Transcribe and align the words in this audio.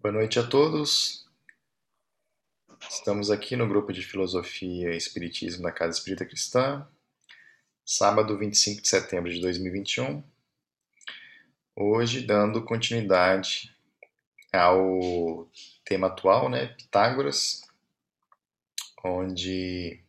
Boa 0.00 0.12
noite 0.12 0.38
a 0.38 0.46
todos. 0.46 1.26
Estamos 2.88 3.32
aqui 3.32 3.56
no 3.56 3.66
grupo 3.66 3.92
de 3.92 4.00
Filosofia 4.00 4.92
e 4.92 4.96
Espiritismo 4.96 5.64
da 5.64 5.72
Casa 5.72 5.98
Espírita 5.98 6.24
Cristã, 6.24 6.86
sábado 7.84 8.38
25 8.38 8.80
de 8.80 8.88
setembro 8.88 9.28
de 9.28 9.40
2021. 9.40 10.22
Hoje, 11.74 12.20
dando 12.20 12.64
continuidade 12.64 13.74
ao 14.52 15.50
tema 15.84 16.06
atual, 16.06 16.48
né, 16.48 16.68
Pitágoras, 16.68 17.62
onde 19.04 20.00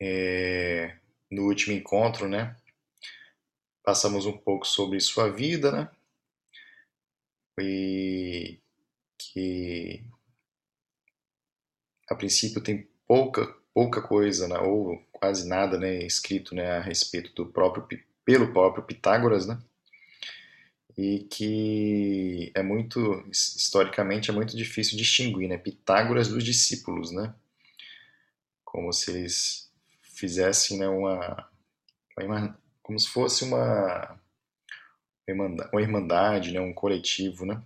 é, 0.00 0.96
no 1.28 1.46
último 1.46 1.74
encontro, 1.74 2.28
né, 2.28 2.54
passamos 3.82 4.24
um 4.24 4.36
pouco 4.36 4.64
sobre 4.64 5.00
sua 5.00 5.32
vida, 5.32 5.72
né, 5.72 5.90
e 7.60 8.58
que 9.18 10.04
a 12.08 12.14
princípio 12.14 12.62
tem 12.62 12.88
pouca 13.06 13.46
pouca 13.74 14.00
coisa, 14.00 14.46
né, 14.46 14.56
ou 14.60 15.04
quase 15.10 15.48
nada, 15.48 15.76
né, 15.76 15.98
escrito, 16.06 16.54
né, 16.54 16.78
a 16.78 16.80
respeito 16.80 17.34
do 17.34 17.50
próprio 17.50 17.86
pelo 18.24 18.52
próprio 18.52 18.84
Pitágoras, 18.84 19.46
né? 19.46 19.58
E 20.96 21.26
que 21.30 22.52
é 22.54 22.62
muito 22.62 23.24
historicamente 23.30 24.30
é 24.30 24.32
muito 24.32 24.56
difícil 24.56 24.96
distinguir, 24.96 25.48
né, 25.48 25.58
Pitágoras 25.58 26.28
dos 26.28 26.44
discípulos, 26.44 27.10
né? 27.10 27.34
Como 28.64 28.92
se 28.92 29.10
eles 29.10 29.70
fizessem, 30.02 30.78
né, 30.78 30.88
uma, 30.88 31.50
uma 32.18 32.58
como 32.82 32.98
se 32.98 33.08
fosse 33.08 33.44
uma 33.44 34.20
uma 35.32 35.80
irmandade, 35.80 36.52
né, 36.52 36.60
um 36.60 36.72
coletivo, 36.72 37.46
né? 37.46 37.62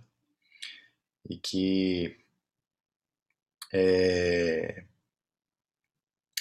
E 1.29 1.37
que 1.37 2.17
é, 3.73 4.83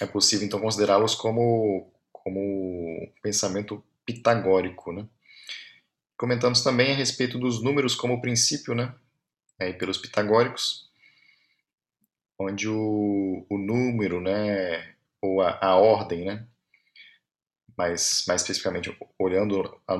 é 0.01 0.07
possível 0.07 0.47
então 0.47 0.61
considerá-los 0.61 1.15
como 1.15 1.91
como 2.13 3.11
pensamento 3.23 3.83
pitagórico, 4.05 4.93
né? 4.93 5.07
Comentamos 6.17 6.63
também 6.63 6.93
a 6.93 6.97
respeito 6.97 7.39
dos 7.39 7.63
números 7.63 7.95
como 7.95 8.21
princípio, 8.21 8.75
né? 8.75 8.95
Aí 9.59 9.73
pelos 9.73 9.99
pitagóricos, 9.99 10.89
onde 12.39 12.69
o, 12.69 13.47
o 13.49 13.59
número, 13.59 14.21
né, 14.21 14.95
ou 15.21 15.41
a, 15.41 15.59
a 15.61 15.77
ordem, 15.77 16.25
né, 16.25 16.47
mais, 17.77 18.25
mais 18.27 18.43
especificamente 18.43 18.97
olhando 19.19 19.81
a, 19.87 19.95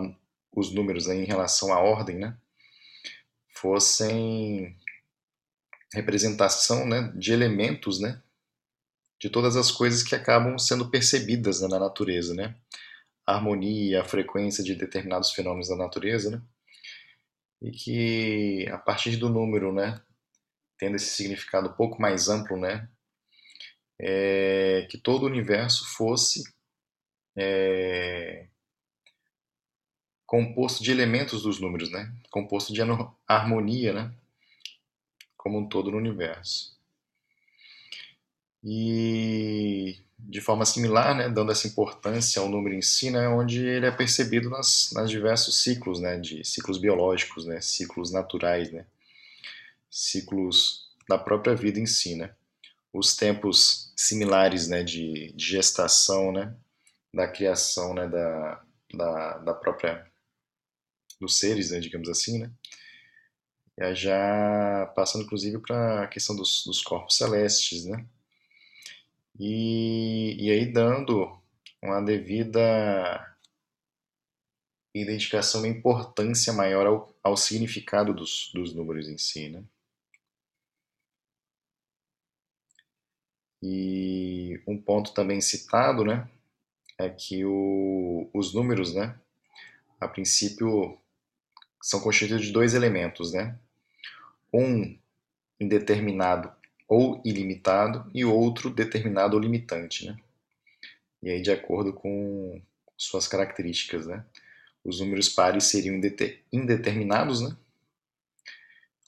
os 0.59 0.73
números 0.73 1.09
em 1.09 1.25
relação 1.25 1.73
à 1.73 1.81
ordem, 1.81 2.17
né, 2.17 2.37
fossem 3.49 4.77
representação 5.93 6.87
né, 6.87 7.13
de 7.15 7.33
elementos 7.33 8.01
né, 8.01 8.23
de 9.21 9.29
todas 9.29 9.57
as 9.57 9.71
coisas 9.71 10.03
que 10.03 10.15
acabam 10.15 10.59
sendo 10.59 10.91
percebidas 10.91 11.61
né, 11.61 11.69
na 11.69 11.79
natureza. 11.79 12.35
Né? 12.35 12.55
A 13.27 13.35
harmonia, 13.35 14.01
a 14.01 14.05
frequência 14.05 14.63
de 14.63 14.75
determinados 14.75 15.33
fenômenos 15.33 15.69
da 15.69 15.77
natureza. 15.77 16.31
Né? 16.31 16.43
E 17.63 17.71
que 17.71 18.69
a 18.69 18.79
partir 18.79 19.17
do 19.17 19.29
número, 19.29 19.73
né, 19.73 20.01
tendo 20.79 20.97
esse 20.97 21.09
significado 21.09 21.69
um 21.71 21.73
pouco 21.73 22.01
mais 22.01 22.29
amplo, 22.29 22.57
né, 22.57 22.89
é, 24.01 24.87
que 24.89 24.97
todo 24.97 25.25
o 25.25 25.27
universo 25.27 25.85
fosse 25.97 26.45
é, 27.37 28.49
composto 30.29 30.85
de 30.85 30.91
elementos 30.91 31.43
dos 31.43 31.59
números, 31.59 31.91
né? 31.91 32.13
Composto 32.31 32.71
de 32.75 32.83
harmonia, 33.27 33.95
né? 33.95 34.13
Como 35.39 35.59
um 35.59 35.67
todo 35.67 35.91
no 35.91 35.97
universo. 35.97 36.77
E 38.63 39.97
de 40.19 40.41
forma 40.43 40.67
similar, 40.67 41.17
né, 41.17 41.31
dando 41.31 41.51
essa 41.51 41.67
importância 41.67 42.43
ao 42.43 42.49
número 42.49 42.75
em 42.75 42.83
si, 42.83 43.11
né, 43.11 43.27
onde 43.29 43.65
ele 43.65 43.87
é 43.87 43.91
percebido 43.91 44.51
nas, 44.51 44.91
nas 44.93 45.09
diversos 45.09 45.63
ciclos, 45.63 46.01
né, 46.01 46.19
de 46.19 46.45
ciclos 46.45 46.77
biológicos, 46.77 47.47
né, 47.47 47.61
ciclos 47.61 48.13
naturais, 48.13 48.71
né, 48.71 48.85
ciclos 49.89 50.91
da 51.09 51.17
própria 51.17 51.55
vida 51.55 51.79
em 51.79 51.87
si, 51.87 52.17
né, 52.17 52.35
os 52.93 53.17
tempos 53.17 53.93
similares, 53.97 54.67
né, 54.67 54.83
de, 54.83 55.33
de 55.33 55.47
gestação, 55.47 56.33
né, 56.33 56.53
da 57.15 57.29
criação, 57.29 57.95
né, 57.95 58.09
da, 58.09 58.61
da, 58.93 59.39
da 59.39 59.55
própria 59.55 60.08
dos 61.21 61.39
seres, 61.39 61.71
né, 61.71 61.81
digamos 61.81 62.09
assim, 62.09 62.39
né? 62.41 62.51
Já 63.95 64.87
passando 64.97 65.25
inclusive 65.25 65.59
para 65.61 66.03
a 66.05 66.09
questão 66.09 66.35
dos, 66.35 66.65
dos, 66.65 66.83
corpos 66.83 67.17
celestes, 67.17 67.85
né? 67.85 68.05
E, 69.39 70.37
e 70.39 70.51
aí 70.51 70.67
dando 70.67 71.39
uma 71.81 72.01
devida 72.01 73.37
identificação 74.95 75.65
e 75.65 75.69
importância 75.69 76.53
maior 76.53 76.87
ao, 76.87 77.15
ao 77.23 77.37
significado 77.37 78.13
dos, 78.13 78.51
dos 78.53 78.75
números 78.75 79.09
em 79.09 79.17
si, 79.17 79.49
né? 79.49 79.63
E 83.63 84.61
um 84.67 84.81
ponto 84.81 85.13
também 85.13 85.41
citado, 85.41 86.05
né, 86.05 86.29
é 86.97 87.09
que 87.11 87.45
o, 87.45 88.31
os 88.33 88.55
números, 88.55 88.95
né, 88.95 89.19
a 90.01 90.07
princípio 90.07 90.97
são 91.81 92.01
constituídos 92.01 92.47
de 92.47 92.53
dois 92.53 92.75
elementos, 92.75 93.33
né? 93.33 93.59
Um 94.53 94.99
indeterminado 95.61 96.51
ou 96.89 97.21
ilimitado 97.25 98.11
e 98.15 98.25
outro 98.25 98.71
determinado 98.71 99.37
ou 99.37 99.43
limitante, 99.43 100.07
né? 100.07 100.17
E 101.23 101.31
aí 101.31 101.43
de 101.43 101.51
acordo 101.51 101.93
com 101.93 102.61
suas 102.97 103.29
características, 103.29 104.07
né? 104.07 104.25
Os 104.85 105.01
números 105.01 105.29
pares 105.29 105.65
seriam 105.65 106.01
indeterminados, 106.53 107.43
né? 107.43 107.57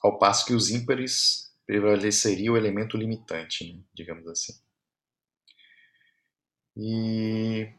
Ao 0.01 0.17
passo 0.17 0.45
que 0.45 0.53
os 0.53 0.69
ímpares 0.69 1.51
prevaleceria 1.65 2.51
o 2.51 2.57
elemento 2.57 2.97
limitante, 2.97 3.73
né? 3.73 3.79
digamos 3.93 4.27
assim. 4.27 4.53
E 6.75 7.69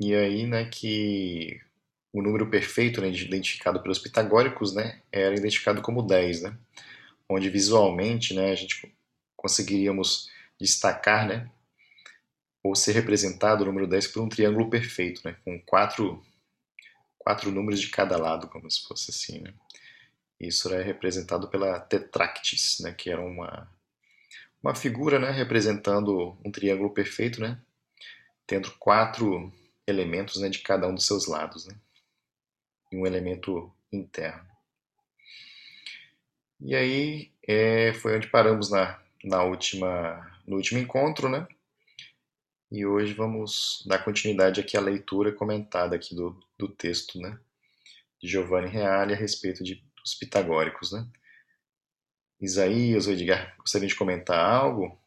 E 0.00 0.14
aí, 0.14 0.46
né, 0.46 0.64
que 0.64 1.60
o 2.12 2.22
número 2.22 2.48
perfeito, 2.48 3.00
né, 3.00 3.08
identificado 3.08 3.82
pelos 3.82 3.98
pitagóricos, 3.98 4.74
né, 4.74 5.02
era 5.10 5.34
identificado 5.36 5.82
como 5.82 6.02
10, 6.02 6.42
né, 6.42 6.56
onde 7.28 7.50
visualmente, 7.50 8.32
né, 8.34 8.52
a 8.52 8.54
gente 8.54 8.94
conseguiríamos 9.36 10.30
destacar, 10.60 11.26
né, 11.26 11.50
ou 12.62 12.74
ser 12.74 12.92
representado 12.92 13.62
o 13.62 13.66
número 13.66 13.86
10 13.86 14.08
por 14.08 14.22
um 14.22 14.28
triângulo 14.28 14.70
perfeito, 14.70 15.20
né, 15.24 15.36
com 15.44 15.60
quatro, 15.62 16.24
quatro 17.18 17.50
números 17.50 17.80
de 17.80 17.88
cada 17.88 18.16
lado, 18.16 18.48
como 18.48 18.70
se 18.70 18.82
fosse 18.86 19.10
assim, 19.10 19.40
né. 19.40 19.52
Isso 20.40 20.72
é 20.72 20.80
representado 20.82 21.48
pela 21.48 21.80
tetractis, 21.80 22.78
né, 22.80 22.92
que 22.92 23.10
era 23.10 23.20
uma, 23.20 23.68
uma 24.62 24.74
figura, 24.74 25.18
né, 25.18 25.32
representando 25.32 26.38
um 26.44 26.52
triângulo 26.52 26.90
perfeito, 26.90 27.40
né, 27.40 27.60
tendo 28.46 28.70
quatro 28.78 29.52
elementos 29.88 30.40
né, 30.40 30.48
de 30.48 30.58
cada 30.60 30.86
um 30.86 30.94
dos 30.94 31.06
seus 31.06 31.26
lados, 31.26 31.66
né? 31.66 31.74
e 32.92 32.96
um 32.96 33.06
elemento 33.06 33.72
interno. 33.92 34.46
E 36.60 36.74
aí 36.74 37.32
é, 37.46 37.92
foi 37.94 38.16
onde 38.16 38.28
paramos 38.28 38.70
na, 38.70 39.00
na 39.22 39.42
última, 39.44 40.40
no 40.46 40.56
último 40.56 40.80
encontro, 40.80 41.28
né? 41.28 41.46
E 42.70 42.84
hoje 42.84 43.14
vamos 43.14 43.82
dar 43.86 44.04
continuidade 44.04 44.60
aqui 44.60 44.76
à 44.76 44.80
leitura 44.80 45.32
comentada 45.32 45.96
aqui 45.96 46.14
do, 46.14 46.38
do 46.58 46.68
texto, 46.68 47.18
né? 47.18 47.38
De 48.20 48.28
Giovanni 48.28 48.68
Reale 48.68 49.14
a 49.14 49.16
respeito 49.16 49.62
de, 49.62 49.82
dos 50.02 50.14
pitagóricos, 50.14 50.92
né? 50.92 51.06
Isaías 52.40 53.06
ou 53.06 53.12
Edgar, 53.12 53.56
gostaria 53.58 53.88
de 53.88 53.94
comentar 53.94 54.38
algo 54.38 55.00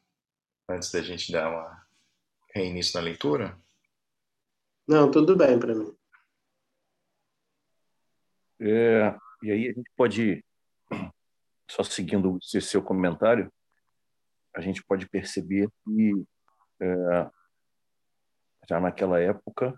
antes 0.68 0.92
da 0.92 1.02
gente 1.02 1.32
dar 1.32 1.50
uma 1.50 1.86
reinício 2.54 3.00
na 3.00 3.06
leitura? 3.06 3.58
Não, 4.92 5.10
tudo 5.10 5.38
bem 5.38 5.58
para 5.58 5.74
mim. 5.74 5.98
É, 8.60 9.16
e 9.42 9.50
aí 9.50 9.70
a 9.70 9.72
gente 9.74 9.90
pode, 9.96 10.44
só 11.72 11.82
seguindo 11.82 12.38
esse 12.44 12.60
seu 12.60 12.84
comentário, 12.84 13.50
a 14.54 14.60
gente 14.60 14.84
pode 14.84 15.08
perceber 15.08 15.70
que 15.86 16.26
é, 16.82 17.30
já 18.68 18.82
naquela 18.82 19.18
época 19.18 19.74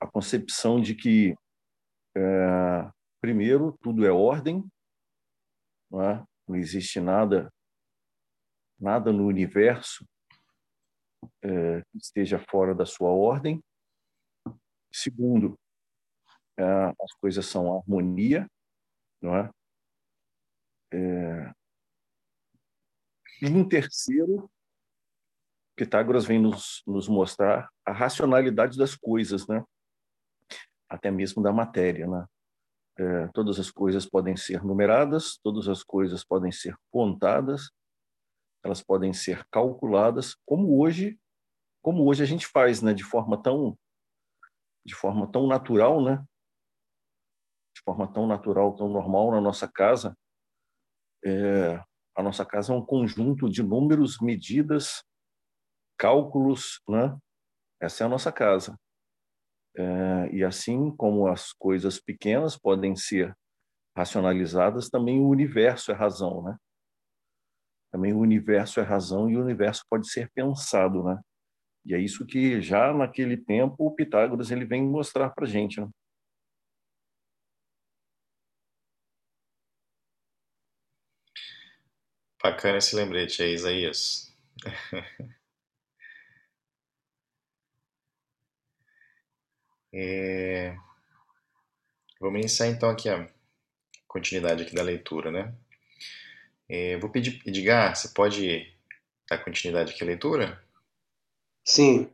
a 0.00 0.06
concepção 0.06 0.80
de 0.80 0.94
que 0.94 1.36
é, 2.16 2.90
primeiro 3.20 3.76
tudo 3.82 4.06
é 4.06 4.10
ordem, 4.10 4.64
não, 5.90 6.02
é? 6.02 6.24
não 6.48 6.56
existe 6.56 7.00
nada 7.00 7.52
nada 8.80 9.12
no 9.12 9.26
universo 9.26 10.08
é, 11.42 11.82
que 11.82 11.98
esteja 11.98 12.38
fora 12.38 12.74
da 12.74 12.86
sua 12.86 13.10
ordem 13.10 13.62
Segundo, 14.92 15.58
é, 16.58 16.64
as 16.64 17.12
coisas 17.20 17.46
são 17.46 17.74
harmonia, 17.76 18.48
não 19.20 19.36
é? 19.36 19.50
é... 20.92 21.52
E 23.40 23.46
em 23.46 23.68
terceiro, 23.68 24.50
Pitágoras 25.74 26.24
vem 26.24 26.38
nos, 26.38 26.82
nos 26.86 27.08
mostrar 27.08 27.68
a 27.84 27.92
racionalidade 27.92 28.76
das 28.76 28.94
coisas, 28.94 29.46
né? 29.48 29.64
Até 30.88 31.10
mesmo 31.10 31.42
da 31.42 31.52
matéria, 31.52 32.06
né? 32.06 32.26
É, 32.98 33.28
todas 33.28 33.58
as 33.58 33.70
coisas 33.70 34.06
podem 34.06 34.36
ser 34.36 34.62
numeradas, 34.62 35.38
todas 35.42 35.66
as 35.66 35.82
coisas 35.82 36.22
podem 36.22 36.52
ser 36.52 36.76
contadas, 36.90 37.70
elas 38.62 38.82
podem 38.82 39.14
ser 39.14 39.44
calculadas, 39.50 40.36
como 40.44 40.78
hoje, 40.78 41.18
como 41.82 42.06
hoje 42.06 42.22
a 42.22 42.26
gente 42.26 42.46
faz, 42.46 42.82
né? 42.82 42.92
De 42.92 43.02
forma 43.02 43.42
tão, 43.42 43.76
de 44.84 44.94
forma 44.94 45.30
tão 45.30 45.46
natural, 45.46 46.02
né? 46.02 46.24
De 47.74 47.82
forma 47.84 48.12
tão 48.12 48.26
natural, 48.26 48.74
tão 48.76 48.88
normal 48.88 49.30
na 49.30 49.40
nossa 49.40 49.70
casa. 49.70 50.16
É, 51.24 51.82
a 52.16 52.22
nossa 52.22 52.44
casa 52.44 52.72
é 52.72 52.76
um 52.76 52.84
conjunto 52.84 53.48
de 53.48 53.62
números, 53.62 54.18
medidas, 54.20 55.02
cálculos, 55.96 56.80
né? 56.88 57.16
Essa 57.80 58.04
é 58.04 58.06
a 58.06 58.10
nossa 58.10 58.32
casa. 58.32 58.78
É, 59.76 60.34
e 60.34 60.44
assim 60.44 60.94
como 60.96 61.26
as 61.26 61.52
coisas 61.52 61.98
pequenas 61.98 62.58
podem 62.58 62.94
ser 62.94 63.34
racionalizadas, 63.96 64.88
também 64.88 65.20
o 65.20 65.28
universo 65.28 65.90
é 65.90 65.94
razão, 65.94 66.42
né? 66.42 66.56
Também 67.90 68.12
o 68.12 68.18
universo 68.18 68.80
é 68.80 68.82
razão 68.82 69.30
e 69.30 69.36
o 69.36 69.42
universo 69.42 69.84
pode 69.88 70.10
ser 70.10 70.30
pensado, 70.32 71.02
né? 71.04 71.20
E 71.84 71.94
é 71.94 71.98
isso 71.98 72.26
que 72.26 72.60
já 72.60 72.92
naquele 72.92 73.36
tempo 73.36 73.76
o 73.86 73.90
Pitágoras 73.94 74.50
ele 74.50 74.64
vem 74.64 74.82
mostrar 74.82 75.30
para 75.30 75.46
gente, 75.46 75.80
né? 75.80 75.88
Bacana 82.42 82.78
esse 82.78 82.94
lembrete 82.94 83.42
aí, 83.42 83.54
Isaías. 83.54 84.32
É... 89.94 90.74
Vamos 92.20 92.40
iniciar 92.40 92.68
então 92.68 92.88
aqui 92.88 93.08
a 93.10 93.28
continuidade 94.08 94.62
aqui 94.62 94.74
da 94.74 94.82
leitura, 94.82 95.30
né? 95.30 95.54
É, 96.68 96.96
vou 96.98 97.10
pedir, 97.10 97.42
Edgar, 97.46 97.94
você 97.94 98.08
pode 98.14 98.72
dar 99.28 99.38
continuidade 99.44 99.92
aqui 99.92 100.02
à 100.02 100.06
leitura? 100.06 100.61
Sim. 101.64 102.08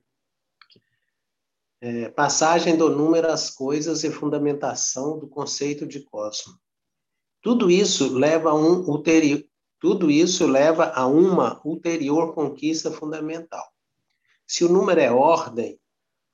É, 1.81 2.09
passagem 2.11 2.77
do 2.77 2.89
número 2.89 3.29
às 3.29 3.51
coisas 3.51 4.05
e 4.05 4.11
fundamentação 4.11 5.19
do 5.19 5.29
conceito 5.29 5.87
de 5.87 6.01
cosmo. 6.01 6.55
Tudo 7.41 7.71
isso 7.71 8.13
leva 8.13 8.51
a 8.51 8.55
um 8.55 8.81
ulterior, 8.89 9.45
tudo 9.81 10.11
isso 10.11 10.47
leva 10.47 10.87
a 10.87 11.07
uma 11.07 11.61
ulterior 11.65 12.35
conquista 12.35 12.91
fundamental. 12.91 13.65
Se 14.47 14.65
o 14.65 14.69
número 14.69 15.01
é 15.01 15.11
ordem, 15.11 15.79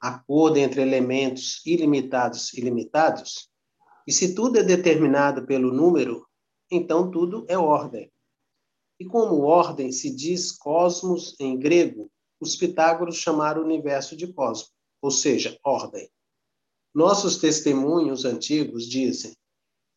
acordo 0.00 0.56
entre 0.56 0.81
elementos 0.81 1.64
ilimitados 1.66 2.55
e 2.55 2.61
limitados, 2.61 3.50
e 4.06 4.12
se 4.12 4.34
tudo 4.34 4.58
é 4.58 4.62
determinado 4.62 5.46
pelo 5.46 5.72
número, 5.72 6.26
então 6.70 7.11
tudo 7.11 7.44
é 7.49 7.58
ordem. 7.58 8.11
E 8.99 9.05
como 9.05 9.43
ordem 9.43 9.93
se 9.93 10.14
diz 10.14 10.52
cosmos 10.52 11.38
em 11.38 11.58
grego, 11.58 12.11
os 12.44 12.56
Pitágoras 12.56 13.17
chamaram 13.17 13.62
o 13.62 13.64
universo 13.64 14.14
de 14.17 14.26
cosmos, 14.32 14.70
ou 15.00 15.11
seja, 15.11 15.58
ordem. 15.64 16.08
Nossos 16.94 17.38
testemunhos 17.38 18.25
antigos 18.25 18.87
dizem: 18.87 19.35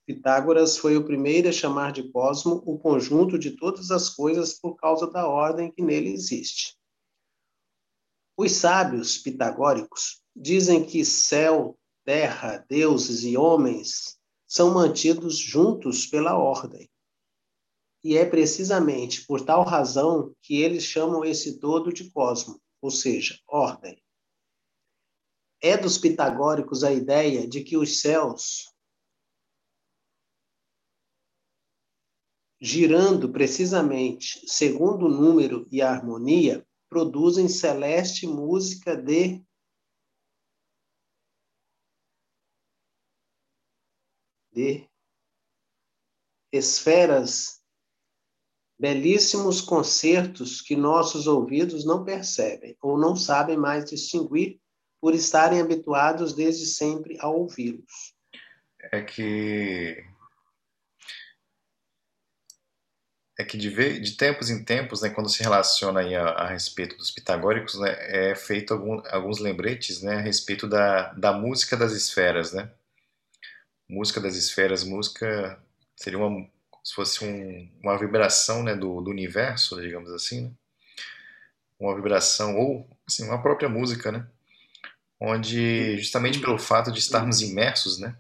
Pitágoras 0.06 0.78
foi 0.78 0.96
o 0.96 1.04
primeiro 1.04 1.50
a 1.50 1.52
chamar 1.52 1.92
de 1.92 2.10
cosmo 2.10 2.64
o 2.66 2.80
conjunto 2.80 3.38
de 3.38 3.52
todas 3.52 3.92
as 3.92 4.10
coisas 4.10 4.54
por 4.54 4.76
causa 4.76 5.06
da 5.06 5.28
ordem 5.28 5.70
que 5.72 5.82
nele 5.82 6.12
existe. 6.12 6.78
Os 8.38 8.54
sábios 8.54 9.18
pitagóricos 9.18 10.22
dizem 10.36 10.86
que 10.86 11.04
céu, 11.04 11.78
terra, 12.06 12.66
deuses 12.70 13.24
e 13.24 13.36
homens 13.36 14.18
são 14.48 14.74
mantidos 14.74 15.38
juntos 15.38 16.06
pela 16.06 16.38
ordem. 16.38 16.90
E 18.08 18.16
é 18.16 18.26
precisamente 18.26 19.28
por 19.28 19.44
tal 19.44 19.66
razão 19.66 20.34
que 20.42 20.62
eles 20.62 20.86
chamam 20.86 21.26
esse 21.26 21.60
todo 21.60 21.92
de 21.92 22.10
cosmo, 22.10 22.58
ou 22.82 22.90
seja, 22.90 23.38
ordem. 23.46 24.02
É 25.62 25.76
dos 25.76 25.98
pitagóricos 25.98 26.86
a 26.86 26.94
ideia 26.94 27.46
de 27.46 27.62
que 27.66 27.76
os 27.76 28.00
céus, 28.00 28.74
girando 32.62 33.30
precisamente 33.30 34.42
segundo 34.48 35.08
o 35.08 35.10
número 35.10 35.68
e 35.70 35.82
a 35.82 35.92
harmonia, 35.92 36.66
produzem 36.88 37.50
celeste 37.50 38.26
música 38.26 38.96
de 38.96 39.46
de 44.54 44.90
esferas, 46.54 47.57
belíssimos 48.80 49.60
concertos 49.60 50.62
que 50.62 50.76
nossos 50.76 51.26
ouvidos 51.26 51.86
não 51.86 52.04
percebem 52.04 52.78
ou 52.82 52.98
não 52.98 53.16
sabem 53.16 53.58
mais 53.58 53.86
distinguir 53.86 54.60
por 55.02 55.14
estarem 55.14 55.60
habituados 55.60 56.34
desde 56.34 56.66
sempre 56.66 57.18
a 57.20 57.30
ouvi-los. 57.30 58.16
É 58.92 59.02
que 59.02 60.04
é 63.40 63.44
que 63.44 63.56
de, 63.56 64.00
de 64.00 64.18
tempos 64.18 64.50
em 64.50 64.64
tempos, 64.64 65.02
né, 65.02 65.12
quando 65.12 65.30
se 65.30 65.44
relaciona 65.44 66.02
a, 66.02 66.30
a 66.44 66.48
respeito 66.48 66.98
dos 66.98 67.12
pitagóricos, 67.12 67.80
né, 67.80 67.96
é 68.32 68.36
feito 68.36 68.74
algum, 68.74 69.00
alguns 69.12 69.38
lembretes 69.38 70.02
né, 70.02 70.16
a 70.16 70.22
respeito 70.22 70.68
da, 70.68 71.14
da 71.14 71.34
música 71.34 71.78
das 71.78 71.92
esferas, 71.92 72.52
né? 72.52 72.72
Música 73.88 74.20
das 74.20 74.36
esferas, 74.36 74.84
música 74.84 75.62
seria 75.96 76.18
uma 76.18 76.50
se 76.88 76.94
fosse 76.94 77.26
um, 77.26 77.70
uma 77.84 77.98
vibração 77.98 78.64
né, 78.64 78.74
do, 78.74 79.02
do 79.02 79.12
universo, 79.12 79.82
digamos 79.82 80.10
assim, 80.10 80.44
né? 80.46 80.52
uma 81.78 81.94
vibração 81.94 82.56
ou 82.58 82.90
assim, 83.06 83.26
uma 83.26 83.42
própria 83.42 83.68
música, 83.68 84.10
né? 84.10 84.26
Onde 85.20 85.98
justamente 85.98 86.40
pelo 86.40 86.58
fato 86.58 86.90
de 86.90 87.00
estarmos 87.00 87.42
imersos, 87.42 88.00
né? 88.00 88.18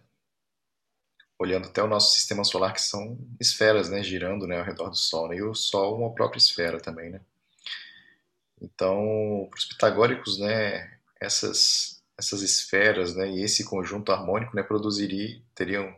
olhando 1.39 1.69
até 1.69 1.81
o 1.81 1.87
nosso 1.87 2.13
sistema 2.13 2.43
solar, 2.43 2.73
que 2.73 2.81
são 2.81 3.17
esferas, 3.39 3.89
né, 3.89 4.01
girando, 4.01 4.47
né, 4.47 4.57
ao 4.57 4.65
redor 4.65 4.89
do 4.89 4.97
Sol, 4.97 5.29
né, 5.29 5.35
e 5.35 5.43
o 5.43 5.53
Sol 5.53 5.95
uma 5.95 6.11
própria 6.13 6.39
esfera 6.39 6.79
também, 6.81 7.11
né. 7.11 7.21
Então, 8.59 9.47
para 9.49 9.57
os 9.57 9.65
pitagóricos, 9.65 10.39
né, 10.39 10.97
essas 11.21 12.03
essas 12.17 12.41
esferas, 12.41 13.15
né, 13.15 13.29
e 13.29 13.43
esse 13.43 13.63
conjunto 13.63 14.11
harmônico, 14.11 14.55
né, 14.55 14.63
produziria, 14.63 15.39
teriam 15.53 15.95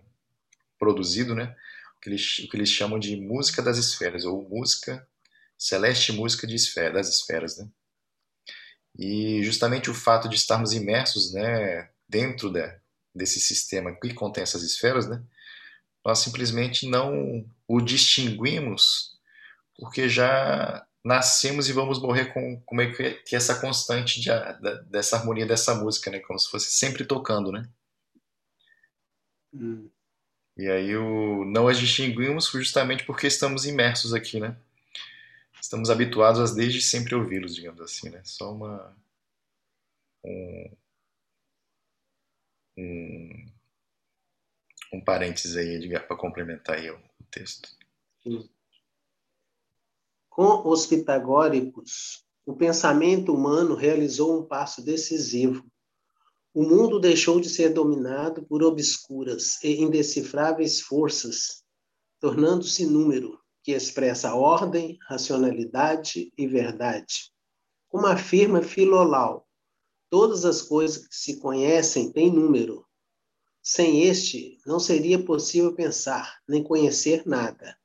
produzido, 0.78 1.34
né, 1.34 1.56
que 2.02 2.10
eles, 2.10 2.36
que 2.50 2.58
eles 2.58 2.70
chamam 2.70 3.00
de 3.00 3.16
música 3.18 3.62
das 3.62 3.78
esferas 3.78 4.26
ou 4.26 4.48
música 4.48 5.08
celeste 5.60 6.14
música 6.14 6.48
de 6.48 6.56
esfera, 6.56 6.94
das 6.94 7.10
esferas, 7.10 7.58
né. 7.58 7.68
E 8.98 9.44
justamente 9.44 9.90
o 9.90 9.94
fato 9.94 10.30
de 10.30 10.36
estarmos 10.36 10.74
imersos, 10.74 11.34
né, 11.34 11.90
dentro 12.08 12.50
da, 12.50 12.80
desse 13.14 13.40
sistema 13.40 13.94
que 13.94 14.14
contém 14.14 14.42
essas 14.44 14.64
esferas, 14.64 15.08
né, 15.08 15.22
nós 16.04 16.20
simplesmente 16.20 16.88
não 16.88 17.46
o 17.68 17.82
distinguimos 17.82 19.20
porque 19.76 20.10
já 20.10 20.86
nascemos 21.04 21.70
e 21.70 21.74
vamos 21.74 22.02
morrer 22.02 22.34
com, 22.34 22.62
com 22.66 22.76
meio 22.76 22.94
que 23.24 23.36
essa 23.36 23.60
constante 23.60 24.20
de, 24.20 24.30
dessa 24.90 25.18
harmonia 25.18 25.46
dessa 25.46 25.76
música, 25.76 26.10
né, 26.10 26.20
como 26.20 26.40
se 26.40 26.50
fosse 26.50 26.72
sempre 26.72 27.06
tocando, 27.06 27.52
né. 27.52 27.70
Hum. 29.54 29.90
E 30.60 30.70
aí 30.70 30.94
o, 30.98 31.46
não 31.46 31.70
as 31.70 31.80
distinguimos 31.80 32.50
justamente 32.50 33.06
porque 33.06 33.26
estamos 33.26 33.66
imersos 33.66 34.14
aqui, 34.14 34.42
né. 34.42 34.58
Estamos 35.62 35.90
habituados 35.90 36.52
a 36.52 36.54
desde 36.54 36.82
sempre 36.82 37.16
ouvi-los, 37.16 37.56
digamos 37.56 37.80
assim, 37.80 38.10
né. 38.10 38.22
Só 38.26 38.52
uma 38.52 38.94
um, 40.22 40.76
um, 42.78 43.52
um 44.96 45.02
parênteses 45.02 45.56
aí, 45.56 45.76
Edgar, 45.76 46.06
para 46.06 46.18
complementar 46.18 46.76
aí 46.76 46.92
o 46.92 47.00
texto. 47.32 47.70
Com 50.30 50.68
os 50.68 50.86
pitagóricos, 50.86 52.26
o 52.46 52.54
pensamento 52.54 53.34
humano 53.34 53.76
realizou 53.76 54.38
um 54.38 54.46
passo 54.46 54.84
decisivo. 54.84 55.66
O 56.54 56.64
mundo 56.64 57.00
deixou 57.00 57.40
de 57.40 57.50
ser 57.50 57.74
dominado 57.74 58.46
por 58.46 58.64
obscuras 58.64 59.64
e 59.64 59.82
indecifráveis 59.82 60.82
forças, 60.82 61.64
tornando-se 62.20 62.86
número 62.86 63.40
que 63.64 63.72
expressa 63.72 64.34
ordem, 64.34 64.98
racionalidade 65.08 66.34
e 66.38 66.48
verdade. 66.48 67.32
Como 67.88 68.08
afirma 68.08 68.62
Filolau, 68.62 69.48
Todas 70.10 70.44
as 70.44 70.64
coisas 70.64 71.08
que 71.08 71.16
se 71.16 71.40
conhecem 71.40 72.12
têm 72.12 72.34
número. 72.34 72.84
Sem 73.62 74.06
este, 74.06 74.58
não 74.66 74.80
seria 74.80 75.24
possível 75.24 75.76
pensar, 75.76 76.40
nem 76.48 76.64
conhecer 76.64 77.28
nada. 77.28 77.78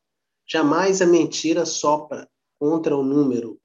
Jamais 0.47 1.02
a 1.02 1.06
mentira 1.06 1.66
sopra 1.66 2.26
contra 2.59 2.97
o 2.97 3.04
número. 3.04 3.61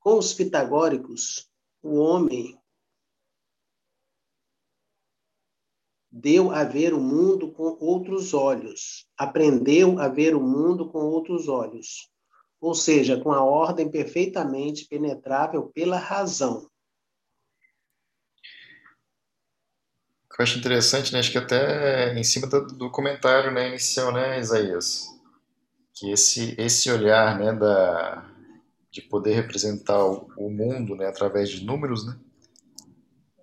Com 0.00 0.18
os 0.18 0.34
pitagóricos, 0.34 1.50
o 1.82 1.96
homem 1.96 2.59
deu 6.20 6.50
a 6.50 6.64
ver 6.64 6.92
o 6.92 7.00
mundo 7.00 7.50
com 7.52 7.76
outros 7.80 8.34
olhos, 8.34 9.06
aprendeu 9.16 9.98
a 9.98 10.08
ver 10.08 10.34
o 10.34 10.40
mundo 10.40 10.88
com 10.88 10.98
outros 10.98 11.48
olhos, 11.48 12.08
ou 12.60 12.74
seja, 12.74 13.18
com 13.20 13.32
a 13.32 13.42
ordem 13.42 13.90
perfeitamente 13.90 14.86
penetrável 14.86 15.70
pela 15.74 15.96
razão. 15.96 16.70
eu 20.40 20.42
acho 20.42 20.58
interessante, 20.58 21.12
né? 21.12 21.18
Acho 21.18 21.32
que 21.32 21.36
até 21.36 22.14
em 22.18 22.24
cima 22.24 22.46
do, 22.46 22.66
do 22.66 22.90
comentário 22.90 23.50
né, 23.52 23.68
inicial, 23.68 24.10
né, 24.10 24.40
Isaías? 24.40 25.06
Que 25.92 26.10
esse, 26.12 26.54
esse 26.58 26.90
olhar, 26.90 27.38
né, 27.38 27.52
da, 27.52 28.26
de 28.90 29.02
poder 29.02 29.34
representar 29.34 30.02
o, 30.02 30.30
o 30.38 30.50
mundo, 30.50 30.96
né, 30.96 31.06
através 31.06 31.50
de 31.50 31.62
números, 31.62 32.06
né? 32.06 32.18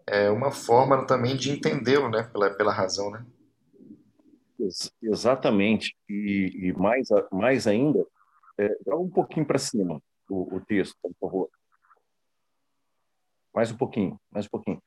É 0.07 0.29
uma 0.29 0.51
forma 0.51 1.05
também 1.05 1.35
de 1.35 1.51
entendê-lo, 1.51 2.09
né, 2.09 2.23
pela, 2.23 2.49
pela 2.51 2.71
razão, 2.71 3.11
né? 3.11 3.25
Ex 4.59 4.91
exatamente. 5.01 5.95
E, 6.09 6.69
e, 6.69 6.73
mais, 6.73 7.09
mais 7.31 7.67
ainda, 7.67 8.05
é, 8.57 8.69
dá 8.85 8.95
um 8.95 9.09
pouquinho 9.09 9.45
para 9.45 9.59
cima 9.59 10.01
o, 10.29 10.55
o 10.55 10.61
texto, 10.61 10.95
por 11.01 11.13
favor. 11.19 11.49
Mais 13.53 13.71
um 13.71 13.77
pouquinho, 13.77 14.19
mais 14.31 14.45
um 14.45 14.49
pouquinho 14.49 14.81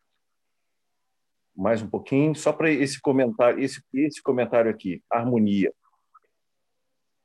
mais 1.60 1.82
um 1.82 1.90
pouquinho, 1.90 2.34
só 2.34 2.54
para 2.54 2.70
esse 2.70 2.98
comentário, 2.98 3.62
esse, 3.62 3.82
esse 3.92 4.22
comentário 4.22 4.70
aqui, 4.70 5.02
harmonia. 5.10 5.70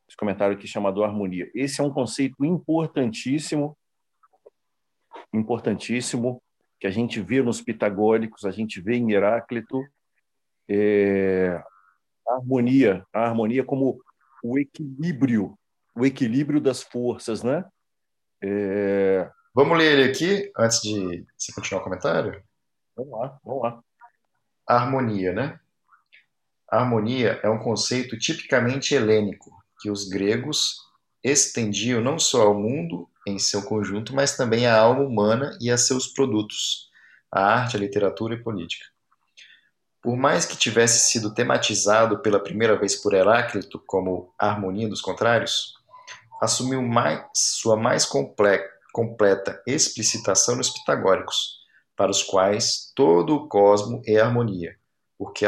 Esse 0.07 0.17
comentário 0.17 0.55
aqui 0.55 0.67
chamado 0.67 1.03
harmonia. 1.05 1.49
Esse 1.55 1.79
é 1.79 1.83
um 1.83 1.89
conceito 1.89 2.43
importantíssimo, 2.43 3.77
importantíssimo, 5.33 6.43
que 6.85 6.87
a 6.87 6.91
gente 6.91 7.19
vê 7.19 7.41
nos 7.41 7.61
pitagóricos, 7.61 8.45
a 8.45 8.51
gente 8.51 8.79
vê 8.79 8.95
em 8.95 9.11
Heráclito, 9.11 9.83
é, 10.69 11.59
a 12.27 12.35
harmonia, 12.35 13.03
a 13.11 13.21
harmonia 13.21 13.63
como 13.63 13.99
o 14.43 14.59
equilíbrio, 14.59 15.57
o 15.95 16.05
equilíbrio 16.05 16.61
das 16.61 16.83
forças, 16.83 17.41
né? 17.41 17.65
É... 18.39 19.27
Vamos 19.51 19.75
ler 19.79 19.97
ele 19.97 20.11
aqui 20.11 20.51
antes 20.55 20.79
de 20.79 21.25
se 21.35 21.55
continuar 21.55 21.81
o 21.81 21.83
comentário? 21.85 22.43
Vamos 22.95 23.19
lá, 23.19 23.39
vamos 23.43 23.63
lá 23.63 23.83
harmonia, 24.67 25.33
né? 25.33 25.59
A 26.69 26.81
harmonia 26.81 27.39
é 27.41 27.49
um 27.49 27.57
conceito 27.57 28.15
tipicamente 28.15 28.93
helênico 28.93 29.51
que 29.81 29.89
os 29.89 30.07
gregos 30.07 30.75
estendiam 31.23 31.99
não 31.99 32.19
só 32.19 32.43
ao 32.43 32.53
mundo 32.53 33.09
em 33.25 33.39
seu 33.39 33.63
conjunto, 33.63 34.13
mas 34.13 34.37
também 34.37 34.67
à 34.67 34.77
alma 34.77 35.01
humana 35.01 35.57
e 35.59 35.71
a 35.71 35.77
seus 35.77 36.07
produtos, 36.07 36.89
a 37.31 37.41
arte, 37.41 37.75
a 37.75 37.79
literatura 37.79 38.35
e 38.35 38.43
política. 38.43 38.85
Por 40.01 40.15
mais 40.15 40.45
que 40.45 40.55
tivesse 40.55 41.09
sido 41.09 41.33
tematizado 41.33 42.19
pela 42.19 42.39
primeira 42.39 42.77
vez 42.77 42.95
por 42.95 43.13
Heráclito 43.13 43.81
como 43.87 44.33
harmonia 44.37 44.87
dos 44.87 45.01
contrários, 45.01 45.73
assumiu 46.39 46.81
mais, 46.83 47.25
sua 47.33 47.75
mais 47.75 48.05
completa 48.05 49.63
explicitação 49.65 50.55
nos 50.55 50.69
pitagóricos, 50.69 51.59
para 51.95 52.11
os 52.11 52.21
quais 52.21 52.91
todo 52.95 53.35
o 53.35 53.47
cosmo 53.47 54.01
é 54.05 54.19
harmonia, 54.19 54.77
porque 55.17 55.45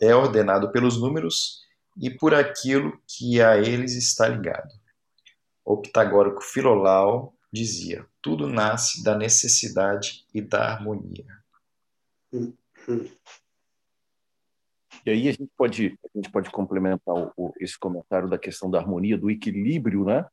é 0.00 0.14
ordenado 0.14 0.72
pelos 0.72 1.00
números 1.00 1.60
e 2.00 2.10
por 2.10 2.34
aquilo 2.34 2.98
que 3.06 3.40
a 3.40 3.58
eles 3.58 3.94
está 3.94 4.26
ligado. 4.26 4.79
O 5.64 5.76
pitagórico 5.76 6.42
Filolau 6.42 7.34
dizia: 7.52 8.06
tudo 8.22 8.48
nasce 8.48 9.02
da 9.02 9.16
necessidade 9.16 10.24
e 10.34 10.40
da 10.40 10.72
harmonia. 10.72 11.26
E 15.04 15.10
aí 15.10 15.28
a 15.28 15.32
gente 15.32 15.50
pode 15.56 15.98
a 16.04 16.18
gente 16.18 16.30
pode 16.30 16.50
complementar 16.50 17.14
o, 17.36 17.52
esse 17.60 17.78
comentário 17.78 18.28
da 18.28 18.38
questão 18.38 18.70
da 18.70 18.78
harmonia, 18.78 19.16
do 19.16 19.30
equilíbrio, 19.30 20.04
né? 20.04 20.26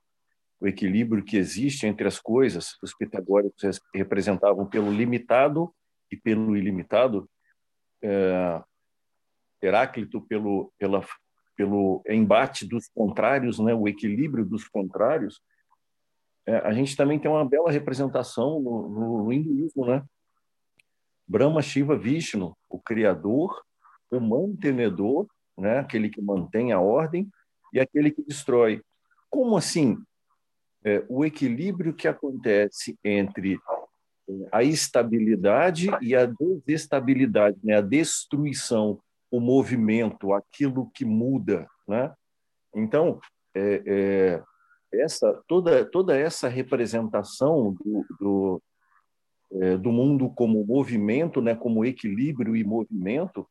o 0.60 0.68
equilíbrio 0.68 1.24
que 1.24 1.38
existe 1.38 1.86
entre 1.86 2.08
as 2.08 2.20
coisas, 2.20 2.78
os 2.82 2.94
pitagóricos 2.94 3.80
representavam 3.94 4.66
pelo 4.66 4.92
limitado 4.92 5.74
e 6.12 6.18
pelo 6.18 6.56
ilimitado, 6.56 7.30
é, 8.02 8.62
Heráclito 9.62 10.22
pelo, 10.22 10.72
pela, 10.78 11.04
pelo 11.58 12.02
embate 12.08 12.66
dos 12.66 12.88
contrários, 12.88 13.60
né, 13.60 13.74
o 13.74 13.88
equilíbrio 13.88 14.46
dos 14.46 14.68
contrários, 14.68 15.42
é, 16.46 16.58
a 16.60 16.72
gente 16.72 16.96
também 16.96 17.20
tem 17.20 17.30
uma 17.30 17.44
bela 17.44 17.70
representação 17.70 18.62
no, 18.62 18.88
no, 18.88 19.24
no 19.24 19.34
hinduísmo, 19.34 19.86
né? 19.86 20.02
Brahma, 21.28 21.62
Shiva, 21.62 21.98
Vishnu, 21.98 22.56
o 22.70 22.80
criador, 22.80 23.62
o 24.10 24.20
mantenedor, 24.22 25.28
né, 25.58 25.80
aquele 25.80 26.10
que 26.10 26.22
mantém 26.22 26.72
a 26.72 26.80
ordem 26.80 27.30
e 27.74 27.80
aquele 27.82 28.12
que 28.12 28.24
destrói. 28.24 28.82
Como 29.30 29.58
assim? 29.58 29.98
é, 30.88 31.04
o 31.10 31.26
equilíbrio 31.26 31.94
que 31.94 32.08
acontece 32.08 32.98
entre 33.04 33.60
é, 34.30 34.34
a 34.52 34.64
estabilidade 34.64 35.90
e 36.02 36.16
a 36.16 36.26
desestabilidade, 36.26 37.58
né? 37.62 37.76
a 37.76 37.82
destruição, 37.82 39.00
o 39.32 39.40
movimento, 39.40 40.34
aquilo 40.34 40.90
que 40.92 41.06
muda. 41.06 41.68
Né? 41.88 42.14
Então, 42.76 43.20
é, 43.56 43.84
é, 43.86 44.44
essa, 44.94 45.42
toda, 45.48 45.86
toda 45.86 46.18
essa 46.18 46.48
representação 46.48 47.74
do, 47.74 48.06
do, 48.20 48.64
é, 49.52 49.78
do, 49.78 49.92
mundo 49.92 50.30
como 50.30 50.66
movimento, 50.66 51.42
né? 51.42 51.56
como 51.56 51.86
equilíbrio 51.86 52.56
e 52.56 52.64
movimento, 52.64 53.48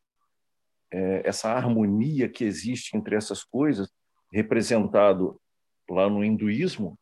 é, 0.90 1.22
essa 1.24 1.50
harmonia 1.50 2.28
que 2.28 2.44
existe 2.44 2.96
entre 2.96 3.16
essas 3.16 3.42
coisas, 3.42 3.90
representado 4.32 5.40
lá 5.88 6.08
no 6.08 6.24
hinduísmo, 6.24 6.98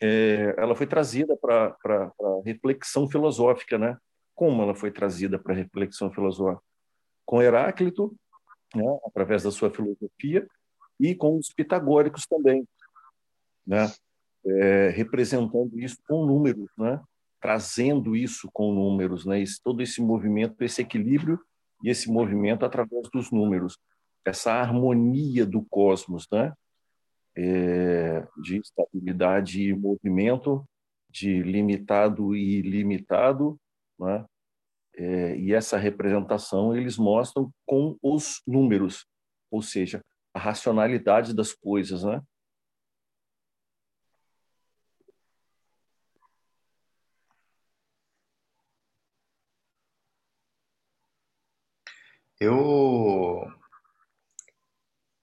é, 0.00 0.54
ela 0.58 0.74
foi 0.74 0.86
trazida 0.86 1.36
para 1.36 1.74
reflexão 2.44 3.08
filosófica, 3.08 3.78
né? 3.78 3.96
Como 4.34 4.62
ela 4.62 4.74
foi 4.74 4.90
trazida 4.90 5.38
para 5.38 5.54
reflexão 5.54 6.12
filosófica? 6.12 6.62
Com 7.24 7.42
Heráclito, 7.42 8.14
né? 8.74 8.84
através 9.04 9.42
da 9.42 9.50
sua 9.50 9.70
filosofia, 9.70 10.46
e 10.98 11.14
com 11.14 11.38
os 11.38 11.48
pitagóricos 11.48 12.26
também, 12.26 12.66
né? 13.66 13.90
É, 14.46 14.90
representando 14.90 15.78
isso 15.78 15.96
com 16.06 16.26
números, 16.26 16.70
né? 16.76 17.00
trazendo 17.40 18.14
isso 18.14 18.48
com 18.52 18.72
números, 18.72 19.24
né? 19.24 19.40
Esse, 19.40 19.62
todo 19.62 19.82
esse 19.82 20.00
movimento, 20.02 20.62
esse 20.62 20.82
equilíbrio 20.82 21.40
e 21.82 21.90
esse 21.90 22.10
movimento 22.10 22.64
através 22.64 23.08
dos 23.10 23.30
números, 23.30 23.78
essa 24.24 24.52
harmonia 24.52 25.46
do 25.46 25.62
cosmos, 25.62 26.26
né? 26.30 26.52
é, 27.36 28.26
de 28.40 28.58
estabilidade 28.58 29.62
e 29.62 29.74
movimento, 29.74 30.66
de 31.10 31.42
limitado 31.42 32.34
e 32.34 32.58
ilimitado, 32.58 33.58
né? 33.98 34.24
É, 34.96 35.36
e 35.36 35.52
essa 35.52 35.76
representação 35.76 36.76
eles 36.76 36.96
mostram 36.96 37.50
com 37.66 37.96
os 38.02 38.40
números, 38.46 39.06
ou 39.50 39.62
seja, 39.62 40.04
a 40.34 40.38
racionalidade 40.38 41.34
das 41.34 41.52
coisas, 41.52 42.04
né? 42.04 42.22
Eu 52.40 53.50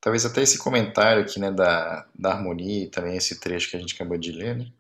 talvez 0.02 0.26
até 0.26 0.42
esse 0.42 0.58
comentário 0.58 1.22
aqui, 1.24 1.40
né, 1.40 1.52
da, 1.52 2.08
da 2.16 2.32
harmonia 2.34 2.90
também 2.90 3.16
esse 3.16 3.40
trecho 3.40 3.70
que 3.70 3.78
a 3.78 3.80
gente 3.80 3.94
acabou 3.96 4.18
de 4.18 4.32
ler, 4.32 4.58
né, 4.58 4.72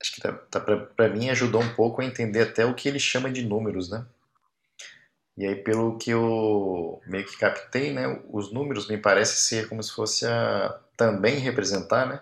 acho 0.00 0.14
que 0.14 0.20
tá, 0.20 0.32
tá 0.32 0.60
para 0.60 1.08
mim 1.08 1.28
ajudou 1.30 1.62
um 1.62 1.74
pouco 1.74 2.00
a 2.00 2.04
entender 2.04 2.42
até 2.42 2.64
o 2.64 2.74
que 2.74 2.88
ele 2.88 3.00
chama 3.00 3.30
de 3.30 3.44
números, 3.44 3.90
né? 3.90 4.06
E 5.36 5.46
aí, 5.46 5.54
pelo 5.54 5.96
que 5.96 6.10
eu 6.10 7.00
meio 7.06 7.24
que 7.24 7.38
captei, 7.38 7.92
né, 7.92 8.20
os 8.28 8.52
números 8.52 8.88
me 8.88 8.98
parece 8.98 9.36
ser 9.36 9.68
como 9.68 9.80
se 9.80 9.92
fosse 9.92 10.26
a, 10.26 10.80
também 10.96 11.38
representar, 11.38 12.08
né, 12.08 12.20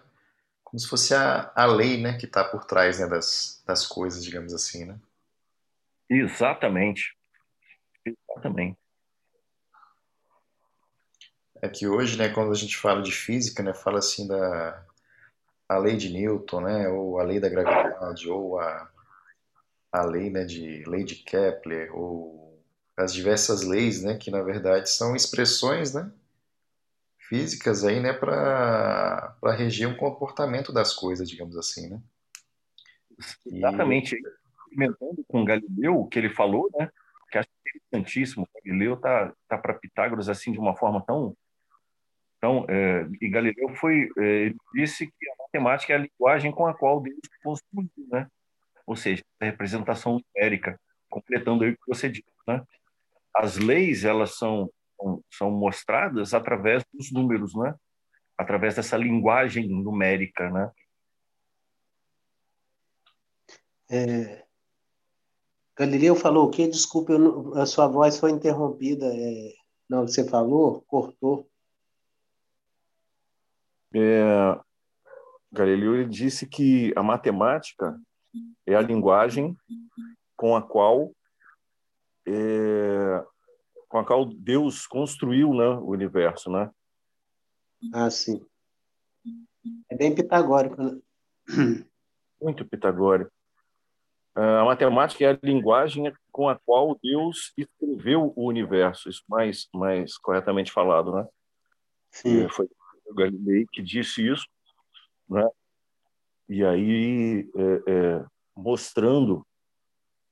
como 0.62 0.78
se 0.78 0.86
fosse 0.86 1.14
a, 1.14 1.50
a 1.54 1.64
lei, 1.64 1.96
né, 1.98 2.18
que 2.18 2.26
está 2.26 2.44
por 2.44 2.66
trás 2.66 2.98
né, 3.00 3.06
das, 3.06 3.62
das 3.66 3.86
coisas, 3.86 4.22
digamos 4.22 4.52
assim, 4.52 4.84
né? 4.84 4.98
Exatamente. 6.10 7.16
Exatamente. 8.04 8.78
É 11.62 11.68
que 11.70 11.88
hoje, 11.88 12.18
né, 12.18 12.28
quando 12.28 12.52
a 12.52 12.54
gente 12.54 12.76
fala 12.76 13.00
de 13.00 13.12
física, 13.12 13.62
né, 13.62 13.72
fala 13.72 13.98
assim 13.98 14.28
da 14.28 14.85
a 15.68 15.78
lei 15.78 15.96
de 15.96 16.10
Newton, 16.10 16.60
né, 16.60 16.88
ou 16.88 17.18
a 17.18 17.24
lei 17.24 17.40
da 17.40 17.48
gravidade, 17.48 18.28
ou 18.28 18.58
a, 18.58 18.90
a 19.92 20.04
lei, 20.04 20.30
né, 20.30 20.44
de 20.44 20.84
lei 20.86 21.04
de 21.04 21.16
Kepler, 21.16 21.94
ou 21.96 22.62
as 22.96 23.12
diversas 23.12 23.62
leis, 23.62 24.02
né, 24.02 24.16
que 24.16 24.30
na 24.30 24.42
verdade 24.42 24.88
são 24.88 25.16
expressões, 25.16 25.92
né, 25.92 26.10
físicas 27.28 27.84
aí, 27.84 28.00
né, 28.00 28.12
para 28.12 29.36
reger 29.56 29.88
um 29.88 29.96
comportamento 29.96 30.72
das 30.72 30.94
coisas, 30.94 31.28
digamos 31.28 31.56
assim, 31.56 31.88
né? 31.90 32.00
Exatamente. 33.46 34.16
Comentando 34.70 35.24
com 35.26 35.44
Galileu, 35.44 36.00
o 36.00 36.06
que 36.06 36.18
ele 36.18 36.30
falou, 36.30 36.70
né, 36.78 36.90
que 37.30 37.38
acho 37.38 37.48
interessantíssimo. 37.66 38.48
Galileu 38.64 38.96
tá 38.96 39.32
tá 39.48 39.58
para 39.58 39.74
Pitágoras 39.74 40.28
assim 40.28 40.52
de 40.52 40.58
uma 40.58 40.76
forma 40.76 41.02
tão 41.04 41.36
então, 42.38 42.66
é, 42.68 43.08
e 43.20 43.28
Galileu 43.28 43.70
foi, 43.76 44.08
é, 44.18 44.22
ele 44.22 44.56
disse 44.74 45.06
que 45.06 45.30
a 45.30 45.34
matemática 45.46 45.92
é 45.92 45.96
a 45.96 46.00
linguagem 46.00 46.52
com 46.52 46.66
a 46.66 46.74
qual 46.74 47.00
Deus 47.00 47.18
construiu, 47.42 47.90
né? 48.10 48.28
Ou 48.86 48.96
seja, 48.96 49.22
a 49.40 49.44
representação 49.44 50.20
numérica, 50.20 50.78
completando 51.08 51.64
aí 51.64 51.70
o 51.70 51.74
que 51.74 51.88
você 51.88 52.08
disse, 52.08 52.24
né? 52.46 52.62
As 53.34 53.56
leis, 53.56 54.04
elas 54.04 54.36
são, 54.36 54.70
são 55.32 55.50
mostradas 55.50 56.34
através 56.34 56.84
dos 56.92 57.12
números, 57.12 57.54
né? 57.54 57.74
Através 58.38 58.74
dessa 58.74 58.96
linguagem 58.96 59.68
numérica, 59.68 60.50
né? 60.50 60.70
É, 63.88 64.46
Galileu 65.76 66.16
falou 66.16 66.46
o 66.46 66.50
quê? 66.50 66.66
Desculpe, 66.66 67.12
a 67.54 67.66
sua 67.66 67.86
voz 67.86 68.18
foi 68.18 68.30
interrompida. 68.30 69.06
É, 69.06 69.52
não, 69.88 70.06
você 70.06 70.28
falou, 70.28 70.82
cortou. 70.86 71.48
É, 73.94 74.65
Galileu 75.56 76.06
disse 76.06 76.46
que 76.46 76.92
a 76.94 77.02
matemática 77.02 77.98
é 78.66 78.74
a 78.74 78.82
linguagem 78.82 79.56
com 80.36 80.54
a 80.54 80.62
qual 80.62 81.12
é, 82.26 83.24
com 83.88 83.98
a 83.98 84.04
qual 84.04 84.26
Deus 84.26 84.86
construiu 84.86 85.54
né, 85.54 85.68
o 85.68 85.90
universo, 85.90 86.50
né? 86.50 86.70
Ah, 87.94 88.10
sim. 88.10 88.44
É 89.90 89.96
bem 89.96 90.14
pitagórico, 90.14 90.82
né? 90.82 91.00
Muito 92.40 92.64
pitagórico. 92.66 93.32
A 94.34 94.64
matemática 94.64 95.24
é 95.24 95.30
a 95.30 95.38
linguagem 95.42 96.12
com 96.30 96.46
a 96.46 96.58
qual 96.58 96.98
Deus 97.02 97.54
escreveu 97.56 98.34
o 98.36 98.46
universo, 98.46 99.08
isso 99.08 99.22
mais 99.26 99.66
mais 99.72 100.18
corretamente 100.18 100.70
falado, 100.70 101.14
né? 101.14 101.26
Sim. 102.10 102.44
É, 102.44 102.48
foi 102.50 102.68
Galilei 103.14 103.66
que 103.72 103.82
disse 103.82 104.26
isso, 104.26 104.46
né? 105.28 105.48
E 106.48 106.64
aí 106.64 107.50
é, 107.56 107.92
é, 107.92 108.24
mostrando 108.54 109.46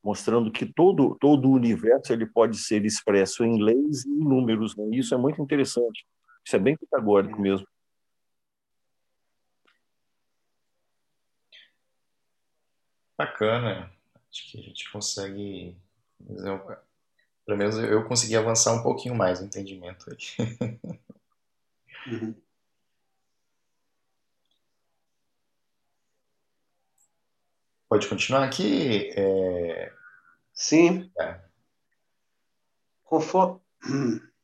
mostrando 0.02 0.52
que 0.52 0.66
todo 0.66 1.16
todo 1.18 1.48
o 1.48 1.52
universo 1.52 2.12
ele 2.12 2.26
pode 2.26 2.58
ser 2.58 2.84
expresso 2.84 3.44
em 3.44 3.62
leis 3.62 4.04
e 4.04 4.10
em 4.10 4.18
números, 4.18 4.76
né? 4.76 4.84
Isso 4.92 5.14
é 5.14 5.18
muito 5.18 5.40
interessante. 5.42 6.06
Isso 6.44 6.56
é 6.56 6.58
bem 6.58 6.76
pitagórico 6.76 7.40
mesmo. 7.40 7.66
Bacana. 13.16 13.90
Acho 14.30 14.50
que 14.50 14.58
a 14.58 14.62
gente 14.62 14.90
consegue 14.90 15.76
pelo 17.46 17.58
menos 17.58 17.76
eu 17.76 18.04
consegui 18.06 18.36
avançar 18.36 18.72
um 18.72 18.82
pouquinho 18.82 19.14
mais 19.14 19.40
no 19.40 19.46
entendimento 19.46 20.06
aí. 20.10 20.78
Uhum. 22.06 22.34
Pode 27.94 28.08
continuar 28.08 28.42
aqui? 28.42 29.12
É... 29.16 29.92
Sim. 30.52 31.12
É. 31.16 31.40
Conforme... 33.04 33.60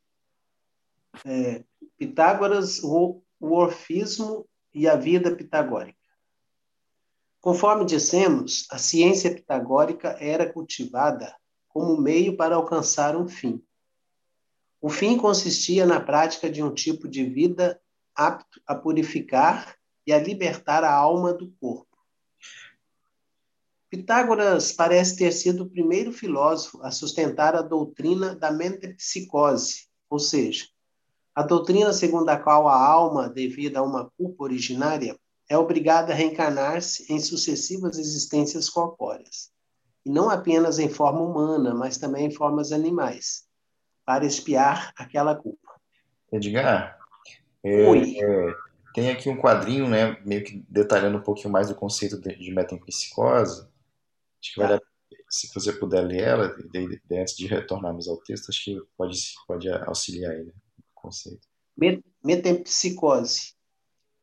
É, 1.27 1.64
Pitágoras, 1.98 2.83
o, 2.85 3.20
o 3.40 3.53
orfismo 3.53 4.48
e 4.72 4.88
a 4.88 4.94
vida 4.94 5.35
pitagórica. 5.35 5.98
Conforme 7.40 7.85
dissemos, 7.85 8.66
a 8.70 8.79
ciência 8.79 9.35
pitagórica 9.35 10.16
era 10.20 10.51
cultivada 10.51 11.37
como 11.68 12.01
meio 12.01 12.37
para 12.37 12.55
alcançar 12.55 13.16
um 13.16 13.29
fim. 13.29 13.61
O 14.81 14.88
fim 14.88 15.18
consistia 15.18 15.85
na 15.85 16.01
prática 16.01 16.48
de 16.48 16.62
um 16.62 16.72
tipo 16.72 17.09
de 17.09 17.25
vida 17.25 17.83
apto 18.14 18.62
a 18.64 18.77
purificar 18.77 19.77
e 20.07 20.12
a 20.12 20.18
libertar 20.18 20.85
a 20.85 20.94
alma 20.94 21.35
do 21.35 21.51
corpo. 21.61 21.89
Pitágoras 23.90 24.70
parece 24.70 25.16
ter 25.16 25.33
sido 25.33 25.64
o 25.64 25.68
primeiro 25.68 26.12
filósofo 26.12 26.81
a 26.81 26.92
sustentar 26.92 27.57
a 27.57 27.61
doutrina 27.61 28.37
da 28.37 28.53
metempsicose, 28.53 29.88
ou 30.09 30.20
seja, 30.20 30.66
a 31.35 31.42
doutrina 31.42 31.92
segundo 31.92 32.29
a 32.29 32.38
qual 32.38 32.68
a 32.68 32.81
alma, 32.81 33.29
devido 33.29 33.79
a 33.79 33.83
uma 33.83 34.09
culpa 34.16 34.44
originária, 34.44 35.18
é 35.48 35.59
obrigada 35.59 36.12
a 36.12 36.14
reencarnar-se 36.14 37.12
em 37.12 37.18
sucessivas 37.18 37.98
existências 37.98 38.70
corpóreas, 38.70 39.50
e 40.07 40.11
não 40.11 40.31
apenas 40.31 40.79
em 40.79 40.88
forma 40.88 41.22
humana, 41.22 41.74
mas 41.74 41.98
também 41.98 42.26
em 42.26 42.31
formas 42.31 42.70
animais, 42.70 43.44
para 44.07 44.24
expiar 44.24 44.92
aquela 44.96 45.35
culpa. 45.35 45.68
Edgar, 46.33 46.96
é, 47.64 47.83
é, 47.83 48.55
tem 48.94 49.11
aqui 49.11 49.29
um 49.29 49.37
quadrinho, 49.37 49.88
né, 49.88 50.16
meio 50.24 50.44
que 50.44 50.64
detalhando 50.68 51.18
um 51.18 51.22
pouquinho 51.22 51.50
mais 51.50 51.68
o 51.70 51.74
conceito 51.74 52.20
de, 52.20 52.37
de 52.37 52.55
metempsicose, 52.55 53.68
Acho 54.40 54.55
que 54.55 54.61
vale 54.61 54.81
se 55.31 55.48
você 55.55 55.72
puder 55.72 56.03
ler 56.03 56.22
ela, 56.22 56.57
antes 57.12 57.37
de 57.37 57.46
retornarmos 57.46 58.09
ao 58.09 58.16
texto, 58.18 58.48
acho 58.48 58.64
que 58.64 58.81
pode, 58.96 59.16
pode 59.46 59.68
auxiliar 59.68 60.35
ele, 60.35 60.50
o 60.50 60.83
conceito. 60.94 61.46
Metempsicose. 62.22 63.55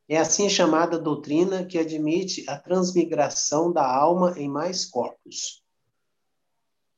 É 0.10 0.18
assim 0.18 0.50
chamada 0.50 1.00
doutrina 1.00 1.66
que 1.66 1.78
admite 1.78 2.44
a 2.50 2.58
transmigração 2.58 3.72
da 3.72 3.86
alma 3.86 4.38
em 4.38 4.48
mais 4.50 4.86
corpos. 4.86 5.64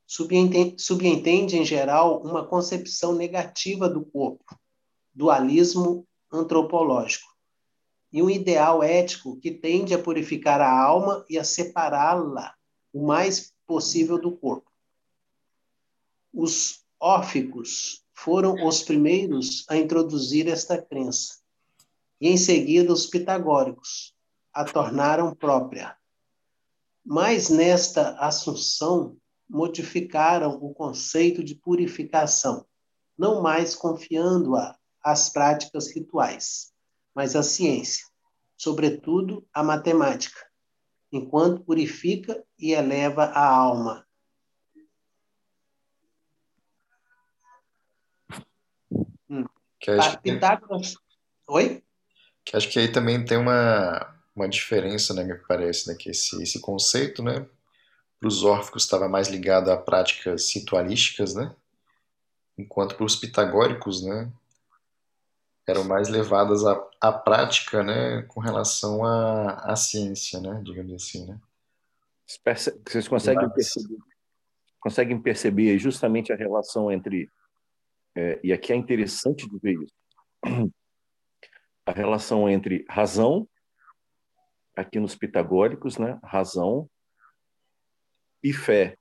Subentende, 0.06 0.82
subentende, 0.82 1.58
em 1.58 1.66
geral, 1.66 2.22
uma 2.24 2.46
concepção 2.48 3.14
negativa 3.14 3.88
do 3.88 4.04
corpo, 4.04 4.60
dualismo 5.14 6.08
antropológico, 6.32 7.28
e 8.12 8.22
um 8.22 8.30
ideal 8.30 8.84
ético 8.84 9.40
que 9.40 9.52
tende 9.52 9.94
a 9.94 10.02
purificar 10.02 10.62
a 10.62 10.72
alma 10.72 11.24
e 11.30 11.38
a 11.38 11.44
separá-la 11.44 12.54
o 12.94 13.06
mais 13.06 13.54
possível 13.66 14.20
do 14.20 14.32
corpo. 14.36 14.70
Os 16.34 16.84
órficos 17.00 18.04
foram 18.14 18.68
os 18.68 18.84
primeiros 18.84 19.66
a 19.70 19.78
introduzir 19.78 20.48
esta 20.48 20.82
crença, 20.82 21.40
e 22.20 22.30
em 22.30 22.38
seguida 22.38 22.92
os 22.92 23.06
pitagóricos 23.06 24.14
a 24.54 24.66
tornaram 24.66 25.34
própria. 25.34 25.96
Mas 27.06 27.50
nesta 27.50 28.12
assunção 28.20 29.18
modificaram 29.50 30.60
o 30.62 30.74
conceito 30.74 31.44
de 31.44 31.56
purificação, 31.56 32.66
não 33.18 33.42
mais 33.42 33.74
confiando-a 33.74 34.78
às 35.04 35.30
práticas 35.30 35.88
rituais, 35.94 36.72
mas 37.16 37.36
à 37.36 37.42
ciência, 37.42 38.06
sobretudo 38.58 39.48
à 39.54 39.64
matemática, 39.64 40.49
enquanto 41.12 41.64
purifica 41.64 42.44
e 42.58 42.74
eleva 42.74 43.26
a 43.26 43.48
alma. 43.48 44.06
Hum. 49.30 49.46
Que 49.80 49.92
acho 49.92 50.20
Pitágoras. 50.22 50.96
Que... 50.96 51.04
Oi? 51.48 51.84
Que 52.46 52.58
acho 52.58 52.70
que 52.70 52.80
aí 52.80 52.92
também 52.92 53.24
tem 53.24 53.38
uma, 53.38 54.16
uma 54.36 54.48
diferença, 54.48 55.14
né, 55.14 55.24
me 55.24 55.36
parece, 55.36 55.88
né, 55.88 55.96
que 55.96 56.10
esse, 56.10 56.42
esse 56.42 56.60
conceito, 56.60 57.24
né, 57.24 57.46
para 58.20 58.28
os 58.28 58.44
órficos 58.44 58.84
estava 58.84 59.08
mais 59.08 59.28
ligado 59.28 59.70
a 59.72 59.78
práticas 59.78 60.54
ritualísticas, 60.54 61.36
né, 61.36 61.56
enquanto 62.58 62.96
para 62.96 63.06
os 63.06 63.16
pitagóricos, 63.16 64.04
né, 64.04 64.32
eram 65.70 65.84
mais 65.84 66.10
levadas 66.10 66.66
à, 66.66 66.88
à 67.00 67.12
prática, 67.12 67.84
né, 67.84 68.24
com 68.24 68.40
relação 68.40 69.06
à, 69.06 69.72
à 69.72 69.76
ciência, 69.76 70.40
né, 70.40 70.62
digamos 70.64 70.94
assim, 70.94 71.26
né. 71.26 71.40
Vocês 72.86 73.08
conseguem 73.08 73.50
perceber, 73.50 73.98
conseguem 74.80 75.20
perceber 75.20 75.80
justamente 75.80 76.32
a 76.32 76.36
relação 76.36 76.92
entre 76.92 77.30
é, 78.16 78.40
e 78.44 78.54
aqui 78.54 78.74
é 78.74 78.76
interessante 78.76 79.50
de 79.50 79.58
ver 79.58 79.82
isso 79.82 79.94
a 81.86 81.92
relação 81.92 82.48
entre 82.48 82.86
razão 82.88 83.48
aqui 84.76 85.00
nos 85.00 85.16
pitagóricos, 85.16 85.98
né, 85.98 86.20
razão 86.24 86.90
e 88.44 88.54
fé. 88.54 88.98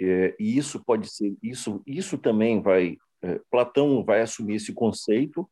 É, 0.00 0.34
e 0.38 0.56
isso 0.56 0.82
pode 0.82 1.08
ser 1.08 1.36
isso 1.42 1.82
isso 1.86 2.18
também 2.18 2.60
vai 2.60 2.96
Platão 3.50 4.04
vai 4.04 4.20
assumir 4.20 4.56
esse 4.56 4.72
conceito, 4.72 5.48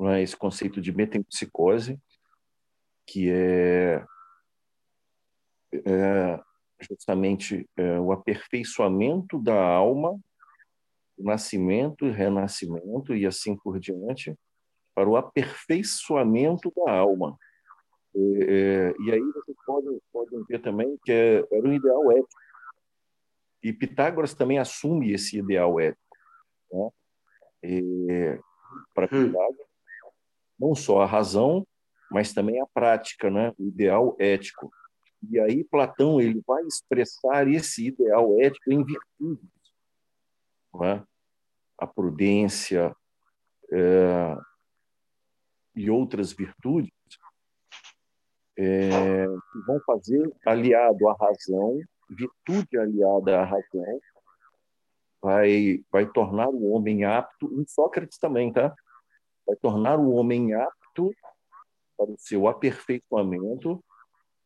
é, 0.00 0.22
esse 0.22 0.36
conceito 0.36 0.80
de 0.80 0.92
metempsicose, 0.92 1.98
que 3.06 3.30
é, 3.30 4.04
é 5.72 6.40
justamente 6.80 7.68
é, 7.76 7.98
o 8.00 8.12
aperfeiçoamento 8.12 9.38
da 9.38 9.54
alma, 9.54 10.18
o 11.16 11.24
nascimento 11.24 12.06
e 12.06 12.10
renascimento 12.10 13.14
e 13.14 13.26
assim 13.26 13.56
por 13.56 13.78
diante, 13.78 14.34
para 14.94 15.08
o 15.08 15.16
aperfeiçoamento 15.16 16.72
da 16.74 16.92
alma. 16.92 17.38
É, 18.14 18.20
é, 18.20 18.94
e 19.00 19.12
aí 19.12 19.20
vocês 19.20 19.56
podem, 19.64 20.00
podem 20.12 20.44
ver 20.44 20.60
também 20.60 20.98
que 21.04 21.12
é, 21.12 21.46
era 21.50 21.68
um 21.68 21.72
ideal 21.72 22.12
ético. 22.12 22.40
E 23.62 23.72
Pitágoras 23.72 24.34
também 24.34 24.58
assume 24.58 25.12
esse 25.12 25.38
ideal 25.38 25.78
ético. 25.78 26.11
Né? 26.72 26.90
E, 27.62 28.38
para 28.94 29.06
hum. 29.06 29.26
Pitágoras, 29.26 29.66
não 30.58 30.74
só 30.74 31.02
a 31.02 31.06
razão, 31.06 31.66
mas 32.10 32.32
também 32.32 32.60
a 32.60 32.66
prática, 32.66 33.30
né? 33.30 33.52
o 33.58 33.66
ideal 33.66 34.16
ético. 34.18 34.70
E 35.30 35.38
aí 35.38 35.64
Platão 35.64 36.20
ele 36.20 36.42
vai 36.46 36.62
expressar 36.64 37.48
esse 37.48 37.86
ideal 37.86 38.40
ético 38.40 38.72
em 38.72 38.84
virtudes, 38.84 39.50
é? 40.82 41.02
a 41.78 41.86
prudência 41.86 42.94
é, 43.72 44.36
e 45.74 45.90
outras 45.90 46.32
virtudes 46.32 46.92
é, 48.58 49.26
que 49.52 49.58
vão 49.66 49.80
fazer 49.86 50.30
aliado 50.46 51.08
à 51.08 51.16
razão, 51.18 51.80
virtude 52.10 52.78
aliada 52.78 53.40
à 53.40 53.44
razão, 53.44 54.00
vai 55.22 55.84
vai 55.90 56.10
tornar 56.10 56.48
o 56.48 56.72
homem 56.72 57.04
apto, 57.04 57.46
em 57.54 57.64
Sócrates 57.66 58.18
também, 58.18 58.52
tá? 58.52 58.74
Vai 59.46 59.56
tornar 59.56 59.98
o 59.98 60.10
homem 60.12 60.52
apto 60.52 61.14
para 61.96 62.10
o 62.10 62.16
seu 62.18 62.48
aperfeiçoamento 62.48 63.82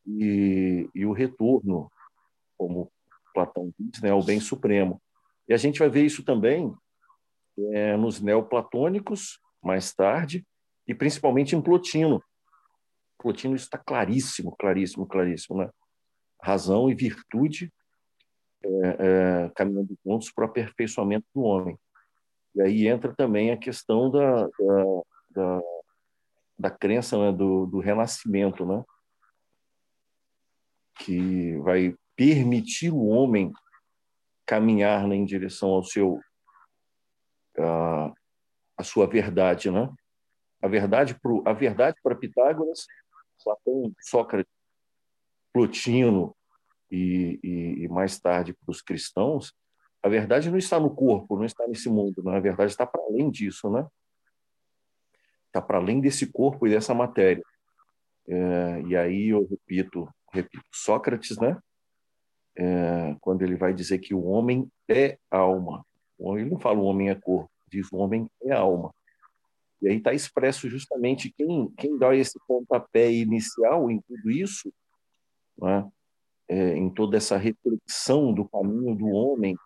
e, 0.06 0.88
e 0.94 1.06
o 1.06 1.12
retorno, 1.12 1.90
como 2.58 2.92
Platão 3.32 3.72
diz, 3.78 4.00
né, 4.02 4.10
ao 4.10 4.22
bem 4.22 4.38
supremo. 4.38 5.00
E 5.48 5.54
a 5.54 5.56
gente 5.56 5.78
vai 5.78 5.88
ver 5.88 6.04
isso 6.04 6.24
também 6.24 6.74
é, 7.72 7.96
nos 7.96 8.20
neoplatônicos, 8.20 9.38
mais 9.62 9.92
tarde, 9.92 10.46
e 10.86 10.94
principalmente 10.94 11.56
em 11.56 11.62
Plotino. 11.62 12.22
Plotino 13.18 13.56
está 13.56 13.78
claríssimo, 13.78 14.54
claríssimo, 14.56 15.06
claríssimo. 15.06 15.58
Né? 15.58 15.70
Razão 16.42 16.90
e 16.90 16.94
virtude 16.94 17.72
é, 18.82 18.96
é, 19.46 19.50
caminhando 19.54 19.96
juntos 20.04 20.30
para 20.30 20.44
o 20.44 20.48
aperfeiçoamento 20.48 21.26
do 21.34 21.42
homem. 21.42 21.78
E 22.54 22.62
aí 22.62 22.88
entra 22.88 23.14
também 23.14 23.50
a 23.50 23.56
questão 23.56 24.10
da, 24.10 24.46
da, 24.46 25.02
da, 25.30 25.60
da 26.58 26.70
crença 26.70 27.18
né, 27.18 27.32
do, 27.32 27.66
do 27.66 27.78
renascimento, 27.78 28.64
né? 28.64 28.82
que 30.98 31.56
vai 31.58 31.94
permitir 32.14 32.90
o 32.90 33.06
homem 33.06 33.52
caminhar 34.46 35.06
né, 35.06 35.16
em 35.16 35.24
direção 35.24 35.70
ao 35.70 35.82
seu 35.82 36.20
a, 37.58 38.12
a 38.78 38.84
sua 38.84 39.06
verdade, 39.06 39.70
né? 39.70 39.90
A 40.62 40.68
verdade 40.68 41.18
pro, 41.20 41.42
a 41.46 41.52
verdade 41.52 41.98
para 42.02 42.14
Pitágoras, 42.14 42.86
Platão, 43.42 43.92
Sócrates, 44.00 44.52
Plotino 45.52 46.34
e, 46.90 47.38
e, 47.42 47.84
e 47.84 47.88
mais 47.88 48.18
tarde 48.18 48.52
para 48.52 48.70
os 48.70 48.80
cristãos, 48.80 49.54
a 50.02 50.08
verdade 50.08 50.50
não 50.50 50.58
está 50.58 50.78
no 50.78 50.94
corpo, 50.94 51.36
não 51.36 51.44
está 51.44 51.66
nesse 51.66 51.88
mundo, 51.88 52.28
a 52.28 52.40
verdade 52.40 52.70
está 52.70 52.86
para 52.86 53.02
além 53.02 53.30
disso, 53.30 53.70
né? 53.70 53.86
Está 55.46 55.60
para 55.60 55.78
além 55.78 56.00
desse 56.00 56.30
corpo 56.30 56.66
e 56.66 56.70
dessa 56.70 56.94
matéria. 56.94 57.42
É, 58.28 58.82
e 58.86 58.96
aí 58.96 59.28
eu 59.28 59.46
repito, 59.46 60.08
repito, 60.32 60.64
Sócrates, 60.72 61.38
né? 61.38 61.58
É, 62.56 63.16
quando 63.20 63.42
ele 63.42 63.56
vai 63.56 63.74
dizer 63.74 63.98
que 63.98 64.14
o 64.14 64.24
homem 64.24 64.70
é 64.88 65.18
alma. 65.30 65.84
Ele 66.18 66.50
não 66.50 66.58
fala 66.58 66.78
o 66.78 66.84
homem 66.84 67.10
é 67.10 67.14
corpo, 67.14 67.50
diz 67.68 67.90
o 67.92 67.96
homem 67.96 68.30
é 68.42 68.52
alma. 68.52 68.94
E 69.82 69.88
aí 69.88 69.96
está 69.96 70.14
expresso 70.14 70.68
justamente 70.68 71.32
quem, 71.36 71.68
quem 71.76 71.98
dá 71.98 72.14
esse 72.14 72.38
pontapé 72.46 73.10
inicial 73.12 73.90
em 73.90 74.00
tudo 74.00 74.30
isso, 74.30 74.72
né? 75.58 75.86
É, 76.48 76.76
em 76.76 76.88
toda 76.90 77.16
essa 77.16 77.36
reflexão 77.36 78.32
do 78.32 78.48
caminho 78.48 78.94
do 78.94 79.06
homem, 79.06 79.56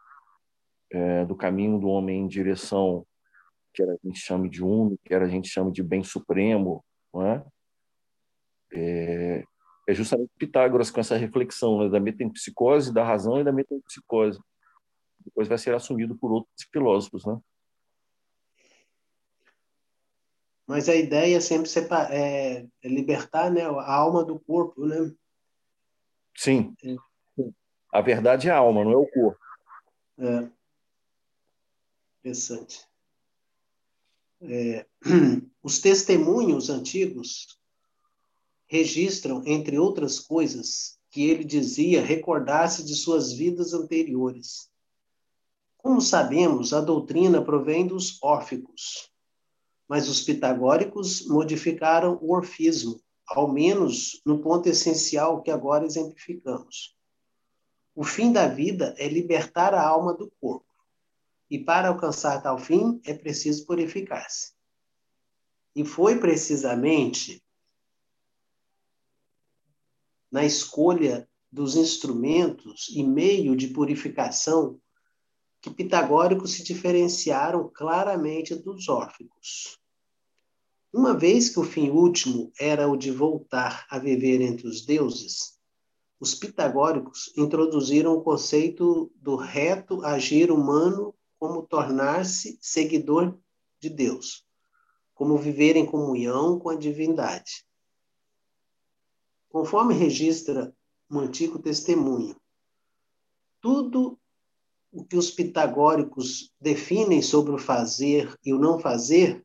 é, 0.90 1.24
do 1.24 1.36
caminho 1.36 1.78
do 1.78 1.88
homem 1.88 2.20
em 2.20 2.28
direção 2.28 3.06
que 3.72 3.82
a 3.82 3.96
gente 4.04 4.18
chama 4.18 4.48
de 4.48 4.62
uno, 4.62 4.98
que 5.04 5.14
a 5.14 5.28
gente 5.28 5.48
chama 5.48 5.70
de 5.70 5.82
bem 5.82 6.02
supremo, 6.02 6.84
não 7.12 7.26
é? 7.26 7.44
É, 8.72 9.44
é 9.88 9.94
justamente 9.94 10.30
Pitágoras 10.38 10.90
com 10.90 11.00
essa 11.00 11.16
reflexão 11.16 11.78
né, 11.78 11.88
da 11.88 12.00
metempsicose, 12.00 12.92
da 12.92 13.04
razão 13.04 13.40
e 13.40 13.44
da 13.44 13.52
metempsicose. 13.52 14.40
Depois 15.24 15.48
vai 15.48 15.58
ser 15.58 15.74
assumido 15.74 16.16
por 16.16 16.32
outros 16.32 16.66
filósofos, 16.72 17.24
né? 17.24 17.38
Mas 20.66 20.88
a 20.88 20.94
ideia 20.94 21.36
é 21.36 21.40
sempre 21.40 21.68
é, 22.10 22.64
é 22.82 22.88
libertar 22.88 23.50
né, 23.50 23.62
a 23.62 23.92
alma 23.92 24.24
do 24.24 24.38
corpo, 24.38 24.86
né? 24.86 25.12
Sim. 26.36 26.74
É. 26.84 26.96
A 27.92 28.00
verdade 28.00 28.48
é 28.48 28.52
a 28.52 28.58
alma, 28.58 28.84
não 28.84 28.92
é 28.92 28.96
o 28.96 29.06
corpo. 29.06 29.38
É. 30.18 30.50
Interessante. 32.20 32.86
É. 34.42 34.86
Os 35.62 35.78
testemunhos 35.78 36.70
antigos 36.70 37.58
registram, 38.66 39.42
entre 39.44 39.78
outras 39.78 40.20
coisas, 40.20 40.98
que 41.10 41.28
ele 41.28 41.44
dizia 41.44 42.04
recordar-se 42.04 42.84
de 42.84 42.94
suas 42.94 43.32
vidas 43.32 43.74
anteriores. 43.74 44.70
Como 45.76 46.00
sabemos, 46.00 46.72
a 46.72 46.80
doutrina 46.80 47.44
provém 47.44 47.86
dos 47.86 48.22
órficos, 48.22 49.10
mas 49.88 50.08
os 50.08 50.22
pitagóricos 50.22 51.26
modificaram 51.26 52.18
o 52.22 52.32
orfismo, 52.32 53.00
ao 53.30 53.50
menos 53.50 54.20
no 54.26 54.40
ponto 54.40 54.68
essencial 54.68 55.40
que 55.40 55.52
agora 55.52 55.86
exemplificamos. 55.86 56.96
O 57.94 58.02
fim 58.02 58.32
da 58.32 58.48
vida 58.48 58.92
é 58.98 59.06
libertar 59.06 59.72
a 59.72 59.86
alma 59.86 60.12
do 60.12 60.30
corpo, 60.40 60.66
e 61.48 61.58
para 61.58 61.88
alcançar 61.88 62.42
tal 62.42 62.58
fim 62.58 63.00
é 63.04 63.14
preciso 63.14 63.64
purificar-se. 63.66 64.52
E 65.74 65.84
foi 65.84 66.18
precisamente 66.18 67.42
na 70.30 70.44
escolha 70.44 71.28
dos 71.50 71.76
instrumentos 71.76 72.88
e 72.90 73.02
meio 73.02 73.54
de 73.56 73.68
purificação 73.68 74.80
que 75.60 75.70
pitagóricos 75.70 76.52
se 76.52 76.64
diferenciaram 76.64 77.70
claramente 77.72 78.54
dos 78.54 78.88
órficos. 78.88 79.79
Uma 80.92 81.16
vez 81.16 81.48
que 81.48 81.61
o 81.61 81.64
fim 81.64 81.88
último 81.88 82.53
era 82.59 82.88
o 82.88 82.96
de 82.96 83.12
voltar 83.12 83.87
a 83.88 83.98
viver 83.98 84.40
entre 84.40 84.66
os 84.66 84.85
deuses, 84.85 85.57
os 86.18 86.35
pitagóricos 86.35 87.33
introduziram 87.37 88.14
o 88.14 88.22
conceito 88.22 89.11
do 89.14 89.37
reto 89.37 90.05
agir 90.05 90.50
humano 90.50 91.14
como 91.38 91.62
tornar-se 91.62 92.59
seguidor 92.61 93.38
de 93.79 93.88
Deus, 93.88 94.44
como 95.14 95.38
viver 95.38 95.76
em 95.76 95.87
comunhão 95.87 96.59
com 96.59 96.68
a 96.68 96.76
divindade. 96.76 97.64
Conforme 99.48 99.94
registra 99.94 100.74
um 101.09 101.20
antigo 101.20 101.59
testemunho, 101.59 102.37
tudo 103.61 104.18
o 104.92 105.05
que 105.05 105.16
os 105.16 105.31
pitagóricos 105.31 106.53
definem 106.61 107.22
sobre 107.22 107.53
o 107.53 107.59
fazer 107.59 108.37
e 108.44 108.53
o 108.53 108.59
não 108.59 108.79
fazer 108.79 109.44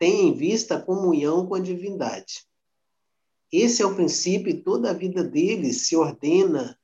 tem 0.00 0.28
em 0.28 0.32
vista 0.32 0.76
a 0.76 0.82
comunhão 0.82 1.46
com 1.46 1.54
a 1.54 1.60
divindade. 1.60 2.46
Esse 3.52 3.82
é 3.82 3.86
o 3.86 3.94
princípio 3.94 4.48
e 4.48 4.62
toda 4.62 4.88
a 4.88 4.94
vida 4.94 5.22
deles 5.22 5.86
se 5.86 5.94
ordena 5.94 6.80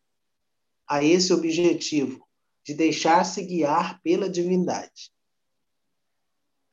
a 0.86 1.02
esse 1.02 1.32
objetivo, 1.32 2.28
de 2.62 2.74
deixar-se 2.74 3.42
guiar 3.42 4.02
pela 4.02 4.28
divindade. 4.28 5.10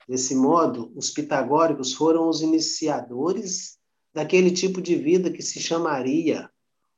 Desse 0.06 0.36
modo, 0.36 0.91
os 0.97 1.10
pitagóricos 1.10 1.93
foram 1.93 2.27
os 2.27 2.41
iniciadores 2.41 3.79
daquele 4.13 4.51
tipo 4.51 4.82
de 4.82 4.97
vida 4.97 5.32
que 5.32 5.41
se 5.41 5.62
chamaria, 5.62 6.51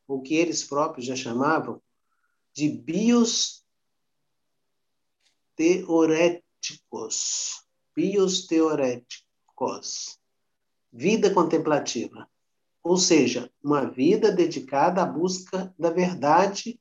ou 0.07 0.23
que 0.23 0.33
eles 0.33 0.63
próprios 0.63 1.05
já 1.05 1.15
chamavam, 1.15 1.79
de 2.51 2.67
bios 2.67 3.63
teoréticos. 5.55 6.43
Bios 7.95 8.47
teoréticos. 8.47 9.24
Vida 10.91 11.33
contemplativa. 11.33 12.29
Ou 12.83 12.97
seja, 12.97 13.51
uma 13.63 13.85
vida 13.85 14.31
dedicada 14.31 15.01
à 15.01 15.05
busca 15.05 15.73
da 15.77 15.89
verdade 15.89 16.79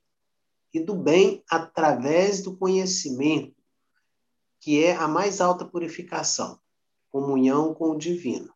e 0.72 0.80
do 0.80 0.94
bem 0.94 1.42
através 1.48 2.42
do 2.42 2.56
conhecimento, 2.56 3.54
que 4.60 4.82
é 4.82 4.94
a 4.94 5.08
mais 5.08 5.40
alta 5.40 5.64
purificação, 5.64 6.60
comunhão 7.10 7.72
com 7.72 7.90
o 7.90 7.98
divino. 7.98 8.52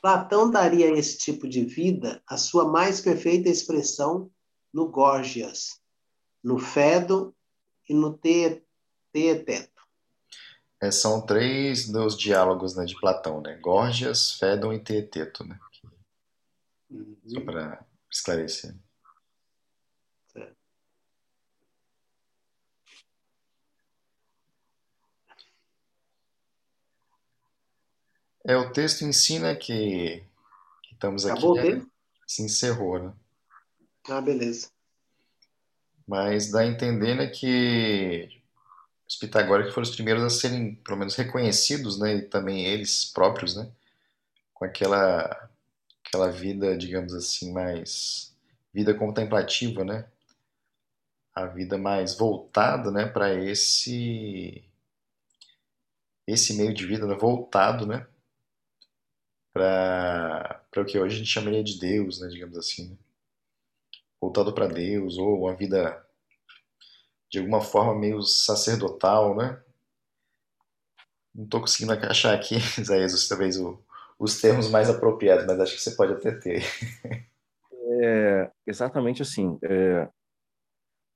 Platão 0.00 0.50
daria 0.50 0.86
a 0.86 0.96
esse 0.96 1.18
tipo 1.18 1.48
de 1.48 1.64
vida 1.64 2.22
a 2.26 2.36
sua 2.36 2.66
mais 2.66 3.00
perfeita 3.00 3.48
expressão 3.48 4.30
no 4.72 4.88
Gorgias, 4.88 5.80
no 6.42 6.58
Fedo 6.58 7.34
e 7.88 7.94
no 7.94 8.18
Teeteto. 9.12 9.79
É, 10.80 10.90
são 10.90 11.20
três 11.20 11.88
dos 11.88 12.16
diálogos 12.16 12.74
né, 12.74 12.86
de 12.86 12.98
Platão, 12.98 13.42
né? 13.42 13.56
Gorgias, 13.56 14.32
Fédon 14.32 14.72
e 14.72 14.80
Teeteto, 14.80 15.44
né? 15.44 15.58
Uhum. 16.90 17.16
Só 17.26 17.40
para 17.42 17.84
esclarecer. 18.10 18.74
É, 28.42 28.56
o 28.56 28.72
texto 28.72 29.02
ensina 29.02 29.54
que, 29.54 30.24
que 30.82 30.94
estamos 30.94 31.26
Acabou 31.26 31.58
aqui. 31.58 31.68
Acabou 31.68 31.84
né? 31.84 31.90
Se 32.26 32.42
encerrou, 32.42 32.98
né? 32.98 33.12
Ah, 34.08 34.20
beleza. 34.20 34.70
Mas 36.06 36.50
dá 36.50 36.60
a 36.60 36.66
entender 36.66 37.14
né, 37.14 37.26
que 37.26 38.39
os 39.10 39.16
pitagóricos 39.16 39.74
foram 39.74 39.88
os 39.88 39.94
primeiros 39.94 40.22
a 40.22 40.30
serem, 40.30 40.76
pelo 40.76 40.96
menos, 40.96 41.16
reconhecidos, 41.16 41.98
né? 41.98 42.14
E 42.14 42.22
também 42.22 42.64
eles 42.64 43.04
próprios, 43.06 43.56
né? 43.56 43.68
Com 44.54 44.64
aquela, 44.64 45.50
aquela 46.06 46.30
vida, 46.30 46.78
digamos 46.78 47.12
assim, 47.12 47.52
mais... 47.52 48.32
Vida 48.72 48.94
contemplativa, 48.94 49.84
né? 49.84 50.06
A 51.34 51.46
vida 51.46 51.76
mais 51.76 52.16
voltada, 52.16 52.92
né? 52.92 53.06
Para 53.06 53.34
esse... 53.34 54.64
Esse 56.24 56.54
meio 56.54 56.72
de 56.72 56.86
vida, 56.86 57.04
né? 57.04 57.16
Voltado, 57.16 57.84
né? 57.84 58.06
para 59.52 60.62
o 60.76 60.84
que 60.84 60.96
hoje 60.96 61.16
a 61.16 61.18
gente 61.18 61.28
chamaria 61.28 61.64
de 61.64 61.80
Deus, 61.80 62.20
né, 62.20 62.28
digamos 62.28 62.56
assim. 62.56 62.90
Né? 62.90 62.96
Voltado 64.20 64.52
para 64.54 64.68
Deus, 64.68 65.18
ou 65.18 65.40
uma 65.40 65.56
vida 65.56 66.06
de 67.30 67.38
alguma 67.38 67.60
forma 67.60 67.94
meio 67.94 68.20
sacerdotal, 68.22 69.36
né? 69.36 69.62
Não 71.32 71.44
estou 71.44 71.60
conseguindo 71.60 71.92
achar 71.92 72.34
aqui, 72.34 72.56
Isaías, 72.78 73.28
talvez 73.28 73.56
o, 73.58 73.80
os 74.18 74.40
termos 74.40 74.68
mais 74.68 74.90
apropriados, 74.90 75.46
mas 75.46 75.60
acho 75.60 75.76
que 75.76 75.82
você 75.82 75.92
pode 75.92 76.12
até 76.12 76.32
ter. 76.32 76.62
É, 78.02 78.50
exatamente 78.66 79.22
assim. 79.22 79.58
É, 79.62 80.08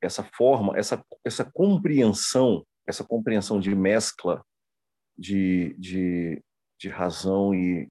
essa 0.01 0.23
forma, 0.23 0.77
essa, 0.79 1.05
essa 1.25 1.45
compreensão, 1.45 2.65
essa 2.87 3.03
compreensão 3.03 3.59
de 3.59 3.75
mescla 3.75 4.45
de, 5.17 5.75
de, 5.79 6.43
de 6.79 6.89
razão 6.89 7.55
e, 7.55 7.89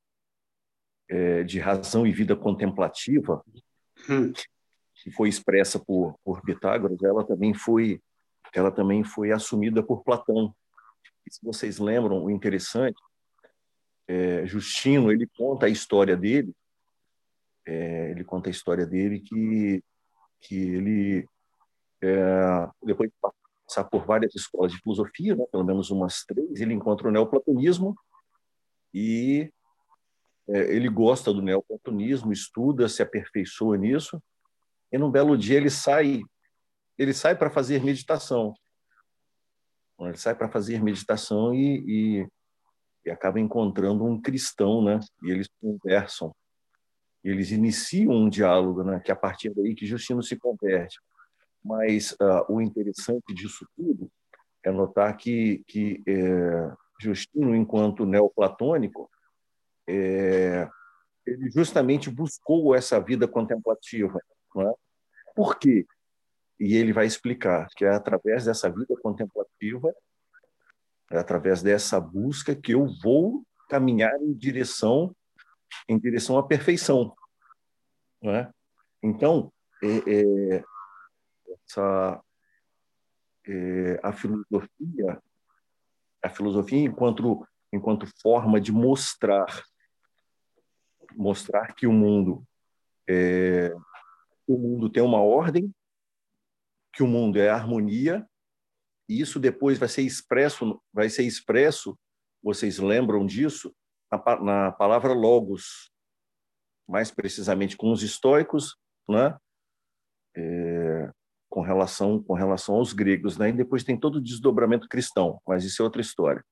é, 1.09 1.43
de 1.43 1.59
razão 1.59 2.05
e 2.05 2.11
vida 2.11 2.35
contemplativa, 2.35 3.43
hum. 4.09 4.31
que 4.95 5.11
foi 5.11 5.27
expressa 5.27 5.79
por, 5.79 6.15
por 6.23 6.41
Pitágoras, 6.41 7.01
ela 7.03 7.25
também 7.25 7.53
foi 7.53 7.99
ela 8.59 8.71
também 8.71 9.03
foi 9.03 9.31
assumida 9.31 9.81
por 9.83 10.03
Platão. 10.03 10.55
E 11.25 11.33
se 11.33 11.39
vocês 11.43 11.79
lembram, 11.79 12.23
o 12.23 12.29
interessante, 12.29 12.99
é, 14.07 14.45
Justino 14.45 15.11
ele 15.11 15.27
conta 15.37 15.65
a 15.65 15.69
história 15.69 16.15
dele, 16.15 16.53
é, 17.65 18.11
ele 18.11 18.23
conta 18.23 18.49
a 18.49 18.51
história 18.51 18.85
dele 18.85 19.19
que 19.19 19.83
que 20.41 20.55
ele 20.55 21.25
é, 22.01 22.69
depois 22.83 23.09
de 23.09 23.15
passar 23.65 23.85
por 23.85 24.05
várias 24.05 24.35
escolas 24.35 24.73
de 24.73 24.79
filosofia, 24.79 25.35
né, 25.35 25.45
pelo 25.49 25.63
menos 25.63 25.89
umas 25.89 26.25
três, 26.25 26.59
ele 26.59 26.73
encontra 26.73 27.07
o 27.07 27.11
neoplatonismo 27.11 27.95
e 28.93 29.49
é, 30.49 30.75
ele 30.75 30.89
gosta 30.89 31.33
do 31.33 31.41
neoplatonismo, 31.41 32.33
estuda, 32.33 32.89
se 32.89 33.01
aperfeiçoa 33.01 33.77
nisso, 33.77 34.21
e 34.91 34.97
num 34.97 35.09
belo 35.09 35.37
dia 35.37 35.57
ele 35.57 35.69
sai, 35.69 36.21
ele 36.97 37.13
sai 37.13 37.35
para 37.35 37.49
fazer 37.49 37.83
meditação. 37.83 38.53
Ele 39.99 40.17
sai 40.17 40.35
para 40.35 40.49
fazer 40.49 40.81
meditação 40.83 41.53
e, 41.53 41.83
e, 41.87 42.27
e, 43.05 43.11
acaba 43.11 43.39
encontrando 43.39 44.03
um 44.03 44.21
cristão, 44.21 44.83
né? 44.83 44.99
E 45.23 45.31
eles 45.31 45.47
conversam, 45.61 46.35
eles 47.23 47.51
iniciam 47.51 48.13
um 48.13 48.29
diálogo, 48.29 48.83
né? 48.83 48.99
Que 48.99 49.11
é 49.11 49.13
a 49.13 49.17
partir 49.17 49.53
daí 49.53 49.73
que 49.75 49.85
Justino 49.85 50.21
se 50.21 50.35
converte. 50.35 50.99
Mas 51.63 52.11
uh, 52.13 52.43
o 52.49 52.61
interessante 52.61 53.33
disso 53.33 53.65
tudo 53.77 54.11
é 54.63 54.71
notar 54.71 55.15
que, 55.15 55.63
que 55.67 56.01
é, 56.07 56.71
Justino, 56.99 57.55
enquanto 57.55 58.05
neoplatônico, 58.05 59.09
é, 59.87 60.67
ele 61.25 61.49
justamente 61.51 62.09
buscou 62.09 62.75
essa 62.75 62.99
vida 62.99 63.27
contemplativa. 63.27 64.19
É? 64.57 64.73
Por 65.35 65.57
quê? 65.57 65.85
E 66.59 66.75
ele 66.75 66.93
vai 66.93 67.05
explicar 67.05 67.67
que 67.75 67.85
é 67.85 67.89
através 67.89 68.45
dessa 68.45 68.69
vida 68.69 68.95
contemplativa, 69.01 69.93
é 71.11 71.17
através 71.17 71.61
dessa 71.61 71.99
busca 71.99 72.55
que 72.55 72.73
eu 72.73 72.87
vou 73.01 73.43
caminhar 73.69 74.15
em 74.21 74.33
direção 74.33 75.15
em 75.87 75.97
direção 75.97 76.37
à 76.37 76.45
perfeição. 76.45 77.15
Não 78.21 78.33
é? 78.35 78.51
Então, 79.01 79.51
é, 79.81 79.87
é, 79.87 80.63
essa, 81.67 82.23
é, 83.47 83.99
a 84.01 84.13
filosofia, 84.13 85.21
a 86.21 86.29
filosofia 86.29 86.79
enquanto 86.79 87.45
enquanto 87.71 88.07
forma 88.21 88.61
de 88.61 88.71
mostrar 88.71 89.47
mostrar 91.15 91.73
que 91.73 91.87
o 91.87 91.91
mundo 91.91 92.45
é, 93.09 93.73
o 94.47 94.57
mundo 94.57 94.89
tem 94.89 95.01
uma 95.03 95.21
ordem, 95.21 95.73
que 96.93 97.03
o 97.03 97.07
mundo 97.07 97.37
é 97.37 97.49
harmonia, 97.49 98.25
e 99.09 99.19
isso 99.19 99.39
depois 99.39 99.77
vai 99.77 99.89
ser 99.89 100.03
expresso, 100.03 100.81
vai 100.93 101.09
ser 101.09 101.23
expresso, 101.23 101.97
vocês 102.41 102.77
lembram 102.77 103.25
disso, 103.25 103.75
na, 104.11 104.39
na 104.41 104.71
palavra 104.71 105.13
logos, 105.13 105.91
mais 106.87 107.09
precisamente 107.09 107.75
com 107.75 107.91
os 107.91 108.03
estoicos, 108.03 108.77
né? 109.09 109.37
É, 110.35 111.11
com 111.49 111.61
relação 111.61 112.21
com 112.23 112.33
relação 112.33 112.75
aos 112.75 112.93
gregos, 112.93 113.37
né? 113.37 113.49
E 113.49 113.53
depois 113.53 113.83
tem 113.83 113.99
todo 113.99 114.15
o 114.15 114.21
desdobramento 114.21 114.87
cristão, 114.87 115.39
mas 115.47 115.63
isso 115.63 115.81
é 115.81 115.85
outra 115.85 116.01
história. 116.01 116.43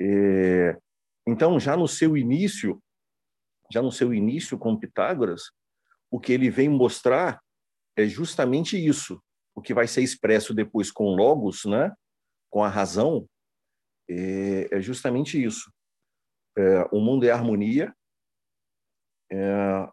É, 0.00 0.78
então, 1.26 1.60
já 1.60 1.76
no 1.76 1.86
seu 1.86 2.16
início, 2.16 2.82
já 3.70 3.82
no 3.82 3.92
seu 3.92 4.14
início 4.14 4.58
com 4.58 4.78
Pitágoras, 4.78 5.50
o 6.10 6.18
que 6.18 6.32
ele 6.32 6.50
vem 6.50 6.68
mostrar 6.68 7.40
é 7.96 8.06
justamente 8.06 8.76
isso. 8.76 9.22
O 9.60 9.62
que 9.62 9.74
vai 9.74 9.86
ser 9.86 10.00
expresso 10.00 10.54
depois 10.54 10.90
com 10.90 11.14
logos, 11.14 11.66
né? 11.66 11.94
com 12.48 12.64
a 12.64 12.68
razão, 12.68 13.28
é, 14.08 14.78
é 14.78 14.80
justamente 14.80 15.42
isso. 15.42 15.70
É, 16.56 16.82
o 16.90 16.98
mundo 16.98 17.26
é 17.26 17.30
harmonia, 17.30 17.94
é, 19.30 19.88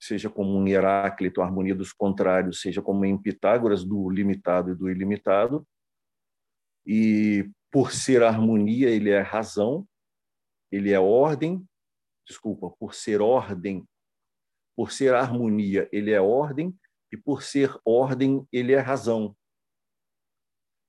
seja 0.00 0.30
como 0.30 0.66
em 0.66 0.72
Heráclito, 0.72 1.42
a 1.42 1.44
harmonia 1.44 1.74
dos 1.74 1.92
contrários, 1.92 2.62
seja 2.62 2.80
como 2.80 3.04
em 3.04 3.20
Pitágoras, 3.20 3.84
do 3.84 4.08
limitado 4.08 4.70
e 4.70 4.74
do 4.74 4.90
ilimitado. 4.90 5.68
E 6.86 7.46
por 7.70 7.92
ser 7.92 8.22
harmonia, 8.22 8.88
ele 8.88 9.10
é 9.10 9.20
razão, 9.20 9.86
ele 10.70 10.92
é 10.92 10.98
ordem, 10.98 11.62
desculpa, 12.26 12.70
por 12.70 12.94
ser 12.94 13.20
ordem, 13.20 13.86
por 14.74 14.90
ser 14.90 15.14
harmonia, 15.14 15.86
ele 15.92 16.10
é 16.10 16.20
ordem, 16.22 16.74
e 17.12 17.16
por 17.16 17.42
ser 17.42 17.78
ordem, 17.84 18.46
ele 18.50 18.72
é 18.72 18.78
razão. 18.78 19.36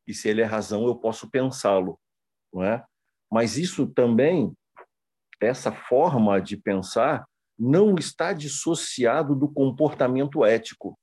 E 0.07 0.13
se 0.13 0.29
ele 0.29 0.41
é 0.41 0.45
razão, 0.45 0.85
eu 0.85 0.95
posso 0.95 1.29
pensá-lo, 1.29 1.99
não 2.51 2.63
é? 2.63 2.85
Mas 3.31 3.57
isso 3.57 3.87
também, 3.87 4.55
essa 5.41 5.71
forma 5.71 6.39
de 6.39 6.55
pensar, 6.55 7.27
não 7.59 7.95
está 7.95 8.31
dissociado 8.33 9.35
do 9.35 9.51
comportamento 9.51 10.45
ético, 10.45 10.97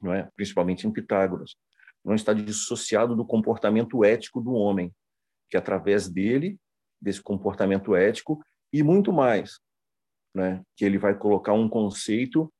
não 0.00 0.12
é? 0.12 0.30
Principalmente 0.34 0.86
em 0.86 0.92
Pitágoras. 0.92 1.54
Não 2.04 2.14
está 2.14 2.32
dissociado 2.32 3.14
do 3.14 3.26
comportamento 3.26 4.04
ético 4.04 4.40
do 4.40 4.52
homem, 4.52 4.94
que 5.50 5.56
através 5.56 6.08
dele, 6.08 6.58
desse 7.00 7.22
comportamento 7.22 7.94
ético, 7.94 8.42
e 8.72 8.82
muito 8.82 9.12
mais, 9.12 9.60
né? 10.34 10.62
que 10.76 10.84
ele 10.84 10.96
vai 10.96 11.16
colocar 11.16 11.52
um 11.52 11.68
conceito, 11.68 12.50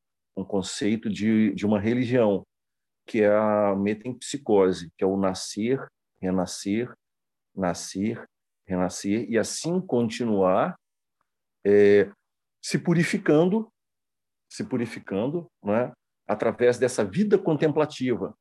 um 0.41 0.45
conceito 0.45 1.09
de, 1.09 1.55
de 1.55 1.67
uma 1.67 1.79
religião, 1.79 2.47
que 3.07 3.23
é 3.23 3.35
a 3.35 3.75
metempsicose, 3.77 4.91
que 4.97 5.05
é 5.05 5.07
o 5.07 5.17
nascer, 5.17 5.87
renascer, 6.21 6.93
nascer, 7.55 8.25
renascer, 8.67 9.29
e 9.29 9.39
assim 9.39 9.81
continuar 9.81 10.77
é, 11.67 12.11
se 12.63 12.79
purificando, 12.79 13.71
se 14.49 14.65
purificando, 14.65 15.47
né? 15.63 15.93
através 16.27 16.79
dessa 16.79 17.05
vida 17.05 17.37
contemplativa, 17.39 18.35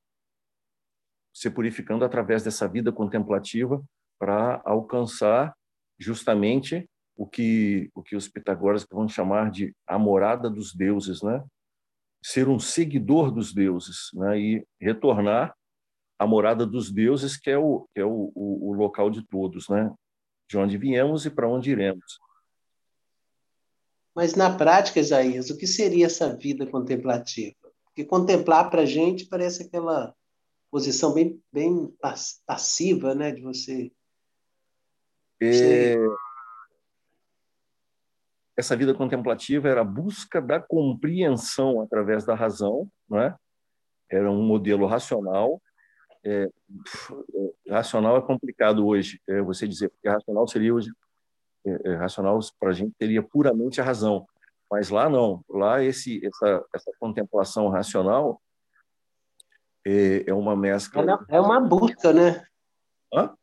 se 1.33 1.49
purificando 1.49 2.05
através 2.05 2.43
dessa 2.43 2.67
vida 2.67 2.91
contemplativa 2.91 3.83
para 4.19 4.61
alcançar 4.65 5.55
justamente 5.97 6.87
o 7.15 7.27
que 7.27 7.89
o 7.93 8.01
que 8.01 8.15
os 8.15 8.29
pitagóricos 8.29 8.87
vão 8.89 9.07
chamar 9.07 9.51
de 9.51 9.75
a 9.85 9.99
morada 9.99 10.49
dos 10.49 10.73
deuses, 10.73 11.21
né? 11.21 11.43
Ser 12.21 12.49
um 12.49 12.59
seguidor 12.59 13.31
dos 13.31 13.53
deuses 13.53 14.09
né? 14.13 14.39
e 14.39 14.67
retornar 14.79 15.55
à 16.17 16.27
morada 16.27 16.65
dos 16.65 16.91
deuses, 16.91 17.37
que 17.37 17.49
é 17.49 17.57
o, 17.57 17.87
que 17.93 18.01
é 18.01 18.05
o, 18.05 18.31
o, 18.35 18.69
o 18.69 18.73
local 18.73 19.09
de 19.09 19.25
todos, 19.25 19.69
né? 19.69 19.91
de 20.49 20.57
onde 20.57 20.77
viemos 20.77 21.25
e 21.25 21.29
para 21.29 21.47
onde 21.47 21.71
iremos. 21.71 22.19
Mas 24.15 24.35
na 24.35 24.55
prática, 24.55 24.99
Isaías, 24.99 25.49
o 25.49 25.57
que 25.57 25.67
seria 25.67 26.07
essa 26.07 26.35
vida 26.35 26.65
contemplativa? 26.65 27.55
Porque 27.85 28.03
contemplar 28.03 28.69
para 28.69 28.81
a 28.81 28.85
gente 28.85 29.25
parece 29.25 29.63
aquela 29.63 30.13
posição 30.69 31.13
bem, 31.13 31.41
bem 31.51 31.93
passiva, 32.45 33.15
né, 33.15 33.31
de 33.31 33.41
você. 33.41 33.91
É... 35.41 35.95
Essa 38.59 38.75
vida 38.75 38.93
contemplativa 38.93 39.69
era 39.69 39.79
a 39.79 39.85
busca 39.85 40.41
da 40.41 40.59
compreensão 40.59 41.79
através 41.79 42.25
da 42.25 42.35
razão, 42.35 42.89
não 43.09 43.21
é? 43.21 43.33
Era 44.11 44.29
um 44.29 44.43
modelo 44.43 44.85
racional. 44.85 45.61
É, 46.25 46.49
é 47.65 47.71
racional 47.71 48.17
é 48.17 48.21
complicado 48.21 48.85
hoje, 48.85 49.21
é, 49.29 49.41
você 49.41 49.65
dizer, 49.65 49.87
porque 49.87 50.09
racional 50.09 50.45
seria 50.45 50.75
hoje 50.75 50.91
é, 51.65 51.91
é, 51.91 51.95
racional 51.95 52.37
para 52.59 52.71
a 52.71 52.73
gente 52.73 52.93
teria 52.99 53.23
puramente 53.23 53.79
a 53.79 53.83
razão, 53.85 54.27
mas 54.69 54.89
lá 54.89 55.09
não. 55.09 55.41
Lá 55.49 55.81
esse 55.81 56.19
essa 56.25 56.65
essa 56.75 56.91
contemplação 56.99 57.69
racional 57.69 58.41
é, 59.87 60.25
é 60.27 60.33
uma 60.33 60.53
mescla. 60.53 61.25
É 61.29 61.39
uma 61.39 61.61
busca, 61.61 62.11
né? 62.11 62.45
Hã? 63.13 63.33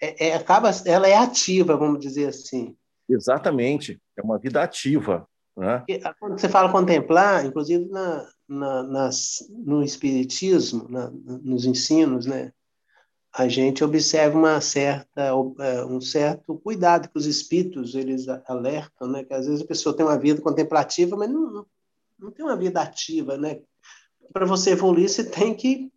É, 0.00 0.28
é, 0.28 0.34
acaba, 0.36 0.70
ela 0.86 1.06
é 1.06 1.18
ativa, 1.18 1.76
vamos 1.76 2.00
dizer 2.00 2.28
assim. 2.28 2.74
Exatamente, 3.08 4.00
é 4.16 4.22
uma 4.22 4.38
vida 4.38 4.62
ativa. 4.62 5.26
Né? 5.56 5.84
Quando 6.18 6.38
você 6.38 6.48
fala 6.48 6.72
contemplar, 6.72 7.44
inclusive 7.44 7.86
na, 7.90 8.28
na, 8.48 8.82
nas, 8.82 9.38
no 9.50 9.82
Espiritismo, 9.82 10.86
na, 10.88 11.10
nos 11.10 11.64
ensinos, 11.64 12.26
né? 12.26 12.52
a 13.32 13.48
gente 13.48 13.82
observa 13.82 14.36
uma 14.36 14.60
certa, 14.60 15.22
é, 15.60 15.84
um 15.84 16.00
certo 16.00 16.58
cuidado 16.58 17.08
que 17.08 17.18
os 17.18 17.26
espíritos 17.26 17.94
eles 17.94 18.26
alertam, 18.46 19.08
né? 19.08 19.24
que 19.24 19.32
às 19.32 19.46
vezes 19.46 19.62
a 19.62 19.66
pessoa 19.66 19.96
tem 19.96 20.04
uma 20.04 20.18
vida 20.18 20.40
contemplativa, 20.40 21.16
mas 21.16 21.30
não, 21.30 21.66
não 22.18 22.30
tem 22.30 22.44
uma 22.44 22.56
vida 22.56 22.80
ativa. 22.80 23.36
Né? 23.38 23.60
Para 24.32 24.46
você 24.46 24.70
evoluir, 24.70 25.08
você 25.08 25.24
tem 25.24 25.54
que 25.54 25.90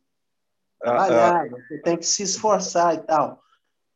trabalhar, 0.80 1.36
ah, 1.36 1.42
ah, 1.44 1.50
você 1.50 1.78
tem 1.80 1.98
que 1.98 2.06
se 2.06 2.24
esforçar 2.24 2.96
e 2.96 3.00
tal. 3.00 3.42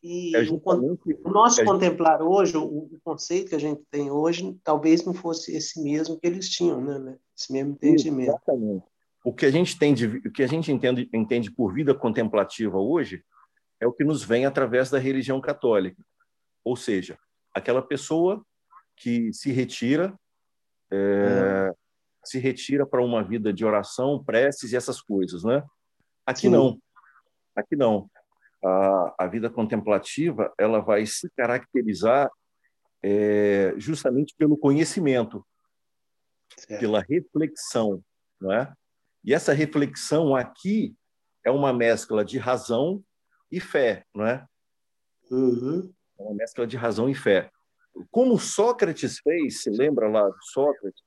E 0.02 0.36
é 0.36 0.42
o 0.44 1.30
nosso 1.30 1.62
é 1.62 1.66
contemplar 1.66 2.22
hoje, 2.22 2.56
o, 2.56 2.90
conceito 3.04 3.50
que 3.50 3.56
a 3.56 3.60
gente 3.60 3.82
tem 3.92 4.10
hoje, 4.10 4.58
talvez 4.64 5.04
não 5.04 5.14
fosse 5.14 5.56
esse 5.56 5.84
mesmo 5.84 6.18
que 6.18 6.26
eles 6.26 6.50
tinham, 6.50 6.80
né? 6.80 6.98
né? 7.00 7.18
Esse 7.38 7.52
mesmo 7.52 7.74
entendimento. 7.74 8.30
Exatamente 8.30 8.84
o 9.24 9.34
que 9.34 9.46
a 9.46 9.52
gente 9.52 9.76
entende, 9.76 10.08
o 10.08 10.32
que 10.32 10.44
a 10.44 10.48
gente 10.48 10.72
entende, 10.72 11.10
entende 11.14 11.52
por 11.52 11.74
vida 11.74 11.94
contemplativa 11.94 12.78
hoje 12.78 13.24
é 13.80 13.88
o 13.88 13.94
que 13.94 14.04
nos 14.04 14.24
vem 14.24 14.46
através 14.46 14.90
da 14.90 14.98
religião 14.98 15.40
católica, 15.40 16.04
ou 16.64 16.76
seja, 16.76 17.18
aquela 17.54 17.82
pessoa 17.82 18.46
que 18.96 19.32
se 19.34 19.52
retira, 19.52 20.18
é, 20.92 21.72
se 22.24 22.40
retira 22.40 22.86
para 22.86 23.04
uma 23.04 23.24
vida 23.24 23.54
de 23.54 23.66
oração, 23.66 24.24
preces 24.24 24.72
e 24.72 24.76
essas 24.76 25.02
coisas, 25.02 25.44
né? 25.44 25.64
Aqui 26.26 26.42
Sim. 26.42 26.50
não, 26.50 26.80
aqui 27.56 27.76
não. 27.76 28.10
A, 28.64 29.16
a, 29.20 29.28
vida 29.28 29.50
contemplativa 29.50 30.54
ela 30.58 30.80
vai 30.80 31.06
se 31.06 31.30
caracterizar 31.32 32.30
é, 33.02 33.74
justamente 33.78 34.36
pelo 34.38 34.58
conhecimento, 34.58 35.46
certo. 36.58 36.80
pela 36.80 37.02
reflexão, 37.02 38.04
não 38.40 38.52
é? 38.52 38.74
E 39.24 39.34
essa 39.34 39.54
reflexão 39.54 40.36
aqui 40.36 40.96
é 41.44 41.52
uma 41.52 41.74
mescla 41.74 42.24
de 42.24 42.38
razão 42.38 43.04
e 43.52 43.60
fé, 43.60 44.06
não 44.14 44.26
é? 44.26 44.46
Uhum. 45.32 45.94
É 46.18 46.22
uma 46.22 46.36
mescla 46.36 46.68
de 46.68 46.78
razão 46.78 47.10
e 47.10 47.16
fé. 47.16 47.52
Como 48.12 48.38
Sócrates 48.38 49.20
fez, 49.20 49.62
se 49.62 49.70
lembra 49.70 50.08
lá 50.10 50.30
de 50.30 50.52
Sócrates, 50.52 51.02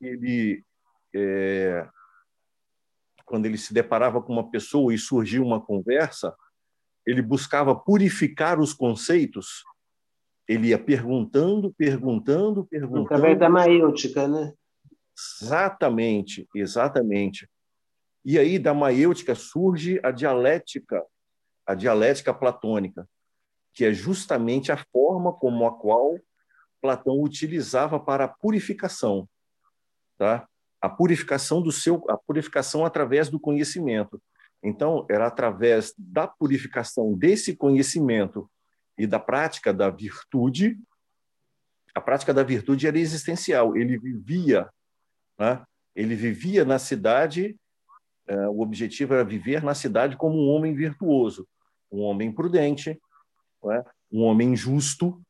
ele, 0.00 0.64
é, 1.14 1.88
quando 3.24 3.46
ele 3.46 3.58
se 3.58 3.72
deparava 3.72 4.22
com 4.22 4.32
uma 4.32 4.50
pessoa 4.50 4.92
e 4.94 4.98
surgia 4.98 5.42
uma 5.42 5.60
conversa, 5.60 6.34
ele 7.06 7.22
buscava 7.22 7.74
purificar 7.74 8.58
os 8.58 8.72
conceitos, 8.72 9.62
ele 10.48 10.68
ia 10.68 10.78
perguntando, 10.78 11.72
perguntando, 11.74 12.66
perguntando. 12.66 13.06
Através 13.06 13.38
da 13.38 13.48
maêutica, 13.48 14.26
né? 14.26 14.52
Exatamente, 15.42 16.46
exatamente. 16.54 17.48
E 18.24 18.38
aí 18.38 18.58
da 18.58 18.74
maêutica 18.74 19.34
surge 19.34 20.00
a 20.02 20.10
dialética, 20.10 21.02
a 21.64 21.74
dialética 21.74 22.34
platônica, 22.34 23.08
que 23.72 23.84
é 23.84 23.92
justamente 23.92 24.72
a 24.72 24.76
forma 24.92 25.32
como 25.32 25.66
a 25.66 25.78
qual 25.78 26.18
Platão 26.80 27.20
utilizava 27.20 27.98
para 27.98 28.24
a 28.24 28.28
purificação, 28.28 29.28
tá? 30.18 30.46
A 30.80 30.88
purificação 30.88 31.62
do 31.62 31.72
seu, 31.72 32.04
a 32.08 32.16
purificação 32.16 32.84
através 32.84 33.28
do 33.28 33.40
conhecimento. 33.40 34.20
Então, 34.62 35.06
era 35.08 35.26
através 35.26 35.94
da 35.96 36.26
purificação 36.26 37.14
desse 37.14 37.56
conhecimento 37.56 38.50
e 38.98 39.06
da 39.06 39.18
prática 39.18 39.72
da 39.72 39.90
virtude. 39.90 40.78
A 41.94 42.00
prática 42.00 42.34
da 42.34 42.42
virtude 42.42 42.86
era 42.86 42.98
existencial. 42.98 43.76
Ele 43.76 43.98
vivia 43.98 44.68
né? 45.38 45.62
Ele 45.94 46.14
vivia 46.14 46.64
na 46.64 46.78
cidade, 46.78 47.56
uh, 48.28 48.50
o 48.50 48.60
objetivo 48.60 49.14
era 49.14 49.24
viver 49.24 49.62
na 49.62 49.74
cidade 49.74 50.16
como 50.16 50.36
um 50.36 50.48
homem 50.48 50.74
virtuoso, 50.74 51.48
um 51.90 52.02
homem 52.02 52.32
prudente, 52.32 53.00
né? 53.62 53.84
um 54.10 54.22
homem 54.22 54.54
justo, 54.54 55.22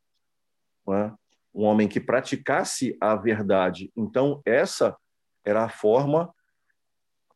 né? 0.87 1.15
um 1.55 1.65
homem 1.65 1.89
que 1.89 2.01
praticasse 2.01 2.97
a 3.01 3.15
verdade. 3.15 3.91
Então, 3.97 4.43
essa 4.45 4.97
era 5.45 5.65
a 5.65 5.69
forma 5.69 6.33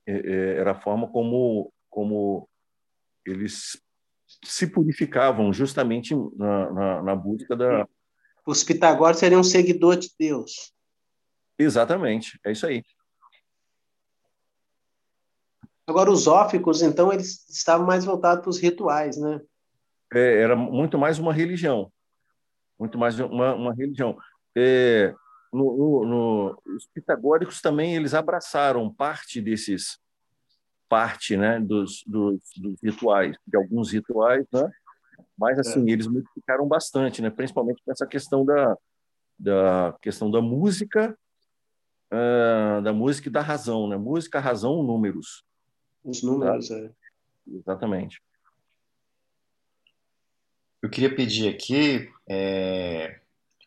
é, 0.07 0.13
é, 0.13 0.57
era 0.57 0.73
a 0.73 0.81
forma 0.81 1.09
como, 1.09 1.73
como 1.91 2.49
eles 3.27 3.81
se 4.45 4.67
purificavam 4.67 5.53
justamente 5.53 6.15
na, 6.37 6.71
na, 6.73 7.03
na 7.03 7.17
busca 7.17 7.57
da. 7.57 7.87
Os 8.47 8.65
pitagóricos 8.65 9.21
seriam 9.21 9.43
seguidores 9.43 10.07
de 10.07 10.15
Deus. 10.19 10.73
Exatamente, 11.59 12.41
é 12.45 12.53
isso 12.53 12.67
aí. 12.67 12.83
Agora, 15.87 16.11
os 16.11 16.27
óficos, 16.27 16.83
então, 16.83 17.13
eles 17.13 17.49
estavam 17.51 17.85
mais 17.85 18.05
voltados 18.05 18.43
para 18.43 18.51
os 18.51 18.59
rituais, 18.59 19.17
né? 19.17 19.41
É, 20.15 20.41
era 20.43 20.55
muito 20.55 20.97
mais 20.97 21.19
uma 21.19 21.33
religião. 21.33 21.93
Muito 22.79 22.97
mais 22.97 23.19
uma, 23.19 23.55
uma 23.55 23.75
religião. 23.75 24.17
É, 24.57 25.13
no, 25.53 25.77
no, 25.77 26.07
no, 26.07 26.63
os 26.77 26.87
pitagóricos 26.95 27.61
também 27.61 27.97
eles 27.97 28.15
abraçaram 28.15 28.93
parte 28.93 29.41
desses 29.41 29.99
parte 30.91 31.37
né 31.37 31.59
dos, 31.59 32.05
dos, 32.07 32.41
dos 32.59 32.79
rituais 32.83 33.35
de 33.47 33.57
alguns 33.57 33.93
rituais 33.93 34.45
né 34.53 34.71
mas 35.39 35.59
assim 35.59 35.89
é. 35.89 35.93
eles 35.93 36.07
modificaram 36.07 36.69
bastante 36.69 37.23
né 37.23 37.31
principalmente 37.31 37.81
nessa 37.87 38.07
questão 38.07 38.45
da 38.45 38.77
da 39.39 39.97
questão 40.03 40.31
da 40.31 40.43
música 40.43 41.17
uh, 42.11 42.83
da 42.83 42.93
música 42.93 43.29
e 43.29 43.33
da 43.33 43.41
razão, 43.41 43.89
né? 43.89 43.97
Música, 43.97 44.41
razão, 44.41 44.83
números. 44.83 45.45
Os 46.05 46.23
números, 46.23 46.69
tá? 46.69 46.77
é. 46.77 46.91
Exatamente. 47.47 48.21
Eu 50.83 50.89
queria 50.89 51.15
pedir 51.15 51.49
aqui, 51.49 52.11
é, 52.27 53.21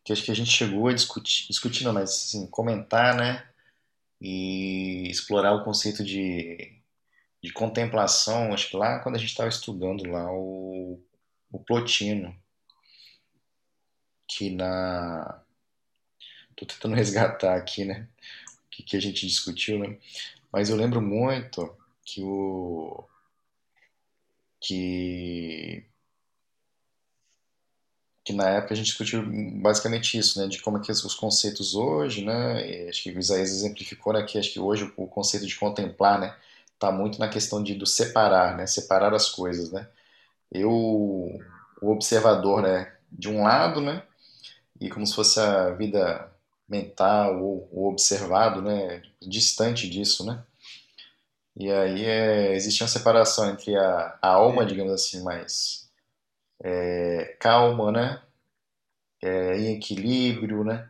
que 0.04 0.12
acho 0.12 0.24
que 0.24 0.32
a 0.32 0.36
gente 0.36 0.50
chegou 0.50 0.88
a 0.88 0.94
discutir, 0.94 1.48
discutir 1.48 1.84
não, 1.84 1.94
mas 1.94 2.10
assim, 2.10 2.48
comentar, 2.48 3.16
né? 3.16 3.48
E 4.20 5.10
explorar 5.10 5.54
o 5.54 5.64
conceito 5.64 6.04
de, 6.04 6.82
de 7.44 7.52
contemplação, 7.52 8.54
acho 8.54 8.70
que 8.70 8.78
lá 8.78 9.00
quando 9.00 9.16
a 9.16 9.20
gente 9.20 9.30
estava 9.30 9.50
estudando 9.50 10.10
lá 10.10 10.32
o, 10.32 11.00
o 11.52 11.60
Plotino, 11.60 12.36
que 14.28 14.50
na 14.50 15.44
Tô 16.56 16.66
tentando 16.66 16.96
resgatar 16.96 17.56
aqui, 17.56 17.86
né? 17.86 18.08
O 18.66 18.70
que, 18.70 18.84
que 18.84 18.98
a 18.98 19.02
gente 19.02 19.28
discutiu, 19.28 19.80
né? 19.80 19.98
Mas 20.52 20.70
eu 20.70 20.76
lembro 20.76 21.02
muito 21.02 21.76
que 22.06 22.22
o. 22.22 23.04
Que. 24.60 25.86
Que 28.26 28.32
na 28.32 28.50
época 28.50 28.74
a 28.74 28.78
gente 28.78 28.86
discutiu 28.86 29.22
basicamente 29.62 30.18
isso, 30.18 30.40
né? 30.40 30.48
De 30.48 30.62
como 30.62 30.78
é 30.78 30.82
que 30.82 30.92
os 30.92 31.14
conceitos 31.16 31.76
hoje, 31.76 32.24
né? 32.24 32.88
Acho 32.88 33.04
que 33.04 33.12
o 33.12 33.20
Isaías 33.20 33.52
exemplificou, 33.52 34.14
né? 34.14 34.24
Acho 34.24 34.54
que 34.54 34.60
hoje 34.60 34.92
o 34.96 35.08
conceito 35.08 35.46
de 35.46 35.56
contemplar, 35.58 36.20
né? 36.20 36.36
Tá 36.84 36.92
muito 36.92 37.18
na 37.18 37.30
questão 37.30 37.64
de 37.64 37.76
do 37.76 37.86
separar, 37.86 38.58
né? 38.58 38.68
Separar 38.68 39.14
as 39.14 39.30
coisas, 39.30 39.72
né? 39.72 39.88
Eu, 40.52 40.70
o 40.70 41.92
observador, 41.92 42.62
né? 42.62 42.94
De 43.10 43.30
um 43.30 43.44
lado, 43.44 43.80
né? 43.80 44.04
E 44.82 44.90
como 44.90 45.08
se 45.08 45.16
fosse 45.16 45.40
a 45.40 45.70
vida 45.72 46.30
mental 46.68 47.42
ou, 47.42 47.70
ou, 47.72 47.90
observado, 47.90 48.62
né, 48.62 49.02
distante 49.22 49.90
disso, 49.90 50.26
né? 50.26 50.44
E 51.56 51.72
aí 51.72 52.04
é, 52.06 52.54
existe 52.54 52.84
uma 52.84 52.90
separação 52.90 53.50
entre 53.50 53.76
a, 53.78 54.20
a 54.22 54.28
alma, 54.30 54.66
digamos 54.66 54.92
assim, 54.94 55.24
mais 55.24 55.90
é, 56.64 57.38
calma, 57.40 57.92
né, 57.94 58.22
é, 59.22 59.58
em 59.58 59.76
equilíbrio, 59.78 60.64
né, 60.64 60.90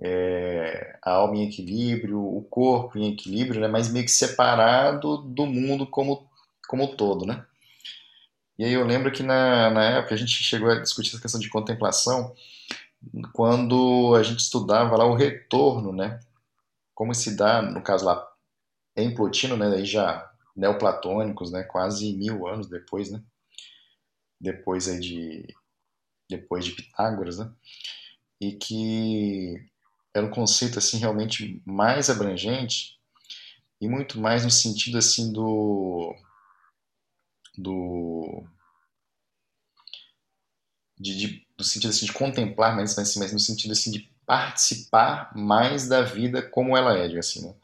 é, 0.00 0.98
a 1.02 1.12
alma 1.12 1.36
em 1.36 1.48
equilíbrio, 1.48 2.18
o 2.20 2.42
corpo 2.42 2.98
em 2.98 3.12
equilíbrio, 3.12 3.60
né, 3.60 3.68
mas 3.68 3.92
meio 3.92 4.04
que 4.04 4.10
separado 4.10 5.18
do 5.18 5.46
mundo 5.46 5.86
como 5.86 6.28
como 6.68 6.96
todo, 6.96 7.26
né? 7.26 7.44
E 8.58 8.64
aí 8.64 8.72
eu 8.72 8.86
lembro 8.86 9.10
que 9.10 9.22
na, 9.22 9.70
na 9.70 9.84
época 9.98 10.14
a 10.14 10.18
gente 10.18 10.32
chegou 10.44 10.70
a 10.70 10.80
discutir 10.80 11.10
essa 11.10 11.20
questão 11.20 11.40
de 11.40 11.48
contemplação 11.48 12.34
quando 13.32 14.14
a 14.14 14.22
gente 14.22 14.40
estudava 14.40 14.96
lá 14.96 15.04
o 15.04 15.14
retorno, 15.14 15.92
né? 15.92 16.20
Como 16.94 17.14
se 17.14 17.36
dá, 17.36 17.62
no 17.62 17.82
caso 17.82 18.04
lá, 18.04 18.30
em 18.96 19.14
Plotino, 19.14 19.56
né? 19.56 19.74
Aí 19.74 19.84
já 19.84 20.30
neoplatônicos, 20.54 21.50
né? 21.50 21.62
Quase 21.64 22.12
mil 22.14 22.46
anos 22.46 22.68
depois, 22.68 23.10
né? 23.10 23.22
Depois 24.40 24.88
aí 24.88 25.00
de 25.00 25.46
depois 26.28 26.64
de 26.64 26.72
Pitágoras, 26.72 27.38
né? 27.38 27.50
E 28.40 28.52
que 28.52 29.69
era 30.14 30.26
um 30.26 30.30
conceito 30.30 30.78
assim 30.78 30.98
realmente 30.98 31.62
mais 31.64 32.10
abrangente 32.10 32.98
e 33.80 33.88
muito 33.88 34.20
mais 34.20 34.44
no 34.44 34.50
sentido 34.50 34.98
assim 34.98 35.32
do 35.32 36.14
do 37.56 38.44
de, 40.98 41.16
de, 41.16 41.64
sentido 41.64 41.90
assim 41.90 42.06
de 42.06 42.12
contemplar, 42.12 42.76
mas, 42.76 42.94
mas, 42.94 43.16
mas 43.16 43.32
no 43.32 43.38
sentido 43.38 43.72
assim 43.72 43.90
de 43.90 44.10
participar 44.26 45.32
mais 45.34 45.88
da 45.88 46.02
vida 46.02 46.42
como 46.42 46.76
ela 46.76 46.96
é, 46.96 47.18
assim, 47.18 47.46
né? 47.46 47.54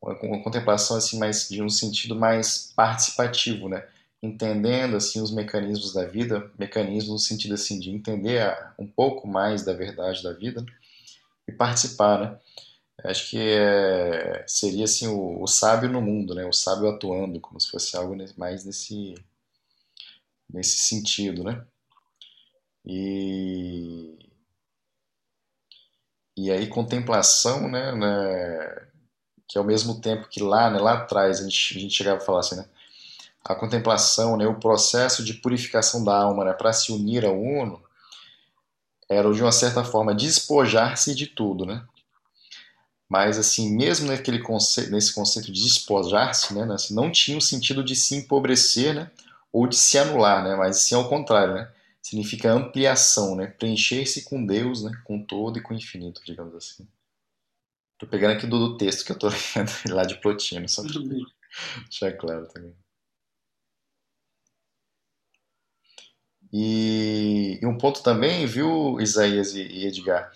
Uma, 0.00 0.42
contemplação 0.42 0.96
assim 0.96 1.18
mais 1.18 1.48
de 1.48 1.62
um 1.62 1.68
sentido 1.68 2.16
mais 2.16 2.72
participativo, 2.74 3.68
né? 3.68 3.86
Entendendo 4.20 4.96
assim 4.96 5.20
os 5.20 5.32
mecanismos 5.32 5.92
da 5.92 6.04
vida, 6.04 6.50
mecanismos 6.58 7.12
no 7.12 7.18
sentido 7.18 7.54
assim 7.54 7.78
de 7.78 7.90
entender 7.90 8.52
um 8.78 8.86
pouco 8.86 9.28
mais 9.28 9.64
da 9.64 9.72
verdade 9.72 10.22
da 10.22 10.32
vida 10.32 10.64
e 11.46 11.52
participar, 11.52 12.20
né? 12.20 12.40
Acho 13.04 13.30
que 13.30 13.38
é, 13.38 14.44
seria 14.46 14.84
assim 14.84 15.08
o, 15.08 15.42
o, 15.42 15.46
sábio 15.46 15.90
no 15.90 16.00
mundo, 16.00 16.34
né? 16.34 16.44
O 16.46 16.52
sábio 16.52 16.88
atuando, 16.88 17.40
como 17.40 17.60
se 17.60 17.70
fosse 17.70 17.96
algo 17.96 18.16
mais 18.36 18.64
nesse 18.64 19.14
nesse 20.48 20.78
sentido, 20.78 21.42
né? 21.44 21.64
E 22.84 24.18
e 26.36 26.50
aí 26.50 26.66
contemplação, 26.66 27.68
né, 27.68 27.92
né, 27.94 28.86
que 29.46 29.58
ao 29.58 29.64
mesmo 29.64 30.00
tempo 30.00 30.28
que 30.28 30.42
lá, 30.42 30.70
né, 30.70 30.78
lá 30.78 30.94
atrás 30.94 31.40
a 31.40 31.42
gente, 31.44 31.76
a 31.76 31.80
gente 31.80 31.94
chegava 31.94 32.18
a 32.18 32.24
falar 32.24 32.40
assim, 32.40 32.56
né, 32.56 32.66
a 33.44 33.54
contemplação, 33.54 34.36
né, 34.36 34.46
o 34.46 34.58
processo 34.58 35.24
de 35.24 35.34
purificação 35.34 36.02
da 36.04 36.16
alma, 36.16 36.44
né, 36.44 36.52
para 36.54 36.72
se 36.72 36.90
unir 36.92 37.24
ao 37.24 37.38
uno, 37.38 37.82
era 39.08 39.32
de 39.32 39.42
uma 39.42 39.52
certa 39.52 39.84
forma 39.84 40.14
despojar-se 40.14 41.14
de 41.14 41.26
tudo, 41.26 41.66
né? 41.66 41.84
Mas 43.08 43.38
assim, 43.38 43.76
mesmo 43.76 44.06
naquele 44.08 44.38
conceito, 44.38 44.90
nesse 44.90 45.14
conceito 45.14 45.52
de 45.52 45.62
despojar-se, 45.62 46.54
né, 46.54 46.66
assim, 46.72 46.94
não 46.94 47.10
tinha 47.12 47.36
o 47.36 47.42
sentido 47.42 47.84
de 47.84 47.94
se 47.94 48.14
empobrecer, 48.14 48.94
né, 48.94 49.10
ou 49.52 49.66
de 49.66 49.76
se 49.76 49.98
anular, 49.98 50.42
né, 50.42 50.56
mas 50.56 50.78
sim 50.78 50.94
ao 50.94 51.08
contrário, 51.08 51.54
né? 51.54 51.70
Significa 52.02 52.52
ampliação, 52.52 53.36
né? 53.36 53.46
Preencher-se 53.46 54.24
com 54.24 54.44
Deus, 54.44 54.82
né? 54.82 54.90
Com 55.04 55.24
todo 55.24 55.58
e 55.58 55.62
com 55.62 55.72
o 55.72 55.76
infinito, 55.76 56.20
digamos 56.24 56.54
assim. 56.54 56.86
Tô 57.96 58.06
pegando 58.08 58.32
aqui 58.36 58.46
do, 58.46 58.58
do 58.58 58.76
texto 58.76 59.04
que 59.04 59.12
eu 59.12 59.18
tô 59.18 59.28
lendo 59.54 59.70
lá 59.94 60.04
de 60.04 60.20
Plotino, 60.20 60.68
só 60.68 60.82
pra 60.82 61.00
deixar 61.88 62.12
claro 62.16 62.48
também. 62.48 62.74
E, 66.52 67.58
e, 67.62 67.66
um 67.66 67.78
ponto 67.78 68.02
também, 68.02 68.46
viu, 68.46 69.00
Isaías 69.00 69.54
e, 69.54 69.62
e 69.62 69.86
Edgar? 69.86 70.30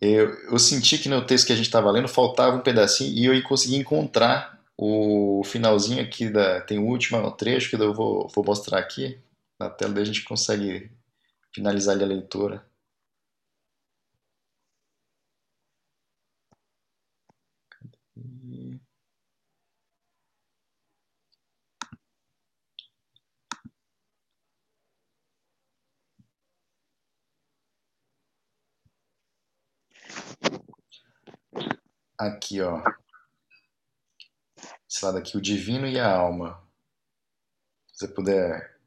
Eu, 0.00 0.28
eu, 0.50 0.58
senti 0.58 0.98
que 0.98 1.08
no 1.08 1.24
texto 1.24 1.46
que 1.46 1.52
a 1.52 1.56
gente 1.56 1.66
estava 1.66 1.90
lendo 1.90 2.08
faltava 2.08 2.56
um 2.56 2.60
pedacinho 2.60 3.10
e 3.10 3.24
eu 3.24 3.42
consegui 3.42 3.76
encontrar 3.76 4.60
o 4.76 5.42
finalzinho 5.44 6.02
aqui 6.02 6.28
da. 6.28 6.60
Tem 6.60 6.78
o 6.78 6.86
último 6.86 7.30
trecho 7.30 7.70
que 7.70 7.76
eu 7.76 7.94
vou, 7.94 8.28
vou 8.34 8.44
mostrar 8.44 8.78
aqui 8.78 9.18
na 9.58 9.70
tela, 9.70 9.94
daí 9.94 10.02
a 10.02 10.06
gente 10.06 10.24
consegue 10.24 10.90
finalizar 11.54 12.00
a 12.00 12.04
leitura. 12.04 12.62
Aqui, 32.18 32.60
ó. 32.60 32.80
Esse 34.88 35.04
lado 35.04 35.18
aqui, 35.18 35.36
o 35.36 35.40
divino 35.40 35.86
e 35.86 35.98
a 35.98 36.16
alma. 36.16 36.62
Se 37.92 38.06
você 38.06 38.08
puder 38.08 38.80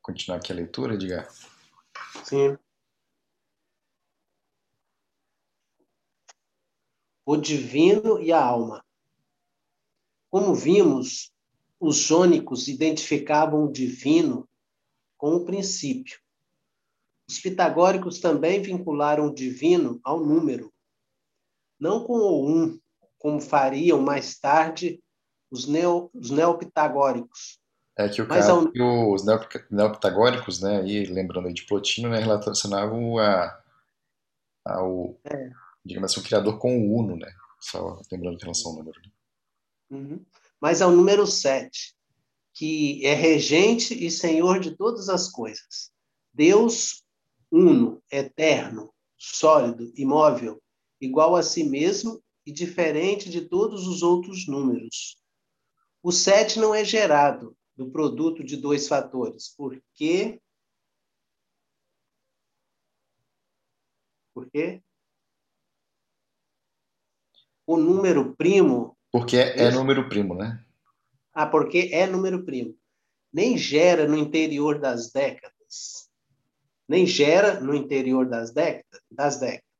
continuar 0.00 0.38
aqui 0.38 0.52
a 0.52 0.56
leitura, 0.56 0.98
diga. 0.98 1.28
Sim. 2.24 2.58
O 7.24 7.36
divino 7.36 8.20
e 8.20 8.32
a 8.32 8.44
alma. 8.44 8.84
Como 10.28 10.54
vimos, 10.54 11.32
os 11.78 11.96
jônicos 11.96 12.66
identificavam 12.66 13.64
o 13.64 13.72
divino 13.72 14.48
com 15.16 15.34
o 15.36 15.44
princípio. 15.44 16.20
Os 17.28 17.38
pitagóricos 17.38 18.18
também 18.18 18.60
vincularam 18.60 19.26
o 19.26 19.34
divino 19.34 20.00
ao 20.02 20.18
número, 20.18 20.71
não 21.82 22.04
com 22.04 22.12
o 22.12 22.48
um, 22.48 22.80
como 23.18 23.40
fariam 23.40 24.00
mais 24.00 24.38
tarde 24.38 25.02
os, 25.50 25.66
neo, 25.66 26.08
os 26.14 26.30
neopitagóricos, 26.30 27.60
é 27.96 28.08
que 28.08 28.22
o 28.22 28.28
Mas 28.28 28.46
caso 28.46 28.60
ao... 28.60 28.72
que 28.72 28.80
os 28.80 29.24
neopitagóricos, 29.70 30.60
né, 30.60 30.86
e 30.86 31.04
lembrando 31.04 31.48
aí 31.48 31.52
de 31.52 31.66
Plotino, 31.66 32.08
né, 32.08 32.20
relacionavam 32.20 33.18
a, 33.18 33.60
ao, 34.64 35.18
é. 35.24 35.50
digamos 35.84 36.10
assim, 36.10 36.20
o 36.20 36.24
criador 36.24 36.58
com 36.58 36.78
o 36.78 36.98
Uno, 36.98 37.16
né, 37.16 37.34
só 37.60 38.00
lembrando 38.10 38.36
em 38.36 38.42
relação 38.42 38.70
ao 38.70 38.78
número. 38.78 39.00
Né? 39.04 39.10
Uhum. 39.90 40.24
Mas 40.60 40.80
ao 40.80 40.90
número 40.90 41.26
7, 41.26 41.94
que 42.54 43.04
é 43.04 43.12
regente 43.12 43.92
e 43.92 44.10
senhor 44.10 44.60
de 44.60 44.76
todas 44.76 45.08
as 45.08 45.28
coisas. 45.28 45.90
Deus 46.32 47.04
uno, 47.50 48.02
eterno, 48.10 48.94
sólido, 49.18 49.92
imóvel, 49.96 50.61
igual 51.02 51.34
a 51.34 51.42
si 51.42 51.64
mesmo 51.64 52.22
e 52.46 52.52
diferente 52.52 53.28
de 53.28 53.42
todos 53.42 53.88
os 53.88 54.02
outros 54.02 54.46
números. 54.46 55.16
O 56.00 56.12
7 56.12 56.60
não 56.60 56.72
é 56.72 56.84
gerado, 56.84 57.56
do 57.76 57.90
produto 57.90 58.44
de 58.44 58.56
dois 58.56 58.86
fatores. 58.86 59.52
Por 59.56 59.82
quê? 59.94 60.40
Por 64.32 64.48
quê? 64.48 64.80
O 67.66 67.76
número 67.76 68.34
primo. 68.36 68.96
Porque 69.10 69.36
é, 69.36 69.58
é 69.58 69.70
número 69.70 70.08
primo, 70.08 70.34
né? 70.34 70.64
Ah, 71.34 71.46
porque 71.46 71.90
é 71.92 72.06
número 72.06 72.44
primo. 72.44 72.76
Nem 73.32 73.56
gera 73.56 74.06
no 74.06 74.16
interior 74.16 74.78
das 74.78 75.10
décadas. 75.10 76.10
Nem 76.88 77.06
gera 77.06 77.60
no 77.60 77.74
interior 77.74 78.28
das 78.28 78.52
décadas. 78.52 79.00
Das 79.10 79.38
décadas. 79.38 79.71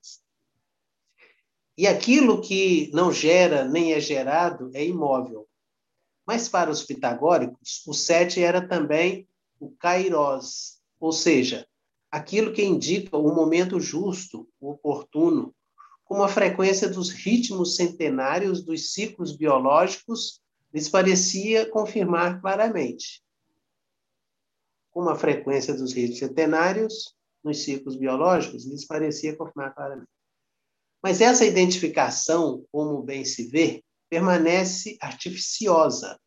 E 1.76 1.86
aquilo 1.86 2.40
que 2.40 2.90
não 2.92 3.12
gera 3.12 3.64
nem 3.64 3.92
é 3.92 4.00
gerado 4.00 4.70
é 4.74 4.84
imóvel. 4.84 5.48
Mas 6.26 6.48
para 6.48 6.70
os 6.70 6.82
pitagóricos, 6.82 7.82
o 7.86 7.94
sete 7.94 8.42
era 8.42 8.66
também 8.66 9.26
o 9.58 9.70
kairos, 9.70 10.80
ou 11.00 11.12
seja, 11.12 11.66
aquilo 12.10 12.52
que 12.52 12.62
indica 12.62 13.16
o 13.16 13.34
momento 13.34 13.80
justo, 13.80 14.48
o 14.60 14.70
oportuno, 14.70 15.54
como 16.04 16.22
a 16.22 16.28
frequência 16.28 16.88
dos 16.88 17.10
ritmos 17.10 17.74
centenários 17.74 18.62
dos 18.62 18.92
ciclos 18.92 19.34
biológicos 19.34 20.42
lhes 20.72 20.88
parecia 20.88 21.68
confirmar 21.70 22.40
claramente. 22.40 23.22
Como 24.90 25.08
a 25.08 25.16
frequência 25.16 25.72
dos 25.72 25.94
ritmos 25.94 26.18
centenários 26.18 27.16
nos 27.42 27.64
ciclos 27.64 27.96
biológicos 27.96 28.66
lhes 28.66 28.84
parecia 28.84 29.34
confirmar 29.34 29.74
claramente. 29.74 30.21
Mas 31.02 31.20
essa 31.20 31.44
identificação, 31.44 32.64
como 32.70 33.02
bem 33.02 33.24
se 33.24 33.48
vê, 33.48 33.82
permanece 34.08 34.96
artificiosa. 35.00 36.18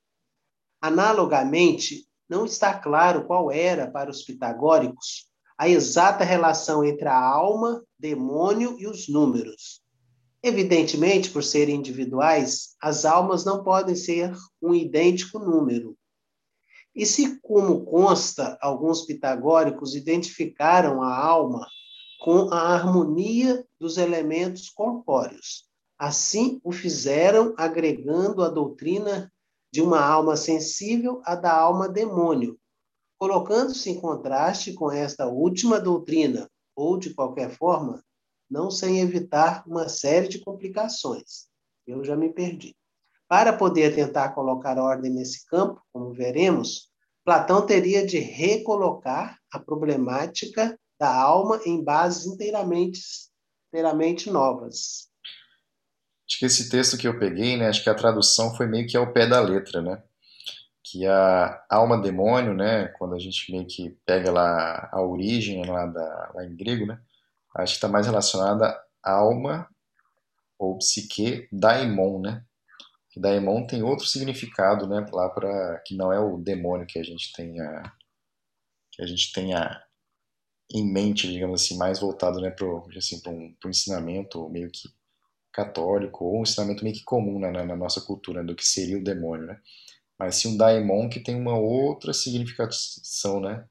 Analogamente, 0.82 2.06
não 2.28 2.46
está 2.46 2.74
claro 2.74 3.26
qual 3.26 3.52
era, 3.52 3.90
para 3.90 4.10
os 4.10 4.24
pitagóricos, 4.24 5.30
a 5.58 5.70
exata 5.70 6.26
relação 6.26 6.84
entre 6.84 7.08
a 7.08 7.18
alma, 7.18 7.82
demônio 7.98 8.76
e 8.78 8.88
os 8.88 9.08
números. 9.08 9.82
Evidentemente, 10.44 11.30
por 11.30 11.44
serem 11.44 11.78
individuais, 11.78 12.76
as 12.82 13.06
almas 13.06 13.46
não 13.46 13.64
podem 13.64 13.96
ser 13.96 14.36
um 14.62 14.76
idêntico 14.76 15.40
número. 15.40 15.98
E 16.94 17.06
se, 17.06 17.40
como 17.42 17.86
consta, 17.86 18.58
alguns 18.62 19.06
pitagóricos 19.06 19.96
identificaram 19.96 21.02
a 21.02 21.16
alma 21.16 21.66
com 22.26 22.52
a 22.52 22.74
harmonia 22.74 23.64
dos 23.80 24.00
elementos 24.00 24.72
corpóreos. 24.72 25.70
Assim 25.96 26.60
o 26.64 26.72
fizeram, 26.72 27.54
agregando 27.56 28.42
a 28.42 28.50
doutrina 28.50 29.32
de 29.72 29.80
uma 29.80 30.04
alma 30.04 30.36
sensível 30.36 31.22
à 31.24 31.36
da 31.36 31.56
alma 31.56 31.88
demônio, 31.88 32.58
colocando-se 33.20 33.92
em 33.92 34.02
contraste 34.02 34.74
com 34.74 34.92
esta 34.92 35.28
última 35.28 35.80
doutrina, 35.80 36.50
ou, 36.76 36.98
de 36.98 37.14
qualquer 37.14 37.52
forma, 37.52 38.04
não 38.50 38.72
sem 38.72 39.02
evitar 39.02 39.64
uma 39.68 39.88
série 39.88 40.28
de 40.28 40.40
complicações. 40.40 41.46
Eu 41.86 42.04
já 42.04 42.16
me 42.16 42.34
perdi. 42.34 42.76
Para 43.28 43.54
poder 43.54 43.94
tentar 43.94 44.30
colocar 44.30 44.80
ordem 44.80 45.12
nesse 45.12 45.46
campo, 45.46 45.80
como 45.94 46.12
veremos, 46.12 46.90
Platão 47.24 47.64
teria 47.64 48.04
de 48.04 48.18
recolocar 48.18 49.38
a 49.52 49.60
problemática 49.60 50.76
da 51.00 51.14
alma 51.14 51.60
em 51.66 51.84
bases 51.84 52.26
inteiramente, 52.26 53.00
inteiramente 53.70 54.30
novas. 54.30 55.10
Acho 56.28 56.40
que 56.40 56.46
esse 56.46 56.70
texto 56.70 56.98
que 56.98 57.08
eu 57.08 57.20
peguei, 57.20 57.56
né, 57.56 57.68
acho 57.68 57.84
que 57.84 57.90
a 57.90 57.96
tradução 57.96 58.56
foi 58.56 58.68
meio 58.68 58.88
que 58.88 58.98
ao 58.98 59.14
pé 59.14 59.28
da 59.28 59.40
letra, 59.40 59.82
né? 59.82 60.02
Que 60.84 61.06
a 61.06 61.66
alma 61.70 62.02
demônio, 62.02 62.54
né, 62.54 62.88
quando 62.98 63.16
a 63.16 63.20
gente 63.20 63.52
meio 63.52 63.68
que 63.68 63.92
pega 64.06 64.32
lá 64.32 64.90
a 64.92 65.02
origem 65.02 65.66
lá, 65.66 65.86
da, 65.86 66.32
lá 66.34 66.46
em 66.46 66.56
grego, 66.56 66.86
né, 66.86 67.00
acho 67.56 67.74
que 67.74 67.78
está 67.78 67.88
mais 67.88 68.08
relacionada 68.08 68.78
à 69.04 69.12
alma 69.12 69.70
ou 70.58 70.78
psique 70.78 71.48
daimon, 71.52 72.22
né? 72.22 72.44
Que 73.10 73.20
daimon 73.20 73.66
tem 73.68 73.84
outro 73.84 74.06
significado, 74.06 74.88
né? 74.88 75.06
Lá 75.12 75.30
para 75.30 75.80
que 75.86 75.96
não 75.96 76.12
é 76.12 76.20
o 76.20 76.38
demônio 76.38 76.88
que 76.88 77.00
a 77.00 77.04
gente 77.04 77.32
tenha 77.34 77.84
que 78.92 79.02
a 79.02 79.06
gente 79.06 79.32
tenha 79.34 79.85
em 80.72 80.92
mente, 80.92 81.28
digamos 81.28 81.64
assim, 81.64 81.78
mais 81.78 82.00
voltado, 82.00 82.42
né, 82.42 82.50
para 82.50 82.68
assim, 82.98 83.22
um, 83.28 83.56
um 83.66 83.70
ensinamento 83.70 84.50
meio 84.50 84.70
que 84.72 84.90
católico 85.52 86.26
ou 86.26 86.40
um 86.40 86.44
ensinamento 86.44 86.84
meio 86.84 86.96
que 86.96 87.04
comum 87.04 87.40
né, 87.40 87.50
na, 87.52 87.66
na, 87.66 87.76
nossa 87.76 88.02
cultura 88.02 88.42
né, 88.42 88.48
do 88.48 88.56
que 88.56 88.66
seria 88.66 88.98
o 88.98 89.04
demônio, 89.04 89.48
né? 89.48 89.62
Mas 90.18 90.36
sim 90.36 90.50
um 90.50 90.58
daimon 90.58 91.10
que 91.10 91.20
tem 91.20 91.36
uma 91.36 91.58
outra 91.58 92.14
significação, 92.14 93.40
né? 93.40 93.66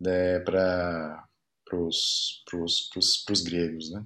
né 0.00 0.40
para 0.40 1.28
pros, 1.64 2.42
pros, 2.46 2.88
pros, 2.92 3.16
pros 3.18 3.42
gregos, 3.42 3.90
né? 3.90 4.04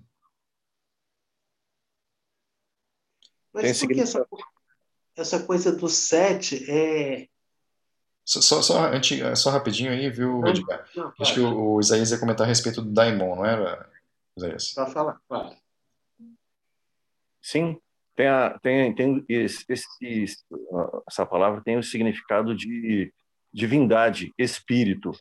Mas 3.52 3.80
por 3.80 3.88
que 3.88 4.00
essa, 4.00 4.26
essa 5.16 5.42
coisa 5.44 5.74
do 5.74 5.88
sete 5.88 6.70
é... 6.70 7.28
Só, 8.28 8.42
só, 8.42 8.60
só, 8.60 9.34
só 9.34 9.50
rapidinho 9.50 9.90
aí, 9.90 10.10
viu, 10.10 10.46
Edgar? 10.46 10.86
Não, 10.94 11.10
Acho 11.18 11.32
que 11.32 11.40
o, 11.40 11.72
o, 11.72 11.80
Isaías 11.80 12.10
ia 12.10 12.20
comentar 12.20 12.44
a 12.44 12.48
respeito 12.48 12.82
do 12.82 12.92
daimon, 12.92 13.36
não 13.36 13.46
era, 13.46 13.88
Isaías? 14.36 14.64
Só 14.64 14.86
falar, 14.86 15.18
claro. 15.26 15.56
Sim, 17.40 17.80
tem, 18.14 18.26
a, 18.26 18.58
tem, 18.58 18.94
tem 18.94 19.24
esse, 19.30 19.64
esse, 19.66 20.26
essa 21.08 21.24
palavra 21.24 21.62
tem 21.64 21.78
o 21.78 21.82
significado 21.82 22.54
de 22.54 23.10
divindade, 23.50 24.34
espírito. 24.36 25.12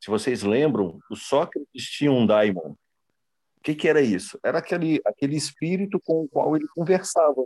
Se 0.00 0.08
vocês 0.08 0.42
lembram, 0.42 0.98
o 1.10 1.16
Sócrates 1.16 1.84
tinha 1.84 2.10
um 2.10 2.26
daimon. 2.26 2.70
O 2.70 3.60
que, 3.62 3.74
que 3.74 3.88
era 3.88 4.00
isso? 4.00 4.40
Era 4.42 4.60
aquele, 4.60 5.02
aquele 5.04 5.36
espírito 5.36 6.00
com 6.00 6.22
o 6.22 6.28
qual 6.28 6.56
ele 6.56 6.66
conversava 6.68 7.44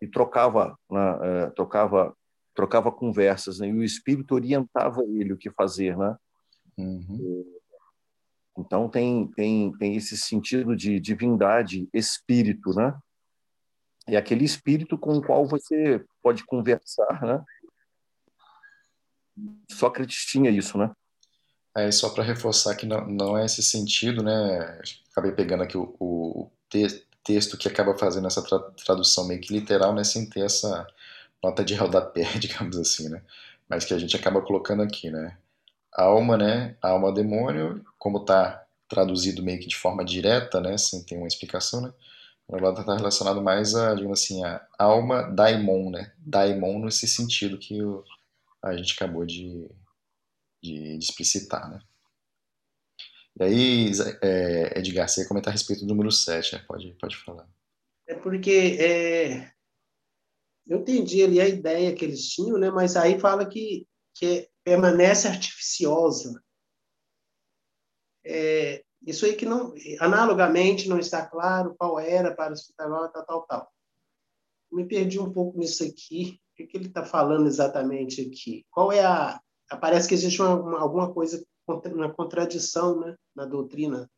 e 0.00 0.08
trocava, 0.08 0.74
né, 0.90 1.18
é, 1.22 1.50
trocava, 1.50 2.16
trocava 2.54 2.92
conversas, 2.92 3.58
né? 3.58 3.68
e 3.68 3.72
o 3.72 3.82
espírito 3.82 4.34
orientava 4.34 5.02
ele 5.04 5.32
o 5.32 5.36
que 5.36 5.50
fazer, 5.50 5.96
né? 5.96 6.16
Uhum. 6.78 7.44
Então 8.56 8.88
tem, 8.88 9.26
tem, 9.32 9.72
tem 9.78 9.96
esse 9.96 10.16
sentido 10.16 10.76
de 10.76 11.00
divindade, 11.00 11.88
espírito, 11.92 12.70
né? 12.70 12.96
É 14.06 14.16
aquele 14.16 14.44
espírito 14.44 14.98
com 14.98 15.16
o 15.16 15.22
qual 15.22 15.46
você 15.46 16.04
pode 16.22 16.44
conversar, 16.44 17.22
né? 17.22 17.42
Sócrates 19.72 20.26
tinha 20.26 20.50
isso, 20.50 20.78
né? 20.78 20.92
É, 21.76 21.90
só 21.90 22.10
para 22.10 22.22
reforçar 22.22 22.76
que 22.76 22.86
não, 22.86 23.04
não 23.06 23.36
é 23.36 23.44
esse 23.44 23.62
sentido, 23.62 24.22
né? 24.22 24.80
Acabei 25.10 25.32
pegando 25.32 25.64
aqui 25.64 25.76
o, 25.76 25.96
o 25.98 26.50
te 26.68 27.04
texto 27.24 27.56
que 27.56 27.66
acaba 27.66 27.96
fazendo 27.96 28.26
essa 28.26 28.42
tra 28.42 28.60
tradução 28.84 29.26
meio 29.26 29.40
que 29.40 29.52
literal, 29.52 29.94
né? 29.94 30.04
Sem 30.04 30.28
ter 30.28 30.44
essa 30.44 30.86
nota 31.44 31.64
de 31.64 31.74
rodapé, 31.74 32.24
digamos 32.38 32.76
assim, 32.78 33.08
né? 33.08 33.22
Mas 33.68 33.84
que 33.84 33.94
a 33.94 33.98
gente 33.98 34.16
acaba 34.16 34.42
colocando 34.42 34.82
aqui, 34.82 35.10
né? 35.10 35.36
Alma, 35.92 36.36
né? 36.36 36.76
Alma 36.82 37.12
demônio, 37.12 37.84
como 37.98 38.18
está 38.18 38.64
traduzido 38.88 39.42
meio 39.42 39.60
que 39.60 39.66
de 39.66 39.76
forma 39.76 40.04
direta, 40.04 40.60
né? 40.60 40.76
Sem 40.78 41.04
ter 41.04 41.16
uma 41.16 41.28
explicação, 41.28 41.80
né? 41.80 41.92
Ela 42.48 42.78
está 42.78 42.94
relacionado 42.94 43.42
mais 43.42 43.74
a, 43.74 43.94
digamos 43.94 44.22
assim, 44.22 44.44
a 44.44 44.66
alma 44.78 45.22
daimon, 45.22 45.90
né? 45.90 46.12
Daimon 46.18 46.80
nesse 46.80 47.08
sentido 47.08 47.58
que 47.58 47.82
o, 47.82 48.04
a 48.62 48.76
gente 48.76 48.92
acabou 48.94 49.24
de, 49.24 49.66
de, 50.62 50.98
de 50.98 51.04
explicitar, 51.04 51.70
né? 51.70 51.80
E 53.40 53.42
aí, 53.42 53.92
é, 54.22 54.78
Edgar, 54.78 55.08
você 55.08 55.22
ia 55.22 55.28
comentar 55.28 55.50
a 55.50 55.52
respeito 55.52 55.80
do 55.80 55.88
número 55.88 56.10
7, 56.12 56.54
né? 56.54 56.64
Pode, 56.68 56.92
pode 57.00 57.16
falar. 57.16 57.48
É 58.06 58.14
porque 58.14 58.76
é, 58.78 59.50
eu 60.66 60.78
entendi 60.78 61.22
ali 61.22 61.40
a 61.40 61.48
ideia 61.48 61.94
que 61.94 62.04
eles 62.04 62.28
tinham, 62.28 62.58
né? 62.58 62.70
Mas 62.70 62.96
aí 62.96 63.18
fala 63.18 63.46
que, 63.46 63.86
que 64.14 64.48
permanece 64.62 65.28
artificiosa. 65.28 66.42
É, 68.24 68.82
isso 69.06 69.26
aí 69.26 69.34
que 69.34 69.44
não, 69.44 69.74
analogamente, 70.00 70.88
não 70.88 70.98
está 70.98 71.26
claro 71.26 71.74
qual 71.78 72.00
era 72.00 72.34
para 72.34 72.50
o 72.50 72.54
hospital, 72.54 73.08
tal, 73.10 73.26
tal, 73.26 73.42
tal. 73.42 73.72
Me 74.72 74.86
perdi 74.86 75.20
um 75.20 75.32
pouco 75.32 75.58
nisso 75.58 75.84
aqui. 75.84 76.40
O 76.52 76.56
que, 76.56 76.66
que 76.66 76.76
ele 76.76 76.86
está 76.86 77.04
falando 77.04 77.46
exatamente 77.46 78.20
aqui? 78.22 78.64
Qual 78.70 78.90
é 78.90 79.04
a, 79.04 79.40
parece 79.80 80.08
que 80.08 80.14
existe 80.14 80.40
uma, 80.40 80.80
alguma 80.80 81.12
coisa, 81.12 81.44
uma 81.66 82.12
contradição 82.12 83.00
né, 83.00 83.16
na 83.34 83.44
doutrina. 83.44 84.10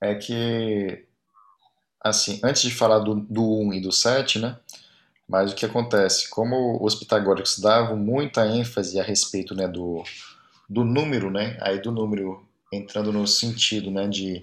É 0.00 0.14
que, 0.14 1.06
assim, 2.00 2.40
antes 2.44 2.62
de 2.62 2.74
falar 2.74 3.00
do, 3.00 3.14
do 3.14 3.60
1 3.60 3.74
e 3.74 3.80
do 3.80 3.92
7, 3.92 4.38
né, 4.38 4.58
mas 5.28 5.52
o 5.52 5.54
que 5.54 5.66
acontece? 5.66 6.30
Como 6.30 6.82
os 6.84 6.94
pitagóricos 6.94 7.58
davam 7.58 7.96
muita 7.96 8.46
ênfase 8.46 9.00
a 9.00 9.02
respeito 9.02 9.54
né, 9.54 9.66
do, 9.66 10.04
do 10.68 10.84
número, 10.84 11.30
né, 11.30 11.58
aí 11.60 11.80
do 11.80 11.90
número 11.90 12.44
entrando 12.72 13.12
no 13.12 13.26
sentido 13.26 13.90
né, 13.90 14.06
de, 14.06 14.40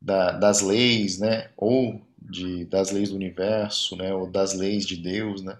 da, 0.00 0.32
das 0.32 0.62
leis, 0.62 1.18
né, 1.18 1.50
ou 1.56 2.00
de, 2.18 2.64
das 2.66 2.90
leis 2.90 3.10
do 3.10 3.16
universo, 3.16 3.96
né, 3.96 4.14
ou 4.14 4.26
das 4.26 4.54
leis 4.54 4.86
de 4.86 4.96
Deus, 4.96 5.42
né, 5.42 5.56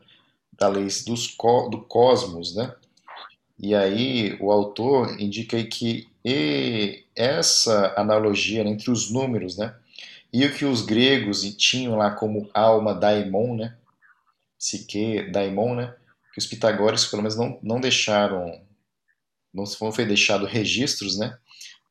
das 0.53 0.75
leis 0.75 1.05
dos, 1.05 1.37
do 1.71 1.83
cosmos, 1.87 2.55
né, 2.55 2.75
e 3.59 3.75
aí 3.75 4.37
o 4.41 4.51
autor 4.51 5.21
indica 5.21 5.57
aí 5.57 5.65
que 5.65 6.09
essa 7.15 7.93
analogia 7.97 8.65
né, 8.65 8.71
entre 8.71 8.91
os 8.91 9.11
números, 9.11 9.59
né, 9.59 9.75
e 10.33 10.45
o 10.45 10.55
que 10.55 10.65
os 10.65 10.83
gregos 10.83 11.43
tinham 11.57 11.97
lá 11.97 12.11
como 12.11 12.49
alma 12.55 12.95
daimon, 12.95 13.57
né, 13.57 13.77
psique, 14.65 15.31
daimon, 15.31 15.75
né, 15.75 15.95
que 16.33 16.39
os 16.39 16.47
pitagóricos 16.47 17.07
pelo 17.07 17.23
menos 17.23 17.37
não, 17.37 17.59
não 17.63 17.81
deixaram, 17.81 18.65
não 19.53 19.67
foi 19.93 20.07
deixado 20.07 20.47
registros, 20.47 21.19
né, 21.19 21.37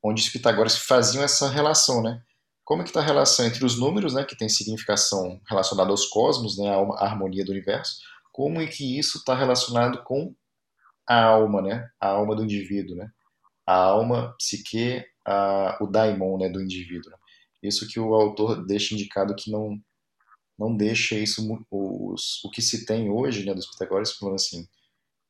onde 0.01 0.21
os 0.21 0.29
pitagóricos 0.29 0.79
faziam 0.79 1.23
essa 1.23 1.49
relação, 1.49 2.01
né, 2.01 2.21
como 2.65 2.81
é 2.81 2.83
que 2.83 2.89
está 2.89 3.01
a 3.01 3.05
relação 3.05 3.45
entre 3.45 3.63
os 3.63 3.77
números, 3.77 4.13
né, 4.13 4.23
que 4.23 4.35
tem 4.35 4.49
significação 4.49 5.39
relacionada 5.47 5.91
aos 5.91 6.07
cosmos, 6.07 6.57
né, 6.57 6.69
a 6.69 7.05
harmonia 7.05 7.45
do 7.45 7.51
universo, 7.51 7.97
como 8.31 8.59
é 8.59 8.65
que 8.65 8.97
isso 8.97 9.19
está 9.19 9.35
relacionado 9.35 10.01
com 10.03 10.33
a 11.07 11.23
alma, 11.23 11.61
né? 11.61 11.89
A 11.99 12.07
alma 12.07 12.35
do 12.35 12.43
indivíduo, 12.43 12.95
né? 12.95 13.11
A 13.65 13.75
alma, 13.75 14.33
psique, 14.37 15.05
a, 15.25 15.77
o 15.81 15.87
daimon, 15.87 16.37
né, 16.37 16.49
do 16.49 16.61
indivíduo. 16.61 17.11
Né? 17.11 17.17
Isso 17.61 17.87
que 17.87 17.99
o 17.99 18.13
autor 18.13 18.65
deixa 18.65 18.93
indicado 18.93 19.35
que 19.35 19.51
não 19.51 19.79
não 20.57 20.75
deixa 20.75 21.15
isso 21.15 21.45
os, 22.13 22.43
o 22.43 22.49
que 22.49 22.61
se 22.61 22.85
tem 22.85 23.09
hoje, 23.09 23.45
né, 23.45 23.53
dos 23.53 23.67
pitagóricos, 23.67 24.13
falando 24.17 24.35
assim, 24.35 24.67